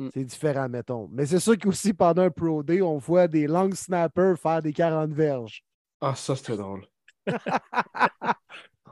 [0.00, 0.08] Mm.
[0.14, 1.08] C'est différent, mettons.
[1.12, 4.72] Mais c'est sûr qu'aussi pendant un Pro Day, on voit des long snappers faire des
[4.72, 5.62] 40 verges.
[6.00, 6.86] Ah, ça, c'était drôle.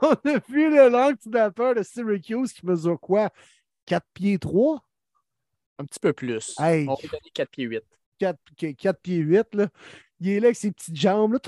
[0.00, 3.30] On a vu le long snapper de Syracuse qui mesure quoi?
[3.86, 4.84] 4 pieds 3?
[5.78, 6.54] Un petit peu plus.
[6.60, 6.86] Hey.
[6.86, 7.82] On va donner 4 pieds 8.
[8.18, 8.38] 4,
[8.76, 9.68] 4 pieds 8, là.
[10.20, 11.40] Il est là avec ses petites jambes, là.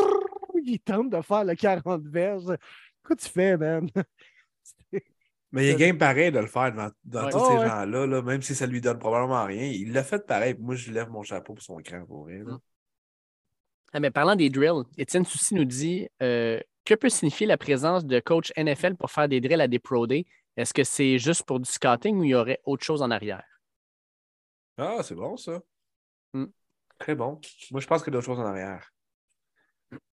[0.65, 2.57] Il tente de faire le 40 verges.
[3.05, 3.89] Quoi tu fais, man?
[5.53, 7.31] Mais il est game pareil de le faire devant, dans Ouais.
[7.33, 7.67] tous Oh, ces ouais.
[7.67, 9.65] gens-là, là, même si ça lui donne probablement rien.
[9.65, 10.55] Il l'a fait pareil.
[10.59, 12.45] Moi, je lève mon chapeau pour son cran pour rien.
[12.45, 12.59] là.
[13.93, 18.05] Ah, mais parlant des drills, Étienne Soucy nous dit euh, que peut signifier la présence
[18.07, 20.27] de coach NFL pour faire des drills à des Pro Day?
[20.57, 23.45] Est-ce que c'est juste pour du scouting ou il y aurait autre chose en arrière?
[24.77, 25.61] Ah, c'est bon, ça.
[26.33, 26.47] Hmm.
[26.99, 27.41] Très bon.
[27.73, 28.93] Moi, je pense qu'il y a d'autres choses en arrière.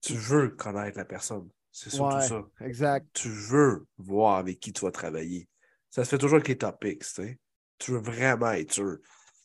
[0.00, 1.48] Tu veux connaître la personne.
[1.80, 2.44] C'est surtout Ouais, ça.
[2.60, 3.06] exact.
[3.12, 5.48] Tu veux voir avec qui tu vas travailler.
[5.90, 7.38] Ça se fait toujours avec les topics, tu sais.
[7.78, 8.98] Tu veux vraiment être sûr.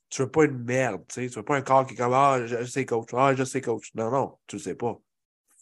[0.10, 1.27] Tu veux pas une merde, tu sais.
[1.30, 3.10] Tu veux pas un corps qui est comme Ah, je sais coach.
[3.14, 3.93] Ah, je sais coach.
[3.93, 4.99] Non, non, tu le sais pas.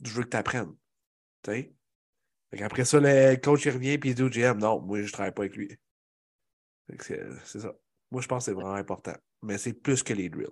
[0.01, 0.73] Je veux que tu apprennes.
[1.43, 1.73] Tu sais.
[2.51, 5.11] Fait Après ça, le coach il revient et il dit au GM Non, moi je
[5.11, 5.77] travaille pas avec lui.
[6.99, 7.73] C'est ça.
[8.11, 9.15] Moi, je pense que c'est vraiment important.
[9.41, 10.47] Mais c'est plus que les drills.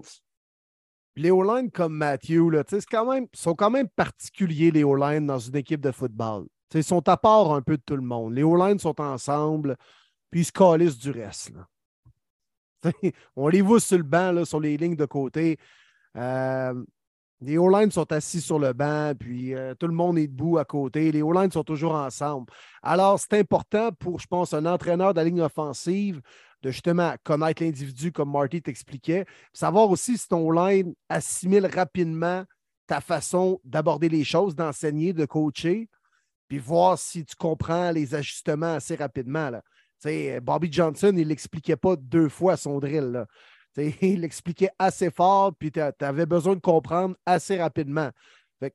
[1.15, 5.81] Les O-line comme Matthew, là, quand sont quand même particuliers, les O-line, dans une équipe
[5.81, 6.45] de football.
[6.73, 8.33] Ils sont à part un peu de tout le monde.
[8.33, 9.75] Les O-line sont ensemble,
[10.29, 11.51] puis ils se calissent du reste.
[13.35, 15.57] On les voit sur le banc, sur les lignes de côté.
[16.15, 16.73] Euh,
[17.41, 20.65] les O-line sont assis sur le banc, puis euh, tout le monde est debout à
[20.65, 21.11] côté.
[21.11, 22.51] Les O-line sont toujours ensemble.
[22.83, 26.21] Alors, c'est important pour, je pense, un entraîneur de la ligne offensive
[26.61, 32.43] de justement connaître l'individu, comme Marty t'expliquait, savoir aussi si ton line assimile rapidement
[32.87, 35.87] ta façon d'aborder les choses, d'enseigner, de coacher,
[36.47, 39.49] puis voir si tu comprends les ajustements assez rapidement.
[39.51, 39.61] Là.
[40.01, 43.11] Tu sais, Bobby Johnson, il l'expliquait pas deux fois son drill.
[43.11, 43.25] là.
[44.01, 48.09] Il l'expliquait assez fort, puis tu avais besoin de comprendre assez rapidement.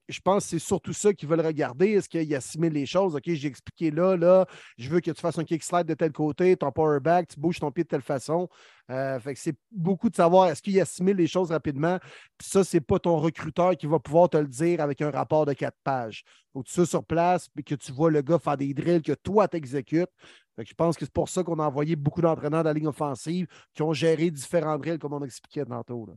[0.09, 1.90] Je pense que c'est surtout ça qu'ils veulent regarder.
[1.93, 3.15] Est-ce qu'ils assimilent les choses?
[3.15, 4.47] OK, j'ai expliqué là, là,
[4.78, 7.39] je veux que tu fasses un kick slide de tel côté, ton power back, tu
[7.39, 8.48] bouges ton pied de telle façon.
[8.90, 11.98] Euh, fait que c'est beaucoup de savoir est-ce qu'il assimile les choses rapidement?
[12.39, 15.47] Puis ça, c'est pas ton recruteur qui va pouvoir te le dire avec un rapport
[15.47, 16.24] de quatre pages.
[16.55, 19.48] Que tu sur place puis que tu vois le gars faire des drills que toi
[19.48, 20.11] t'exécutes.
[20.56, 23.47] Je pense que c'est pour ça qu'on a envoyé beaucoup d'entraîneurs de la ligne offensive
[23.74, 26.09] qui ont géré différents drills comme on expliquait tantôt.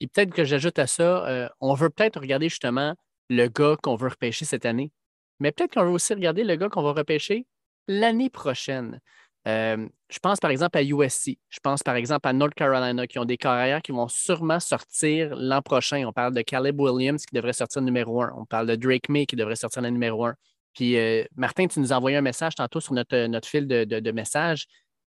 [0.00, 2.94] Et peut-être que j'ajoute à ça, euh, on veut peut-être regarder justement
[3.30, 4.92] le gars qu'on veut repêcher cette année.
[5.40, 7.46] Mais peut-être qu'on veut aussi regarder le gars qu'on va repêcher
[7.88, 9.00] l'année prochaine.
[9.46, 11.38] Euh, je pense par exemple à USC.
[11.50, 15.34] Je pense par exemple à North Carolina qui ont des carrières qui vont sûrement sortir
[15.36, 16.04] l'an prochain.
[16.06, 18.32] On parle de Caleb Williams qui devrait sortir numéro un.
[18.36, 20.34] On parle de Drake May qui devrait sortir le numéro un.
[20.72, 23.84] Puis euh, Martin, tu nous as envoyé un message tantôt sur notre, notre fil de,
[23.84, 24.66] de, messages,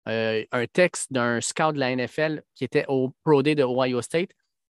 [0.05, 4.29] un texte d'un scout de la NFL qui était au Pro Day de Ohio State.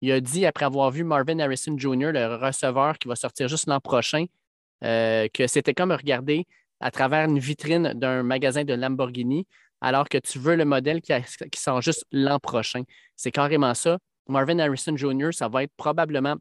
[0.05, 3.65] Il a dit, après avoir vu Marvin Harrison Jr., le receveur qui va sortir juste
[3.65, 4.25] l'an prochain,
[4.83, 6.45] que c'était comme regarder
[6.79, 9.47] à travers une vitrine d'un magasin de Lamborghini,
[9.81, 11.11] alors que tu veux le modèle qui,
[11.55, 12.83] sort juste l'an prochain.
[13.15, 13.97] C'est carrément ça.
[14.27, 16.35] Marvin Harrison Jr., ça va être probablement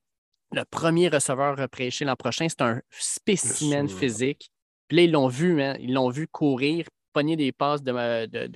[0.52, 2.46] le premier receveur repêché l'an prochain.
[2.50, 4.50] C'est un spécimen physique.
[4.88, 6.84] Puis là, ils l'ont vu, hein, ils l'ont vu courir,
[7.14, 8.46] pogner des passes de, de,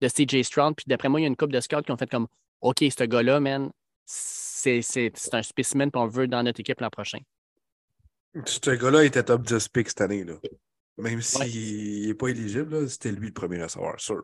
[0.00, 0.76] de, CJ Stroud.
[0.76, 2.28] Puis d'après moi, il y a une couple de scouts qui ont fait comme
[2.60, 3.72] OK, ce gars-là, man,
[4.04, 7.18] c'est un spécimen qu'on veut dans notre équipe l'an prochain.
[8.44, 10.24] Ce gars-là était top 10 pick cette année.
[10.24, 10.34] Là.
[10.98, 14.22] Même s'il n'est pas éligible, c'était lui le premier recevoir, sûr.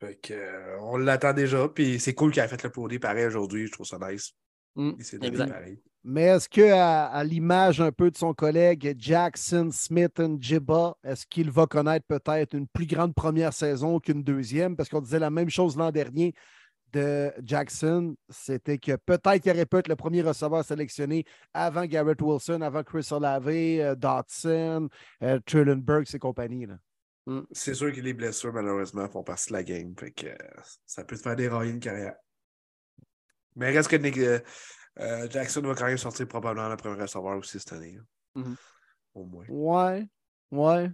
[0.00, 3.26] Fait que, euh, on l'attend déjà, puis c'est cool qu'il ait fait le produit pareil
[3.26, 4.32] aujourd'hui, je trouve ça nice.
[4.74, 4.92] Mmh,
[6.04, 11.50] Mais est-ce que à, l'image un peu de son collègue Jackson Smith Jibba, est-ce qu'il
[11.50, 14.76] va connaître peut-être une plus grande première saison qu'une deuxième?
[14.76, 16.34] Parce qu'on disait la même chose l'an dernier
[16.92, 22.20] de Jackson, c'était que peut-être qu'il aurait pu être le premier receveur sélectionné avant Garrett
[22.20, 24.88] Wilson, avant Chris Olave, euh, Dotson,
[25.22, 26.66] euh, Trullenberg, ses compagnies.
[27.26, 27.40] Mm.
[27.50, 29.94] C'est sûr que les blessures, malheureusement, font partie de la game.
[29.98, 30.36] Fait que, euh,
[30.86, 32.14] ça peut te faire dérailler une carrière.
[33.56, 34.42] Mais reste que
[35.30, 37.98] Jackson va quand même sortir probablement le premier receveur aussi cette année.
[38.36, 38.56] Mm-hmm.
[39.14, 39.46] Au moins.
[39.48, 40.08] Ouais.
[40.50, 40.90] Ouais.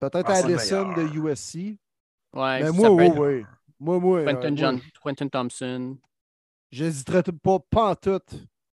[0.00, 1.78] Peut-être Addison de USC.
[2.32, 2.62] Ouais.
[2.62, 3.44] Mais moi, oui, oui.
[3.80, 4.24] Moi, moi.
[4.24, 5.96] Quentin, John, Quentin Thompson.
[6.70, 8.20] J'hésiterais pas, pas en tout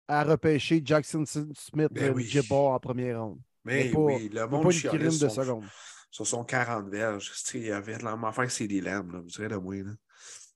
[0.08, 2.24] à repêcher Jackson Smith ben oui.
[2.24, 3.40] Jibbar en première ronde.
[3.64, 5.62] Mais pas, oui, le monde chialait sur, son,
[6.10, 7.32] sur son 40 verges.
[7.54, 9.74] Il y avait l'enfant c'est des lames, là, vous direz de moi.
[9.76, 9.92] Là.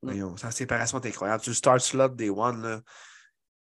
[0.02, 0.36] Mm.
[0.36, 1.42] Sa séparation est incroyable.
[1.42, 2.80] Tu start slot day one, là.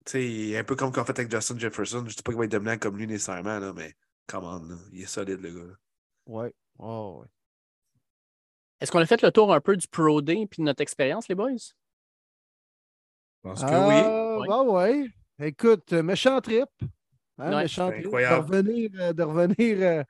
[0.06, 1.98] sais, un peu comme qu'on fait avec Justin Jefferson.
[1.98, 3.94] Je ne dis pas qu'il va être dominant comme lui nécessairement, là, mais
[4.26, 4.76] come on, là.
[4.92, 5.74] il est solide, le gars.
[6.26, 6.54] Ouais.
[6.78, 7.28] Oh, ouais.
[8.82, 11.28] Est-ce qu'on a fait le tour un peu du Pro Day et de notre expérience,
[11.28, 11.52] les boys?
[13.44, 14.48] Je pense que oui.
[14.50, 15.06] Ah, ouais.
[15.40, 16.68] Écoute, méchant trip.
[17.38, 18.10] Hein, méchant trip.
[18.10, 20.02] De revenir, euh, de revenir euh,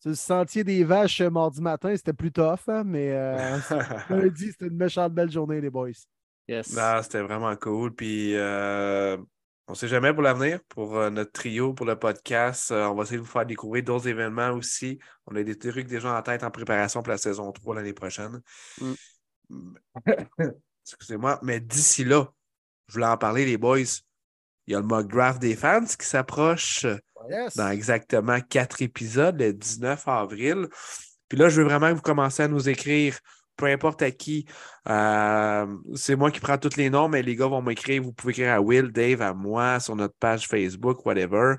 [0.00, 3.58] sur le sentier des vaches euh, mardi matin, c'était plus tough, hein, mais euh,
[4.34, 5.88] dit c'était une méchante belle journée, les boys.
[6.46, 6.76] Yes.
[6.76, 7.94] Ah, c'était vraiment cool.
[7.94, 8.34] Puis
[9.70, 12.72] on ne sait jamais pour l'avenir, pour euh, notre trio, pour le podcast.
[12.72, 14.98] Euh, on va essayer de vous faire découvrir d'autres événements aussi.
[15.28, 18.42] On a des trucs déjà en tête en préparation pour la saison 3 l'année prochaine.
[18.80, 19.74] Mm.
[20.84, 22.32] Excusez-moi, mais d'ici là,
[22.88, 23.78] je voulais en parler, les boys.
[24.66, 26.84] Il y a le mock draft des fans qui s'approche
[27.54, 30.66] dans exactement quatre épisodes, le 19 avril.
[31.28, 33.20] Puis là, je veux vraiment que vous commenciez à nous écrire
[33.60, 34.46] peu importe à qui.
[34.88, 38.02] Euh, c'est moi qui prends tous les noms, mais les gars vont m'écrire.
[38.02, 41.56] Vous pouvez écrire à Will, Dave, à moi, sur notre page Facebook, whatever.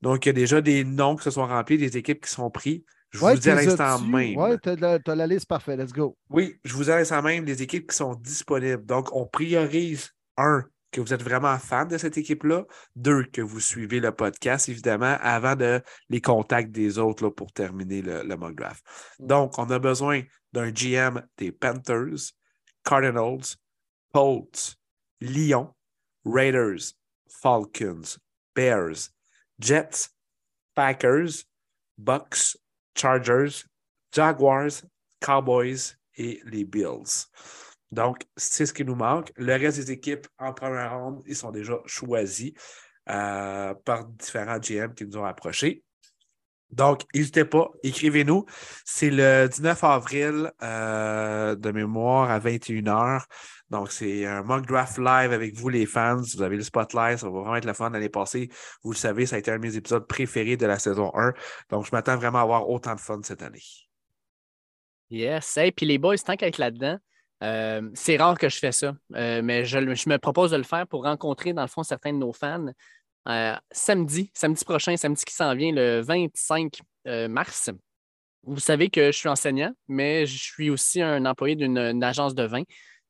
[0.00, 2.50] Donc, il y a déjà des noms qui se sont remplis, des équipes qui sont
[2.50, 2.82] prises.
[3.10, 4.36] Je vous dis à l'instant même.
[4.36, 5.78] Oui, tu as, la liste parfaite.
[5.78, 6.16] Let's go.
[6.30, 8.84] Oui, je vous dis à l'instant même des équipes qui sont disponibles.
[8.84, 12.64] Donc, on priorise un, que vous êtes vraiment fan de cette équipe-là.
[12.96, 15.80] Deux, que vous suivez le podcast, évidemment, avant de
[16.10, 18.84] les contacts des autres là, pour terminer le, le mock draft.
[19.20, 19.26] Mm.
[19.26, 20.22] Donc, on a besoin
[20.54, 22.32] d'un GM des Panthers,
[22.84, 23.56] Cardinals,
[24.12, 24.76] Colts,
[25.20, 25.74] Lions,
[26.24, 26.94] Raiders,
[27.28, 28.18] Falcons,
[28.54, 29.10] Bears,
[29.58, 30.10] Jets,
[30.74, 31.44] Packers,
[31.98, 32.56] Bucks,
[32.96, 33.64] Chargers,
[34.12, 34.84] Jaguars,
[35.20, 37.26] Cowboys et les Bills.
[37.90, 39.32] Donc, c'est ce qui nous manque.
[39.36, 42.52] Le reste des équipes en première ronde, ils sont déjà choisis
[43.08, 45.82] euh, par différents GM qui nous ont approchés.
[46.74, 48.46] Donc, n'hésitez pas, écrivez-nous.
[48.84, 53.24] C'est le 19 avril euh, de mémoire à 21h.
[53.70, 56.16] Donc, c'est un mock draft live avec vous, les fans.
[56.16, 57.18] Vous avez le spotlight.
[57.18, 58.48] Ça va vraiment être le fun l'année passée.
[58.82, 61.32] Vous le savez, ça a été un de mes épisodes préférés de la saison 1.
[61.70, 63.62] Donc, je m'attends vraiment à avoir autant de fun cette année.
[65.10, 65.56] Yes.
[65.58, 66.98] Et puis les boys, tant qu'à être là-dedans,
[67.42, 70.86] euh, c'est rare que je fais ça, euh, mais je, me propose de le faire
[70.86, 72.66] pour rencontrer, dans le fond, certains de nos fans.
[73.28, 77.70] Euh, samedi, samedi prochain, samedi qui s'en vient, le 25 euh, mars.
[78.42, 82.42] Vous savez que je suis enseignant, mais je suis aussi un employé d'une agence de
[82.44, 82.62] vin,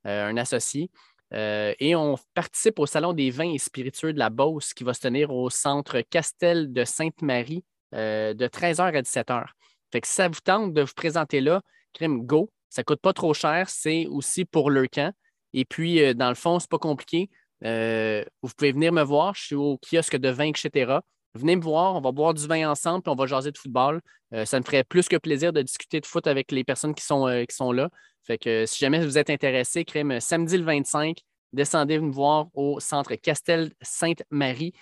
[0.06, 0.90] euh, un associé.
[1.32, 5.00] et on participe au Salon des vins et spiritueux de la Beauce qui va se
[5.00, 9.46] tenir au centre Castel de Sainte-Marie de 13h à 17h.
[9.90, 11.60] Fait que ça vous tente de vous présenter là,
[11.92, 12.52] crime go.
[12.70, 15.12] Ça ne coûte pas trop cher, c'est aussi pour le camp.
[15.54, 17.30] Et puis, dans le fond, ce n'est pas compliqué
[17.64, 19.34] Euh, vous pouvez venir me voir.
[19.34, 21.00] Je suis au kiosque de vin, etc.
[21.34, 24.00] Venez me voir, on va boire du vin ensemble, puis on va jaser de football.
[24.32, 27.04] Euh, ça me ferait plus que plaisir de discuter de foot avec les personnes qui
[27.04, 27.88] sont, euh, qui sont là.
[28.22, 31.18] Fait que si jamais vous êtes intéressé, crème samedi le 25,
[31.52, 34.72] descendez me voir au centre Castel Sainte-Marie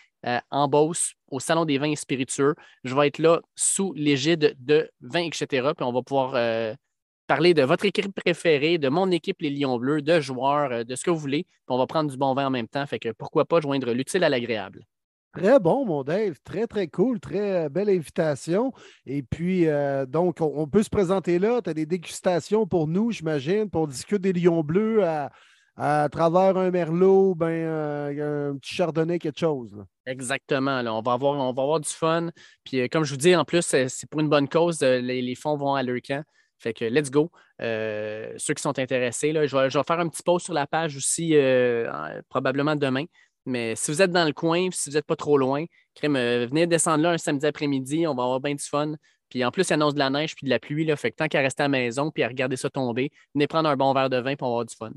[0.52, 2.54] en Beauce, au Salon des vins et spiritueux.
[2.84, 5.72] Je vais être là sous l'égide de vins, etc.
[5.76, 6.76] Puis on va pouvoir
[7.32, 10.94] parler de votre équipe préférée, de mon équipe, les Lions Bleus, de joueurs, euh, de
[10.94, 11.44] ce que vous voulez.
[11.44, 12.84] Puis on va prendre du bon vin en même temps.
[12.86, 14.84] Fait que pourquoi pas joindre l'utile à l'agréable.
[15.32, 16.36] Très bon, mon Dave.
[16.44, 17.20] Très, très cool.
[17.20, 18.70] Très euh, belle invitation.
[19.06, 21.62] Et puis, euh, donc, on, on peut se présenter là.
[21.62, 25.30] Tu as des dégustations pour nous, j'imagine, pour discuter des lions bleus à,
[25.76, 29.74] à travers un merlot, ben, euh, un petit chardonnay, quelque chose.
[29.74, 29.84] là.
[30.04, 30.82] Exactement.
[30.82, 30.92] là.
[30.92, 32.28] On, va avoir, on va avoir du fun.
[32.62, 34.82] Puis euh, comme je vous dis, en plus, c'est pour une bonne cause.
[34.82, 36.22] les, les fonds vont à leur camp.
[36.62, 37.30] Fait que let's go.
[37.60, 40.54] Euh, ceux qui sont intéressés, là, je, vais, je vais faire un petit post sur
[40.54, 43.04] la page aussi, euh, en- probablement demain.
[43.46, 45.64] Mais si vous êtes dans le coin, si vous n'êtes pas trop loin,
[45.94, 48.06] crème, euh, venez descendre là un samedi après-midi.
[48.06, 48.92] On va avoir bien du fun.
[49.28, 50.84] Puis en plus, il annonce de la neige puis de la pluie.
[50.84, 53.46] Là, fait que tant qu'à rester à la maison puis à regarder ça tomber, venez
[53.48, 54.92] prendre un bon verre de vin va avoir du fun.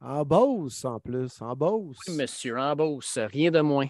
[0.00, 1.40] En Beauce, en plus.
[1.40, 1.96] En Beauce.
[2.08, 3.86] Monsieur en Beauce, rien de moins.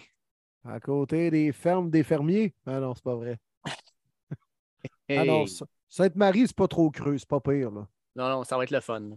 [0.63, 2.53] À côté des fermes des fermiers.
[2.65, 3.37] Ah non, c'est pas vrai.
[5.09, 5.47] Ah non, Hey.
[5.47, 7.71] ça- Sainte-Marie, c'est pas trop creux, c'est pas pire.
[7.71, 7.87] Là.
[8.15, 9.09] Non, non, ça va être le fun.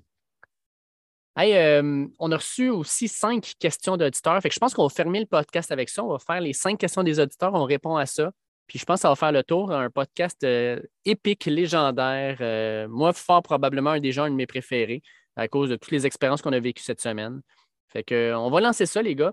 [1.36, 4.40] Hey, euh, on a reçu aussi cinq questions d'auditeurs.
[4.42, 6.04] Fait que je pense qu'on va fermer le podcast avec ça.
[6.04, 7.54] On va faire les cinq questions des auditeurs.
[7.54, 8.32] On répond à ça.
[8.66, 9.72] Puis je pense que ça va faire le tour.
[9.72, 12.36] Un podcast euh, épique, légendaire.
[12.40, 15.02] Euh, moi, fort probablement un des gens, un de mes préférés,
[15.36, 17.40] à cause de toutes les expériences qu'on a vécues cette semaine.
[17.88, 19.32] Fait que, on va lancer ça, les gars.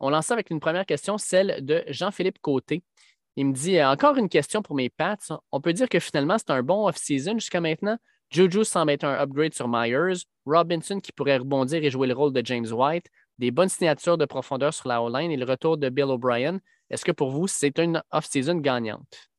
[0.00, 2.82] On lance ça avec une première question, celle de Jean-Philippe Côté.
[3.38, 5.16] Il me dit euh, encore une question pour mes Pats.
[5.52, 7.96] On peut dire que finalement, c'est un bon off-season jusqu'à maintenant?
[8.30, 10.24] Juju semble être un upgrade sur Myers.
[10.44, 13.06] Robinson qui pourrait rebondir et jouer le rôle de James White.
[13.38, 16.58] Des bonnes signatures de profondeur sur la O-line et le retour de Bill O'Brien.
[16.90, 19.30] Est-ce que pour vous, c'est une off-season gagnante?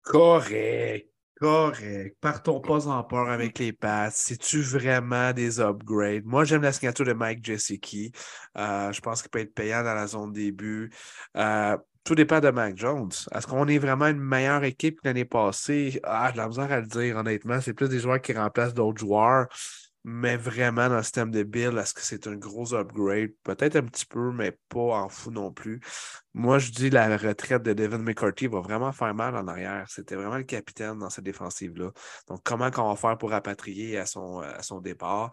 [0.00, 1.06] Correct.
[1.38, 2.16] Correct.
[2.22, 4.10] Partons pas en peur avec les Pats.
[4.10, 6.24] C'est-tu vraiment des upgrades?
[6.24, 8.12] Moi, j'aime la signature de Mike Gesicki.
[8.56, 10.90] Euh, je pense qu'il peut être payant dans la zone début.
[11.36, 11.76] Euh,
[12.06, 13.10] tout dépend de Mac Jones.
[13.34, 16.00] Est-ce qu'on est vraiment une meilleure équipe que l'année passée?
[16.04, 17.60] Ah, j'ai la misère à le dire, honnêtement.
[17.60, 19.48] C'est plus des joueurs qui remplacent d'autres joueurs.
[20.04, 23.30] Mais vraiment, dans le système de Bill, est-ce que c'est un gros upgrade?
[23.42, 25.80] Peut-être un petit peu, mais pas en fou non plus.
[26.32, 29.84] Moi, je dis la retraite de Devin McCarthy va vraiment faire mal en arrière.
[29.88, 31.90] C'était vraiment le capitaine dans cette défensive-là.
[32.28, 35.32] Donc, comment qu'on va faire pour rapatrier à son, à son départ?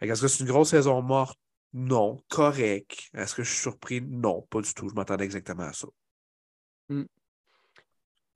[0.00, 1.36] Est-ce que c'est une grosse saison morte?
[1.72, 2.22] Non.
[2.30, 3.10] Correct.
[3.14, 4.00] Est-ce que je suis surpris?
[4.00, 4.88] Non, pas du tout.
[4.88, 5.88] Je m'attendais exactement à ça.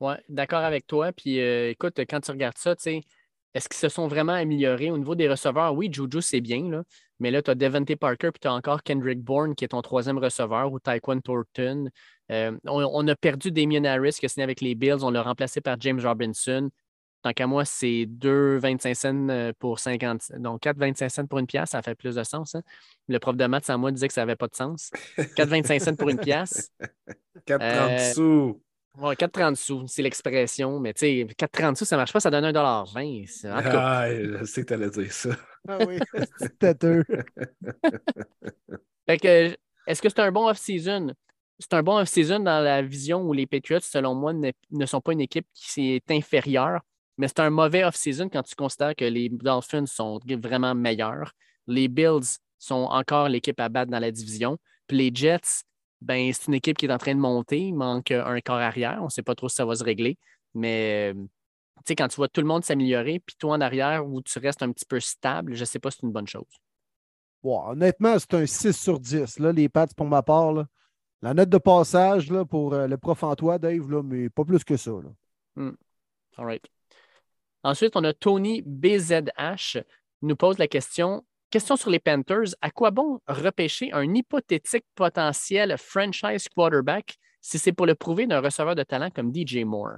[0.01, 1.13] Oui, d'accord avec toi.
[1.13, 3.01] Puis euh, écoute, quand tu regardes ça, tu
[3.57, 5.75] est-ce qu'ils se sont vraiment améliorés au niveau des receveurs?
[5.75, 6.83] Oui, Juju, c'est bien, là.
[7.21, 9.81] Mais là, tu as Devante Parker, puis tu as encore Kendrick Bourne, qui est ton
[9.81, 11.89] troisième receveur, ou Tyquan Thornton.
[12.31, 15.03] Euh, on, on a perdu Damien Harris, qui a signé avec les Bills.
[15.03, 16.69] On l'a remplacé par James Robinson.
[17.27, 21.71] Tant qu'à moi, c'est 2,25 cents euh, pour 50 Donc, 4,25 cents pour une pièce,
[21.71, 22.55] ça fait plus de sens.
[22.55, 22.63] hein.
[23.09, 24.93] Le prof de maths à moi disait que ça n'avait pas de sens.
[25.35, 26.71] 4,25 cents pour une pièce.
[27.49, 28.63] 4,30 Euh, sous.
[28.97, 32.31] Ouais, 4,30 sous, c'est l'expression, mais tu sais, 4,30 sous, ça ne marche pas, ça
[32.31, 35.31] donne 1,20 C'est- En tout cas, Ah, je sais que tu allais dire ça.
[35.67, 35.99] Ah oui,
[36.39, 37.03] c'est têteux.
[39.09, 39.57] Fait que,
[39.89, 41.13] est-ce que c'est un bon off-season?
[41.59, 45.01] C'est un bon off-season dans la vision où les Patriots, selon moi, ne, ne sont
[45.01, 46.83] pas une équipe qui est inférieure,
[47.19, 51.33] mais c'est un mauvais off-season quand tu considères que les Dolphins sont vraiment meilleurs.
[51.67, 54.59] Les Bills sont encore l'équipe à battre dans la division.
[54.87, 55.63] Puis les Jets,
[56.01, 57.59] ben, c'est une équipe qui est en train de monter.
[57.59, 58.99] Il manque un corps arrière.
[59.01, 60.19] On ne sait pas trop si ça va se régler.
[60.55, 64.39] Mais euh, quand tu vois tout le monde s'améliorer, puis toi en arrière où tu
[64.39, 66.45] restes un petit peu stable, je ne sais pas si c'est une bonne chose.
[67.43, 69.39] Bon, honnêtement, c'est un 6 sur 10.
[69.39, 70.53] Là, les Pats, pour ma part.
[70.53, 70.67] là.
[71.23, 74.65] La note de passage là, pour euh, le prof Antoine, Dave, là, mais pas plus
[74.65, 74.91] que ça.
[74.91, 75.73] là.
[76.37, 76.67] All right.
[77.67, 79.79] Ensuite, on a Tony BZH
[80.23, 82.55] nous pose la question question sur les Panthers.
[82.61, 88.41] À quoi bon repêcher un hypothétique potentiel franchise quarterback si c'est pour le prouver d'un
[88.41, 89.97] receveur de talent comme DJ Moore?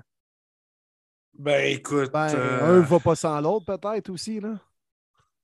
[1.35, 2.11] Ben, écoute.
[2.11, 4.41] Ben, euh, Un va pas sans l'autre, peut-être aussi.
[4.41, 4.59] Là.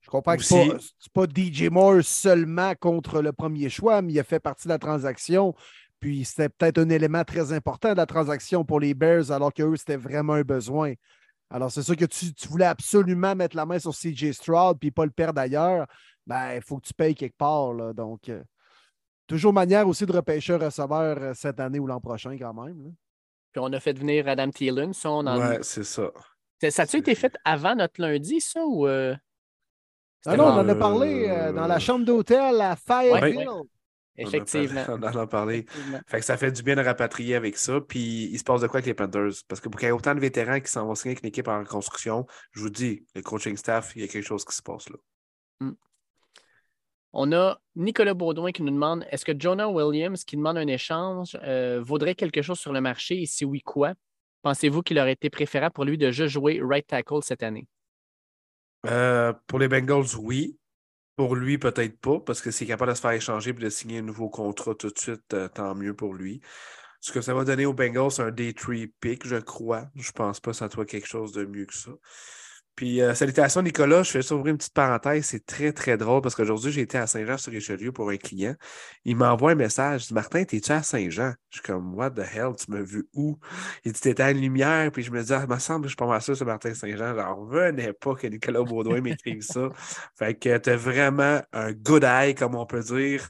[0.01, 0.69] Je comprends que c'est
[1.13, 4.73] pas, pas DJ Moore seulement contre le premier choix, mais il a fait partie de
[4.73, 5.55] la transaction.
[6.01, 9.77] Puis c'était peut-être un élément très important de la transaction pour les Bears, alors qu'eux,
[9.77, 10.95] c'était vraiment un besoin.
[11.51, 14.91] Alors, c'est sûr que tu, tu voulais absolument mettre la main sur CJ Stroud puis
[14.91, 15.87] pas le perdre ailleurs.
[16.27, 17.73] Ben, il faut que tu payes quelque part.
[17.75, 17.93] là.
[17.93, 18.43] Donc, euh,
[19.27, 22.83] toujours manière aussi de repêcher un receveur euh, cette année ou l'an prochain, quand même.
[22.85, 22.91] là.
[23.53, 24.93] Puis on a fait venir Adam Thielen.
[24.93, 26.11] Ça, on en- Ouais, c'est ça.
[26.61, 28.65] Ça- ça a-tu été fait avant notre lundi, ça?
[28.65, 29.15] Ou euh,
[30.27, 33.47] Ah non, on en a parlé euh, dans la chambre d'hôtel à Fayetteville.
[34.17, 34.85] Effectivement.
[34.89, 35.59] On en a parlé.
[35.59, 36.01] Effectivement.
[36.07, 37.81] Fait que ça fait du bien de rapatrier avec ça.
[37.81, 39.33] Puis il se passe de quoi avec les Panthers?
[39.49, 41.29] Parce que pour qu'il y ait autant de vétérans qui s'en vont signer avec une
[41.29, 44.55] équipe en reconstruction, je vous dis, le coaching staff, il y a quelque chose qui
[44.55, 44.97] se passe là.
[47.17, 51.39] On a Nicolas Baudouin qui nous demande est-ce que Jonah Williams, qui demande un échange,
[51.45, 53.23] euh, vaudrait quelque chose sur le marché?
[53.23, 53.95] Et si oui, quoi?
[54.43, 57.69] Pensez-vous qu'il aurait été préférable pour lui de juste jouer right tackle cette année?
[58.87, 60.59] Euh, pour les Bengals, oui.
[61.17, 63.69] Pour lui, peut-être pas, parce que s'il est capable de se faire échanger et de
[63.71, 66.41] signer un nouveau contrat tout de suite, euh, tant mieux pour lui.
[67.01, 69.91] Ce que ça va donner aux Bengals, c'est un day 3 pick, je crois.
[69.95, 71.93] Je pense pas que ça soit quelque chose de mieux que ça.
[72.77, 74.03] Puis, euh, salutations, Nicolas.
[74.03, 75.27] Je fais juste ouvrir une petite parenthèse.
[75.27, 78.55] C'est très, très drôle parce qu'aujourd'hui, j'ai été à Saint-Jean-sur-Richelieu pour un client.
[79.05, 80.05] Il m'envoie un message.
[80.05, 81.35] Il dit Martin, t'es-tu à Saint-Jean?
[81.51, 82.51] Je suis comme What the hell?
[82.59, 83.39] Tu m'as vu où?
[83.85, 84.91] Il dit T'étais à une lumière.
[84.91, 86.45] Puis je me dis Ah, il me semble que je suis pas mal sûr, c'est
[86.45, 87.15] Martin Saint-Jean.
[87.15, 89.69] J'en revenais pas que Nicolas Baudouin m'écrive ça.
[90.19, 93.29] Fait que t'as vraiment un good eye, comme on peut dire.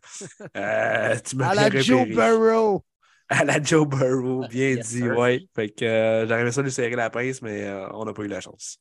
[0.57, 2.31] Euh, tu m'as À la bien Joe repéré.
[2.31, 2.85] Burrow.
[3.29, 5.47] À la Joe Burrow, bien Yes, dit, ouais.
[5.55, 8.23] Fait que euh, j'aurais aimé ça lui serrer la pince, mais euh, on n'a pas
[8.23, 8.79] eu la chance.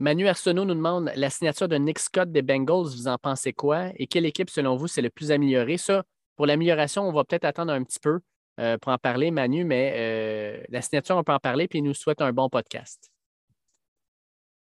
[0.00, 3.90] Manu Arsenault nous demande la signature de Nick Scott des Bengals, vous en pensez quoi?
[3.96, 5.76] Et quelle équipe, selon vous, c'est le plus amélioré?
[5.76, 6.04] Ça,
[6.36, 8.20] pour l'amélioration, on va peut-être attendre un petit peu
[8.60, 11.82] euh, pour en parler, Manu, mais euh, la signature, on peut en parler, puis il
[11.82, 13.10] nous souhaite un bon podcast.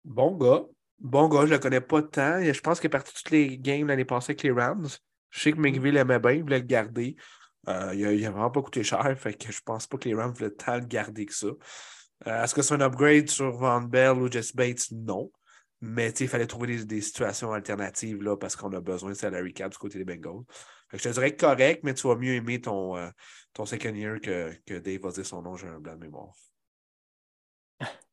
[0.05, 0.65] Bon gars.
[0.99, 2.43] Bon gars, je le connais pas tant.
[2.43, 4.89] Je pense qu'il est parti toutes les games l'année passée avec les Rams.
[5.31, 7.17] Je sais que McVille l'aimait bien, il voulait le garder.
[7.69, 10.09] Euh, il, a, il a vraiment pas coûté cher, fait que je pense pas que
[10.09, 11.49] les Rams voulaient tant le garder que ça.
[12.27, 14.91] Euh, Est-ce que c'est un upgrade sur Van Bell ou Jess Bates?
[14.93, 15.31] Non.
[15.81, 19.53] Mais il fallait trouver des, des situations alternatives là, parce qu'on a besoin de salary
[19.53, 20.45] cap du côté des Bengals.
[20.89, 23.11] Fait que je te dirais correct, mais tu vas mieux aimer ton, euh,
[23.53, 26.33] ton second year que, que Dave va dire son nom, j'ai un blanc de mémoire.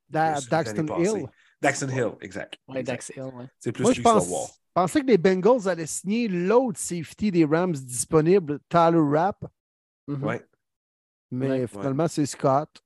[0.09, 0.85] Da- Daxton.
[0.99, 1.27] Hill.
[1.61, 2.57] Daxton Hill, exact.
[2.67, 2.95] Ouais, exact.
[3.07, 3.45] Dax Hill, ouais.
[3.59, 7.45] C'est plus Moi, lui je pense, pensais que les Bengals allaient signer l'autre safety des
[7.45, 9.45] Rams disponible, Tyler Rapp.
[10.07, 10.45] Ouais.
[11.29, 11.67] mais Ouais.
[11.67, 12.81] finalement, c'est Scott.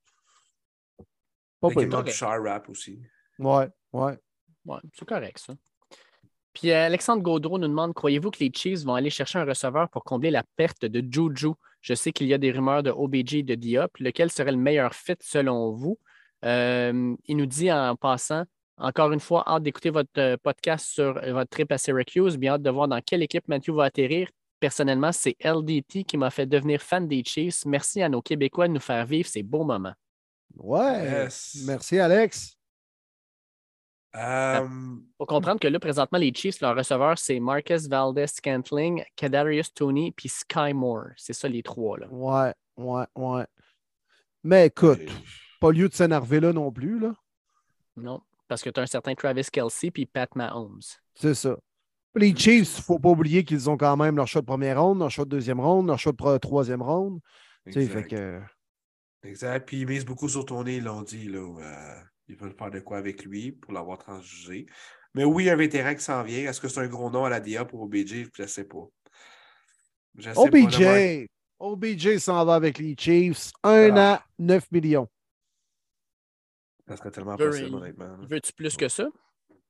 [1.70, 1.90] Pas pire.
[1.90, 3.00] manque Char Rap aussi.
[3.40, 4.18] Ouais, ouais.
[4.66, 5.54] Ouais, c'est correct, ça.
[6.54, 9.90] Puis euh, Alexandre Gaudreau nous demande croyez-vous que les Chiefs vont aller chercher un receveur
[9.90, 11.50] pour combler la perte de Juju?
[11.82, 13.98] Je sais qu'il y a des rumeurs de OBJ et de Diop.
[14.00, 16.00] Lequel serait le meilleur fit selon vous?
[16.46, 18.46] Euh, Il nous dit en passant
[18.78, 22.38] encore une fois, hâte d'écouter votre euh, podcast sur votre trip à Syracuse.
[22.38, 24.30] Bien hâte de voir dans quelle équipe Matthew va atterrir.
[24.60, 27.66] Personnellement, c'est LDT qui m'a fait devenir fan des Chiefs.
[27.66, 29.94] Merci à nos Québécois de nous faire vivre ces beaux moments.
[30.56, 31.04] Ouais.
[31.04, 31.64] Yes.
[31.66, 32.58] Merci, Alex.
[34.16, 34.68] Euh,
[35.18, 40.14] faut comprendre que là, présentement, les Chiefs, leur receveur, c'est Marcus Valdez Scantling, Kadarius Tony,
[40.14, 41.10] puis Sky Moore.
[41.18, 42.00] C'est ça, les trois.
[42.00, 42.08] Là.
[42.10, 43.46] Ouais, ouais, ouais.
[44.44, 45.02] Mais écoute,
[45.60, 47.14] pas lieu de s'énerver là non plus, là.
[47.98, 50.82] Non, parce que tu as un certain Travis Kelsey puis Pat Mahomes.
[51.16, 51.58] C'est ça.
[52.16, 54.82] Les Chiefs, il ne faut pas oublier qu'ils ont quand même leur choix de première
[54.82, 57.20] ronde, leur choix de deuxième ronde, leur choix de troisième ronde.
[57.66, 57.94] Tu sais, Exact.
[57.94, 58.42] fait que.
[59.26, 59.66] Exact.
[59.68, 61.28] Puis ils misent beaucoup sur Tony, ils l'ont dit.
[61.28, 61.96] Là, où, euh,
[62.28, 64.66] ils veulent faire de quoi avec lui pour l'avoir transjugé.
[65.14, 66.50] Mais oui, un vétéran qui s'en vient.
[66.50, 68.28] Est-ce que c'est un gros nom à la DIA pour OBJ?
[68.36, 68.86] Je ne sais pas.
[70.18, 70.42] Je sais pas.
[70.42, 71.28] OBJ.
[71.60, 73.52] OBJ s'en va avec les Chiefs.
[73.64, 74.14] Un Ah.
[74.16, 75.08] an, 9 millions.
[76.88, 78.18] Ça serait tellement possible, honnêtement.
[78.28, 79.08] Veux-tu plus que ça?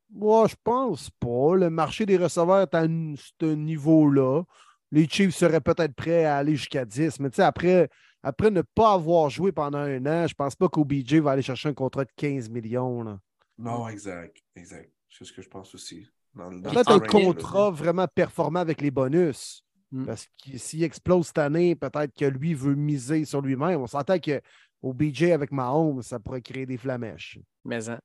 [0.09, 1.55] Moi, je pense pas.
[1.55, 4.43] Le marché des receveurs est à un- ce niveau-là.
[4.91, 7.19] Les Chiefs seraient peut-être prêts à aller jusqu'à 10.
[7.19, 7.89] Mais tu sais, après,
[8.25, 11.69] après ne pas avoir joué pendant un an, je pense pas qu'OBJ va aller chercher
[11.69, 13.03] un contrat de 15 millions.
[13.03, 13.19] là.
[13.59, 14.41] Non, exact.
[14.55, 14.91] Exact.
[15.07, 16.07] C'est ce que je pense aussi.
[16.35, 19.63] Peut-être un contrat vraiment performant avec les bonus.
[19.91, 20.05] Mm.
[20.05, 23.79] Parce que s'il explose cette année, peut-être que lui veut miser sur lui-même.
[23.79, 24.41] On s'entend que
[24.81, 27.37] OBJ avec Mahomes, ça pourrait créer des flamèches.
[27.63, 27.99] Mais, hein.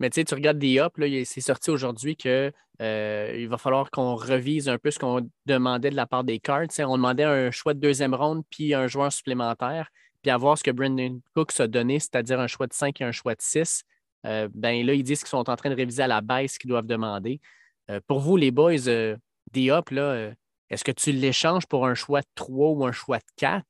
[0.00, 0.94] Mais tu sais, tu regardes des up,
[1.24, 2.50] c'est sorti aujourd'hui que
[2.80, 6.68] euh, va falloir qu'on revise un peu ce qu'on demandait de la part des Cards.
[6.78, 9.90] On demandait un choix de deuxième ronde puis un joueur supplémentaire,
[10.22, 13.04] puis à voir ce que Brendan Cooks a donné, c'est-à-dire un choix de 5 et
[13.04, 13.84] un choix de 6.
[14.26, 16.58] Euh, ben là, ils disent qu'ils sont en train de réviser à la baisse ce
[16.58, 17.40] qu'ils doivent demander.
[17.90, 19.16] Euh, pour vous, les boys, euh,
[19.52, 19.90] des up,
[20.70, 23.64] est-ce que tu l'échanges pour un choix de 3 ou un choix de 4?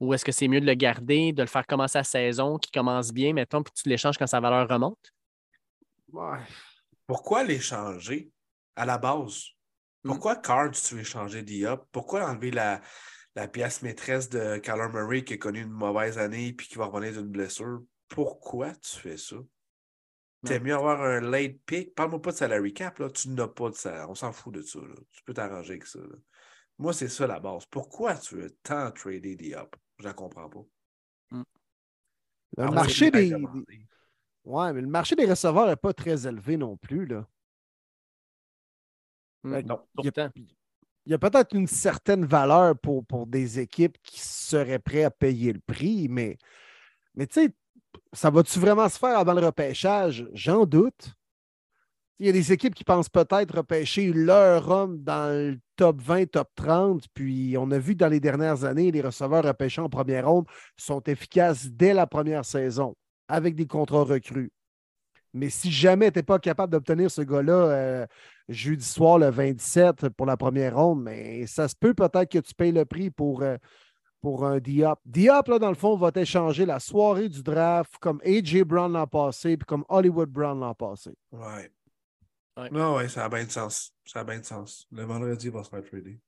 [0.00, 2.70] Ou est-ce que c'est mieux de le garder, de le faire commencer la saison, qui
[2.70, 5.12] commence bien, mettons, puis tu l'échanges quand sa valeur remonte?
[7.06, 8.30] Pourquoi l'échanger
[8.76, 9.44] à la base?
[10.04, 10.08] Hmm.
[10.08, 11.86] Pourquoi Cards, tu veux échanger Diop?
[11.90, 12.80] Pourquoi enlever la,
[13.34, 16.86] la pièce maîtresse de Kyler Murray qui a connu une mauvaise année et qui va
[16.86, 17.82] revenir d'une blessure?
[18.08, 19.36] Pourquoi tu fais ça?
[20.44, 21.94] T'aimes mieux avoir un late pick?
[21.94, 23.10] Parle-moi pas de salary cap, là.
[23.10, 24.08] Tu n'as pas de salaire.
[24.08, 24.78] On s'en fout de ça.
[24.78, 24.94] là.
[25.10, 25.98] Tu peux t'arranger avec ça.
[25.98, 26.16] là.
[26.78, 27.66] Moi, c'est ça la base.
[27.66, 29.74] Pourquoi tu veux tant trader Diop?
[29.98, 30.64] Je ne comprends pas.
[31.32, 31.42] Le
[32.62, 33.30] À moins marché des.
[33.30, 33.86] des-
[34.48, 37.04] Ouais, mais le marché des receveurs n'est pas très élevé non plus.
[37.04, 37.26] Là.
[39.44, 39.80] Que Non.
[39.98, 40.30] il y a- Pourtant.
[40.36, 40.46] Il
[41.06, 45.10] il y a peut-être une certaine valeur pour, pour des équipes qui seraient prêtes à
[45.10, 46.36] payer le prix, mais,
[47.14, 47.54] mais tu sais,
[48.12, 50.28] ça va-tu vraiment se faire avant le repêchage?
[50.34, 51.14] J'en doute.
[52.18, 56.26] Il y a des équipes qui pensent peut-être repêcher leur homme dans le top 20,
[56.30, 57.06] top 30.
[57.14, 60.44] Puis on a vu dans les dernières années, les receveurs repêchés en première ronde
[60.76, 62.94] sont efficaces dès la première saison
[63.28, 64.50] avec des contrats recrues.
[65.34, 68.06] Mais si jamais tu n'es pas capable d'obtenir ce gars-là euh,
[68.48, 72.54] jeudi soir, le 27, pour la première ronde, mais ça se peut peut-être que tu
[72.54, 73.56] payes le prix pour, euh,
[74.22, 74.98] pour un Diop.
[75.04, 78.64] Diop, là, dans le fond, va t'échanger la soirée du draft comme A.J.
[78.64, 81.14] Brown l'an passé, puis comme Hollywood Brown l'an passé.
[81.32, 81.70] Ouais.
[82.56, 82.70] Ouais.
[82.70, 83.92] Non, ouais, ça a bien de sens.
[84.04, 84.86] Ça a bien de sens.
[84.90, 86.18] Le vendredi, il va se faire trader.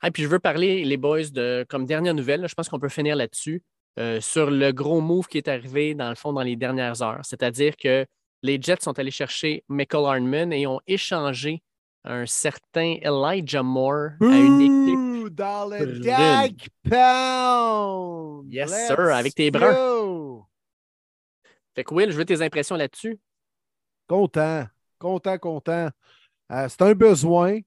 [0.00, 2.78] Ah, puis je veux parler, les boys, de comme dernière nouvelle, là, je pense qu'on
[2.78, 3.64] peut finir là-dessus,
[3.98, 7.20] euh, sur le gros move qui est arrivé, dans le fond, dans les dernières heures.
[7.22, 8.06] C'est-à-dire que
[8.42, 11.62] les Jets sont allés chercher Michael Hardman et ont échangé
[12.04, 15.34] un certain Elijah Moore à une équipe.
[15.34, 16.00] Dans le
[16.88, 18.52] Pound!
[18.52, 19.72] Yes, Let's sir, avec tes bruns.
[19.72, 20.46] go!
[21.74, 23.18] Fait que Will, je veux tes impressions là-dessus.
[24.06, 24.66] Content,
[24.98, 25.90] content, content.
[26.50, 27.58] Euh, c'est un besoin.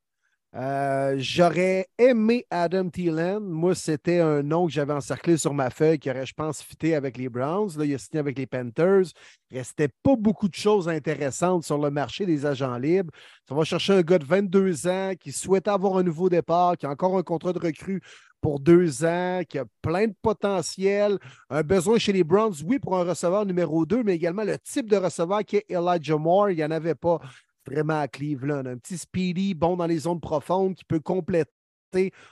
[0.54, 3.40] Euh, J'aurais aimé Adam Thielen.
[3.40, 6.94] Moi, c'était un nom que j'avais encerclé sur ma feuille qui aurait, je pense, fité
[6.94, 7.70] avec les Browns.
[7.78, 9.06] Là, il a signé avec les Panthers.
[9.50, 13.14] Il restait pas beaucoup de choses intéressantes sur le marché des agents libres.
[13.48, 16.86] Ça va chercher un gars de 22 ans qui souhaite avoir un nouveau départ, qui
[16.86, 18.02] a encore un contrat de recrue
[18.42, 21.18] pour deux ans, qui a plein de potentiel,
[21.50, 24.90] un besoin chez les Browns, oui, pour un receveur numéro 2, mais également le type
[24.90, 26.50] de receveur qui est Elijah Moore.
[26.50, 27.20] Il n'y en avait pas
[27.68, 28.66] vraiment à Cleveland.
[28.66, 31.52] Un petit speedy, bon dans les zones profondes, qui peut compléter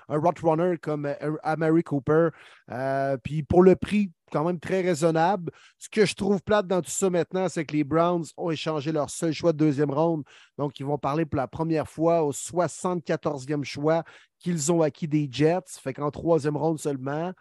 [0.07, 2.29] un roadrunner comme euh, Amari Cooper.
[2.71, 5.51] Euh, puis pour le prix, quand même très raisonnable.
[5.77, 8.91] Ce que je trouve plate dans tout ça maintenant, c'est que les Browns ont échangé
[8.91, 10.23] leur seul choix de deuxième ronde.
[10.57, 14.03] Donc, ils vont parler pour la première fois au 74e choix
[14.39, 15.79] qu'ils ont acquis des Jets.
[15.81, 17.33] Fait qu'en troisième ronde seulement,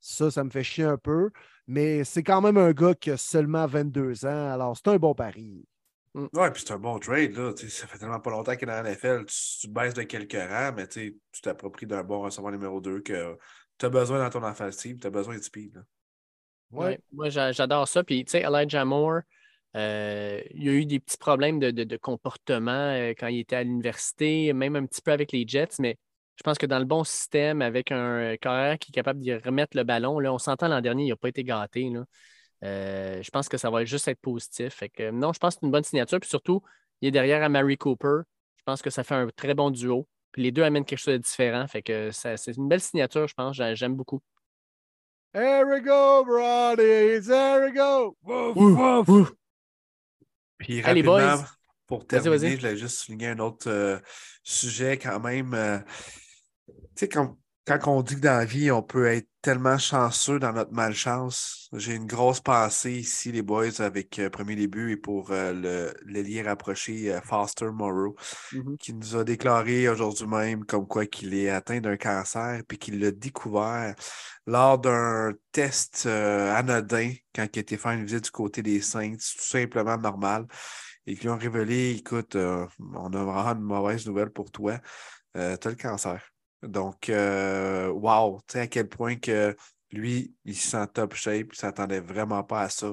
[0.00, 1.30] ça, ça me fait chier un peu.
[1.66, 4.52] Mais c'est quand même un gars qui a seulement 22 ans.
[4.52, 5.64] Alors, c'est un bon pari.
[6.14, 7.52] Ouais, puis c'est un bon trade, là.
[7.54, 9.24] Tu sais, Ça fait tellement pas longtemps qu'il est dans la NFL.
[9.26, 12.80] Tu, tu baisses de quelques rangs, mais tu sais, tu t'appropries d'un bon receveur numéro
[12.80, 13.36] 2 que
[13.78, 15.74] tu as besoin dans ton offensive, tu as besoin de speed.
[15.74, 15.82] Là.
[16.70, 18.04] Ouais, moi, j'a- j'adore ça.
[18.04, 19.20] Puis, tu sais, Elijah Moore,
[19.76, 23.40] euh, il y a eu des petits problèmes de, de- de comportement euh, quand il
[23.40, 25.96] était à l'université, même un petit peu avec les Jets, mais
[26.36, 29.76] je pense que dans le bon système, avec un carrière qui est capable d'y remettre
[29.76, 31.88] le ballon, là, on s'entend l'an dernier, il n'a pas été gâté.
[31.90, 32.04] là.
[32.62, 34.74] Euh, je pense que ça va juste être positif.
[34.74, 36.20] Fait que, non, je pense que c'est une bonne signature.
[36.20, 36.62] Puis surtout,
[37.00, 38.20] il est derrière à Mary Cooper.
[38.56, 40.06] Je pense que ça fait un très bon duo.
[40.32, 41.66] Puis les deux amènent quelque chose de différent.
[41.68, 43.56] Fait que ça- c'est une belle signature, je pense.
[43.56, 44.20] J'a- J'aime beaucoup.
[45.34, 47.28] Here we go, Brownies!
[47.28, 48.16] Here we go!
[50.58, 51.44] Puis Hey, les rapidement, boys.
[51.86, 52.50] pour Vas-y, terminer, vas-y.
[52.52, 53.98] je voulais juste souligner un autre euh,
[54.44, 55.52] sujet quand même.
[55.54, 55.78] euh,
[56.68, 60.38] tu sais, quand, quand on dit que dans la vie, on peut être tellement chanceux
[60.38, 64.96] dans notre malchance, j'ai une grosse pensée ici, les boys, avec euh, premier début et
[64.96, 68.16] pour euh, le l'ailier rapproché euh, Foster Morrow,
[68.52, 68.76] Mhm.
[68.78, 73.00] qui nous a déclaré aujourd'hui même comme quoi qu'il est atteint d'un cancer, puis qu'il
[73.00, 73.94] l'a découvert
[74.46, 79.12] lors d'un test anodin quand il a été faire une visite du côté des Saints,
[79.16, 80.46] tout simplement normal
[81.06, 84.78] et qui lui ont révélé, écoute, on a vraiment une mauvaise nouvelle pour toi,
[85.34, 86.33] tu as le cancer.
[86.68, 89.56] Donc, euh, wow, tu sais à quel point que
[89.92, 92.92] lui, il se sent top shape, il s'attendait vraiment pas à ça,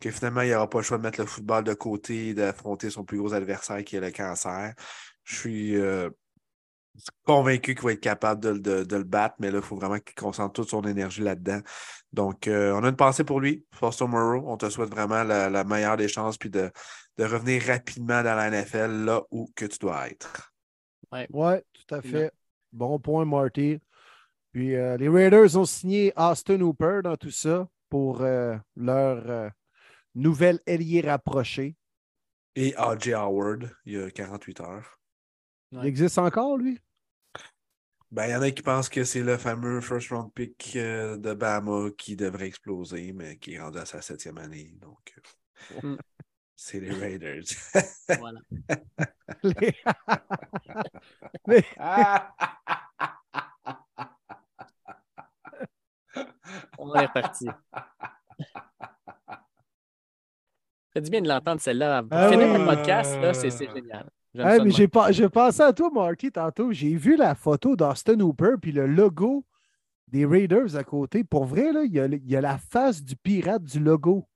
[0.00, 2.90] que finalement, il n'aura pas le choix de mettre le football de côté et d'affronter
[2.90, 4.74] son plus gros adversaire qui est le cancer.
[5.24, 6.10] Je suis euh,
[7.24, 9.98] convaincu qu'il va être capable de, de- de le battre, mais là, il faut vraiment
[9.98, 11.60] qu'il concentre toute son énergie là-dedans.
[12.12, 14.42] Donc, euh, on a une pensée pour lui, Foster Moreau.
[14.46, 16.70] On te souhaite vraiment la, la meilleure des chances, puis de,
[17.18, 20.52] de revenir rapidement dans la NFL, là où que tu dois être.
[21.32, 22.30] Ouais, tout à fait.
[22.72, 23.80] Bon point, Marty.
[24.52, 29.48] Puis euh, les Raiders ont signé Austin Hooper dans tout ça pour euh, leur euh,
[30.14, 31.76] nouvelle ailier rapproché.
[32.56, 33.12] Et A.J.
[33.12, 34.98] Howard, il y a 48 heures.
[35.72, 36.78] Il existe encore, lui?
[38.10, 41.18] Ben, il y en a qui pensent que c'est le fameux first round pick euh,
[41.18, 44.74] de Bama qui devrait exploser, mais qui est rendu à sa septième année.
[44.80, 45.20] Donc, euh,
[45.82, 45.96] Mm.
[46.60, 47.44] C'est les Raiders.
[48.18, 48.40] Voilà.
[49.44, 49.76] Les-
[51.46, 51.64] Les-
[56.78, 57.46] On est reparti.
[57.46, 57.54] Ça
[60.94, 62.02] fait du bien de l'entendre celle-là.
[62.10, 62.58] Ah finir oui.
[62.58, 64.08] mon podcast, là, c'est c'est génial.
[64.34, 66.72] Hey, mais j'ai pas, j'ai pensé à toi, Marty, tantôt.
[66.72, 69.44] J'ai vu la photo d'Austin Hooper puis le logo
[70.08, 71.24] des Raiders à côté.
[71.24, 74.28] Pour vrai, là, il, y a, il y a la face du pirate du logo.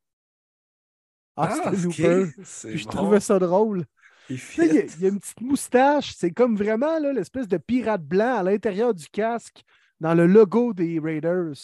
[1.36, 2.42] Austin Ah.
[2.44, 2.90] C'est Puis je bon.
[2.90, 3.84] trouvais ça drôle.
[4.30, 4.94] Il Il y, a- fit.
[4.96, 6.14] il y a une petite moustache.
[6.16, 9.62] C'est comme vraiment là, l'espèce de pirate blanc à l'intérieur du casque
[10.00, 11.54] dans le logo des Raiders.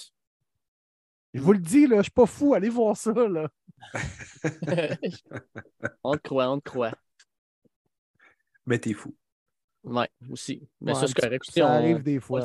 [1.35, 2.55] Je vous le dis, là, je suis pas fou.
[2.55, 3.12] Allez voir ça.
[3.12, 3.49] Là.
[6.03, 6.93] on te croit, on te croit.
[8.66, 9.15] Mais t'es fou.
[9.85, 10.69] Ouais, aussi.
[10.81, 11.45] Mais Ouais, ça, c'est correct.
[11.51, 12.43] ça on- arrive des fois,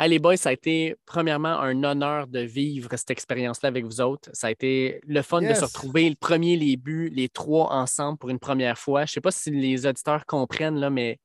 [0.00, 4.30] les boys, ça a été premièrement un honneur de vivre cette expérience-là avec vous autres.
[4.32, 8.18] Ça a été le fun de se retrouver le premier, les buts, les trois ensemble
[8.18, 9.00] pour une première fois.
[9.00, 11.18] Je ne sais pas si les auditeurs comprennent, là, mais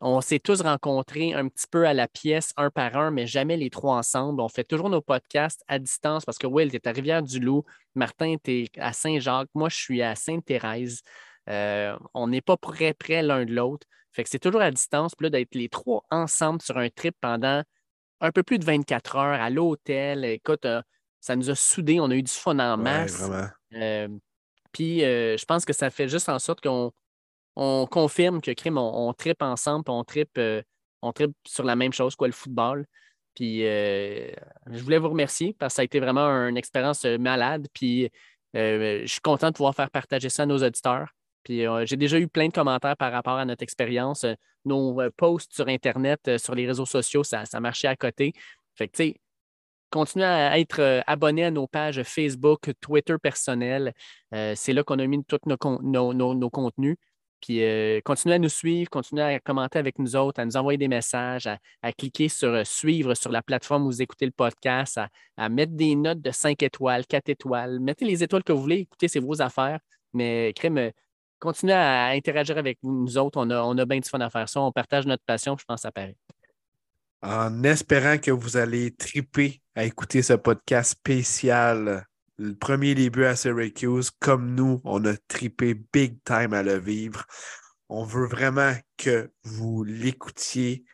[0.00, 3.56] on s'est tous rencontrés un petit peu à la pièce, un par un, mais jamais
[3.56, 4.40] les trois ensemble.
[4.40, 7.64] On fait toujours nos podcasts à distance parce que Will, tu es à Rivière-du-Loup,
[7.94, 11.02] Martin, tu es à Saint-Jacques, moi, je suis à Sainte-Thérèse.
[11.48, 13.86] Euh, on n'est pas près près l'un de l'autre.
[14.12, 15.14] Fait que c'est toujours à distance.
[15.14, 17.62] Puis là, d'être les trois ensemble sur un trip pendant
[18.24, 20.24] un peu plus de 24 heures à l'hôtel.
[20.24, 20.82] Écoute, euh,
[21.20, 22.00] ça nous a soudés.
[22.00, 23.22] On a eu du fun en masse.
[23.74, 24.08] Euh,
[24.72, 26.92] puis euh, je pense que ça fait juste en sorte qu'on
[27.56, 30.62] on confirme que crime, on, on tripe ensemble, on tripe, euh,
[31.02, 32.86] on tripe sur la même chose, quoi, le football.
[33.34, 34.30] Puis euh,
[34.70, 37.66] je voulais vous remercier parce que ça a été vraiment une expérience malade.
[37.74, 38.10] Puis
[38.56, 41.08] euh, je suis content de pouvoir faire partager ça à nos auditeurs.
[41.44, 44.24] Puis euh, j'ai déjà eu plein de commentaires par rapport à notre expérience.
[44.24, 44.34] Euh,
[44.64, 48.32] nos euh, posts sur Internet, sur les réseaux sociaux, ça, ça marchait à côté.
[48.74, 49.16] Fait que, tu sais,
[49.90, 53.92] continuez à être abonné à nos pages Facebook, Twitter personnel.
[54.32, 56.96] C'est là qu'on a mis tous nos, nos- nos- nos contenus.
[57.40, 57.60] Puis
[58.04, 61.46] continuez à nous suivre, continuez à commenter avec nous autres, à nous envoyer des messages,
[61.46, 65.48] à, à cliquer sur suivre sur la plateforme où vous écoutez le podcast, à, à
[65.48, 67.78] mettre des notes de 5 étoiles, 4 étoiles.
[67.78, 69.78] Mettez les étoiles que vous voulez, écoutez, c'est vos affaires.
[70.14, 70.90] Mais crème,
[71.38, 73.38] continuez à interagir avec nous autres.
[73.40, 74.60] On a, on a bien du fun à faire ça.
[74.60, 76.16] On partage notre passion, je pense que ça paraît.
[77.22, 82.06] En espérant que vous allez triper à écouter ce podcast spécial,
[82.36, 87.24] le premier début à Syracuse, comme nous, on a tripé big time à le vivre.
[87.88, 90.84] On veut vraiment que vous l'écoutiez,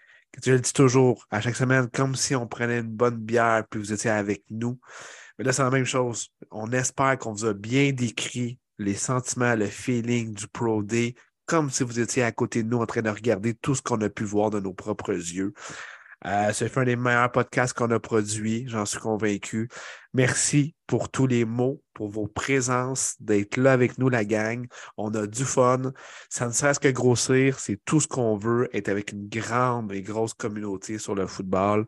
[0.44, 3.80] je le dis toujours, à chaque semaine, comme si on prenait une bonne bière puis
[3.80, 4.78] vous étiez avec nous.
[5.38, 6.28] Mais là, c'est la même chose.
[6.50, 11.70] On espère qu'on vous a bien décrit les sentiments, le feeling du Pro Day, comme
[11.70, 14.08] si vous étiez à côté de nous en train de regarder tout ce qu'on a
[14.08, 15.52] pu voir de nos propres yeux.
[16.26, 19.68] Euh, ça fait un des meilleurs podcasts qu'on a produits, j'en suis convaincu.
[20.12, 24.66] Merci pour tous les mots, pour vos présences, d'être là avec nous, la gang.
[24.96, 25.92] On a du fun.
[26.28, 30.02] Ça ne serait-ce que grossir, c'est tout ce qu'on veut, être avec une grande et
[30.02, 31.86] grosse communauté sur le football.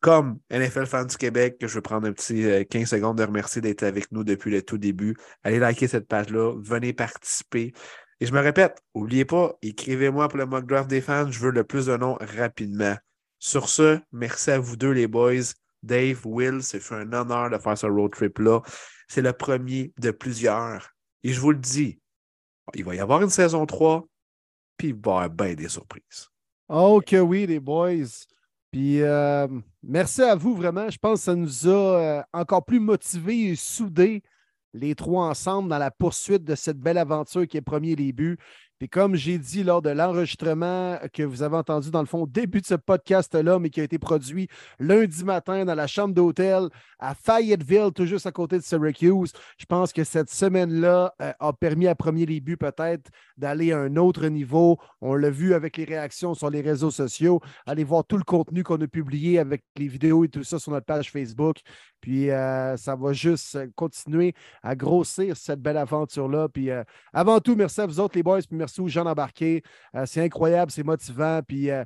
[0.00, 3.60] Comme NFL Fans du Québec, je vais prendre un petit euh, 15 secondes de remercier
[3.60, 5.16] d'être avec nous depuis le tout début.
[5.42, 7.72] Allez liker cette page-là, venez participer.
[8.20, 11.50] Et je me répète, n'oubliez pas, écrivez-moi pour le mock draft des fans, je veux
[11.50, 12.96] le plus de noms rapidement.
[13.40, 15.52] Sur ce, merci à vous deux, les boys.
[15.82, 18.60] Dave, Will, c'est un honneur de faire ce road trip-là.
[19.06, 20.90] C'est le premier de plusieurs.
[21.22, 22.00] Et je vous le dis,
[22.74, 24.06] il va y avoir une saison 3,
[24.76, 26.28] puis il va y avoir bien des surprises.
[26.68, 28.26] Oh que oui, les boys.
[28.70, 29.48] Puis euh,
[29.82, 30.90] merci à vous vraiment.
[30.90, 34.22] Je pense que ça nous a euh, encore plus motivés et soudés
[34.74, 38.38] les trois ensemble dans la poursuite de cette belle aventure qui est premier début.
[38.78, 42.26] Puis comme j'ai dit lors de l'enregistrement que vous avez entendu dans le fond au
[42.26, 44.48] début de ce podcast-là, mais qui a été produit
[44.78, 46.68] lundi matin dans la chambre d'hôtel
[46.98, 51.52] à Fayetteville, tout juste à côté de Syracuse, je pense que cette semaine-là euh, a
[51.52, 54.78] permis à premier début peut-être d'aller à un autre niveau.
[55.00, 57.40] On l'a vu avec les réactions sur les réseaux sociaux.
[57.66, 60.72] Allez voir tout le contenu qu'on a publié avec les vidéos et tout ça sur
[60.72, 61.58] notre page Facebook.
[62.00, 66.48] Puis euh, ça va juste continuer à grossir cette belle aventure-là.
[66.48, 69.62] Puis euh, avant tout, merci à vous autres, les boys, merci aux gens d'embarquer.
[69.94, 71.40] Euh, c'est incroyable, c'est motivant.
[71.46, 71.84] Puis euh,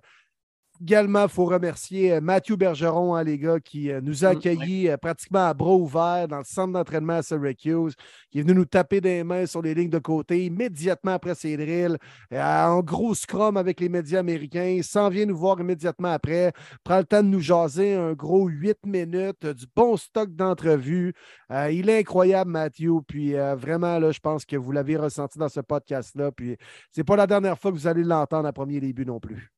[0.80, 4.36] également, il faut remercier euh, Mathieu Bergeron, hein, les gars, qui euh, nous a Mm,
[4.36, 7.94] accueillis euh, pratiquement à bras ouverts dans le centre d'entraînement à Syracuse,
[8.30, 11.56] qui est venu nous taper des mains sur les lignes de côté immédiatement après ses
[11.56, 11.98] drills,
[12.32, 16.52] en gros scrum avec les médias américains, s'en vient nous voir immédiatement après,
[16.84, 21.14] prend le temps de nous jaser un gros huit minutes, du bon stock d'entrevues.
[21.50, 22.92] Euh, il est incroyable, Mathieu.
[23.06, 26.32] Puis euh, vraiment, là, je pense que vous l'avez ressenti dans ce podcast-là.
[26.32, 26.56] Puis
[26.90, 29.52] c'est pas la dernière fois que vous allez l'entendre à premier début non plus.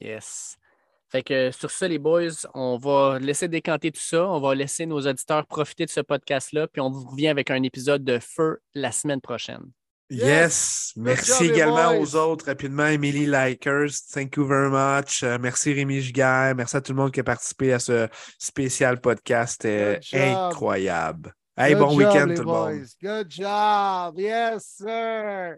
[0.00, 0.56] Yes.
[1.08, 4.26] Fait que sur ça, les boys, on va laisser décanter tout ça.
[4.26, 6.66] On va laisser nos auditeurs profiter de ce podcast-là.
[6.66, 9.70] Puis on vous revient avec un épisode de feu la semaine prochaine.
[10.08, 10.92] Yes!
[10.96, 12.46] Merci également aux autres.
[12.46, 15.24] Rapidement, Emily Likers, thank you very much.
[15.24, 16.54] Euh, merci Rémi Giguère.
[16.54, 18.08] Merci à tout le monde qui a participé à ce
[18.38, 19.66] spécial podcast.
[19.66, 20.00] Job.
[20.12, 21.32] incroyable.
[21.56, 22.86] Hey, Good bon job, week-end tout le monde.
[23.02, 24.18] Good job.
[24.18, 25.56] Yes, sir.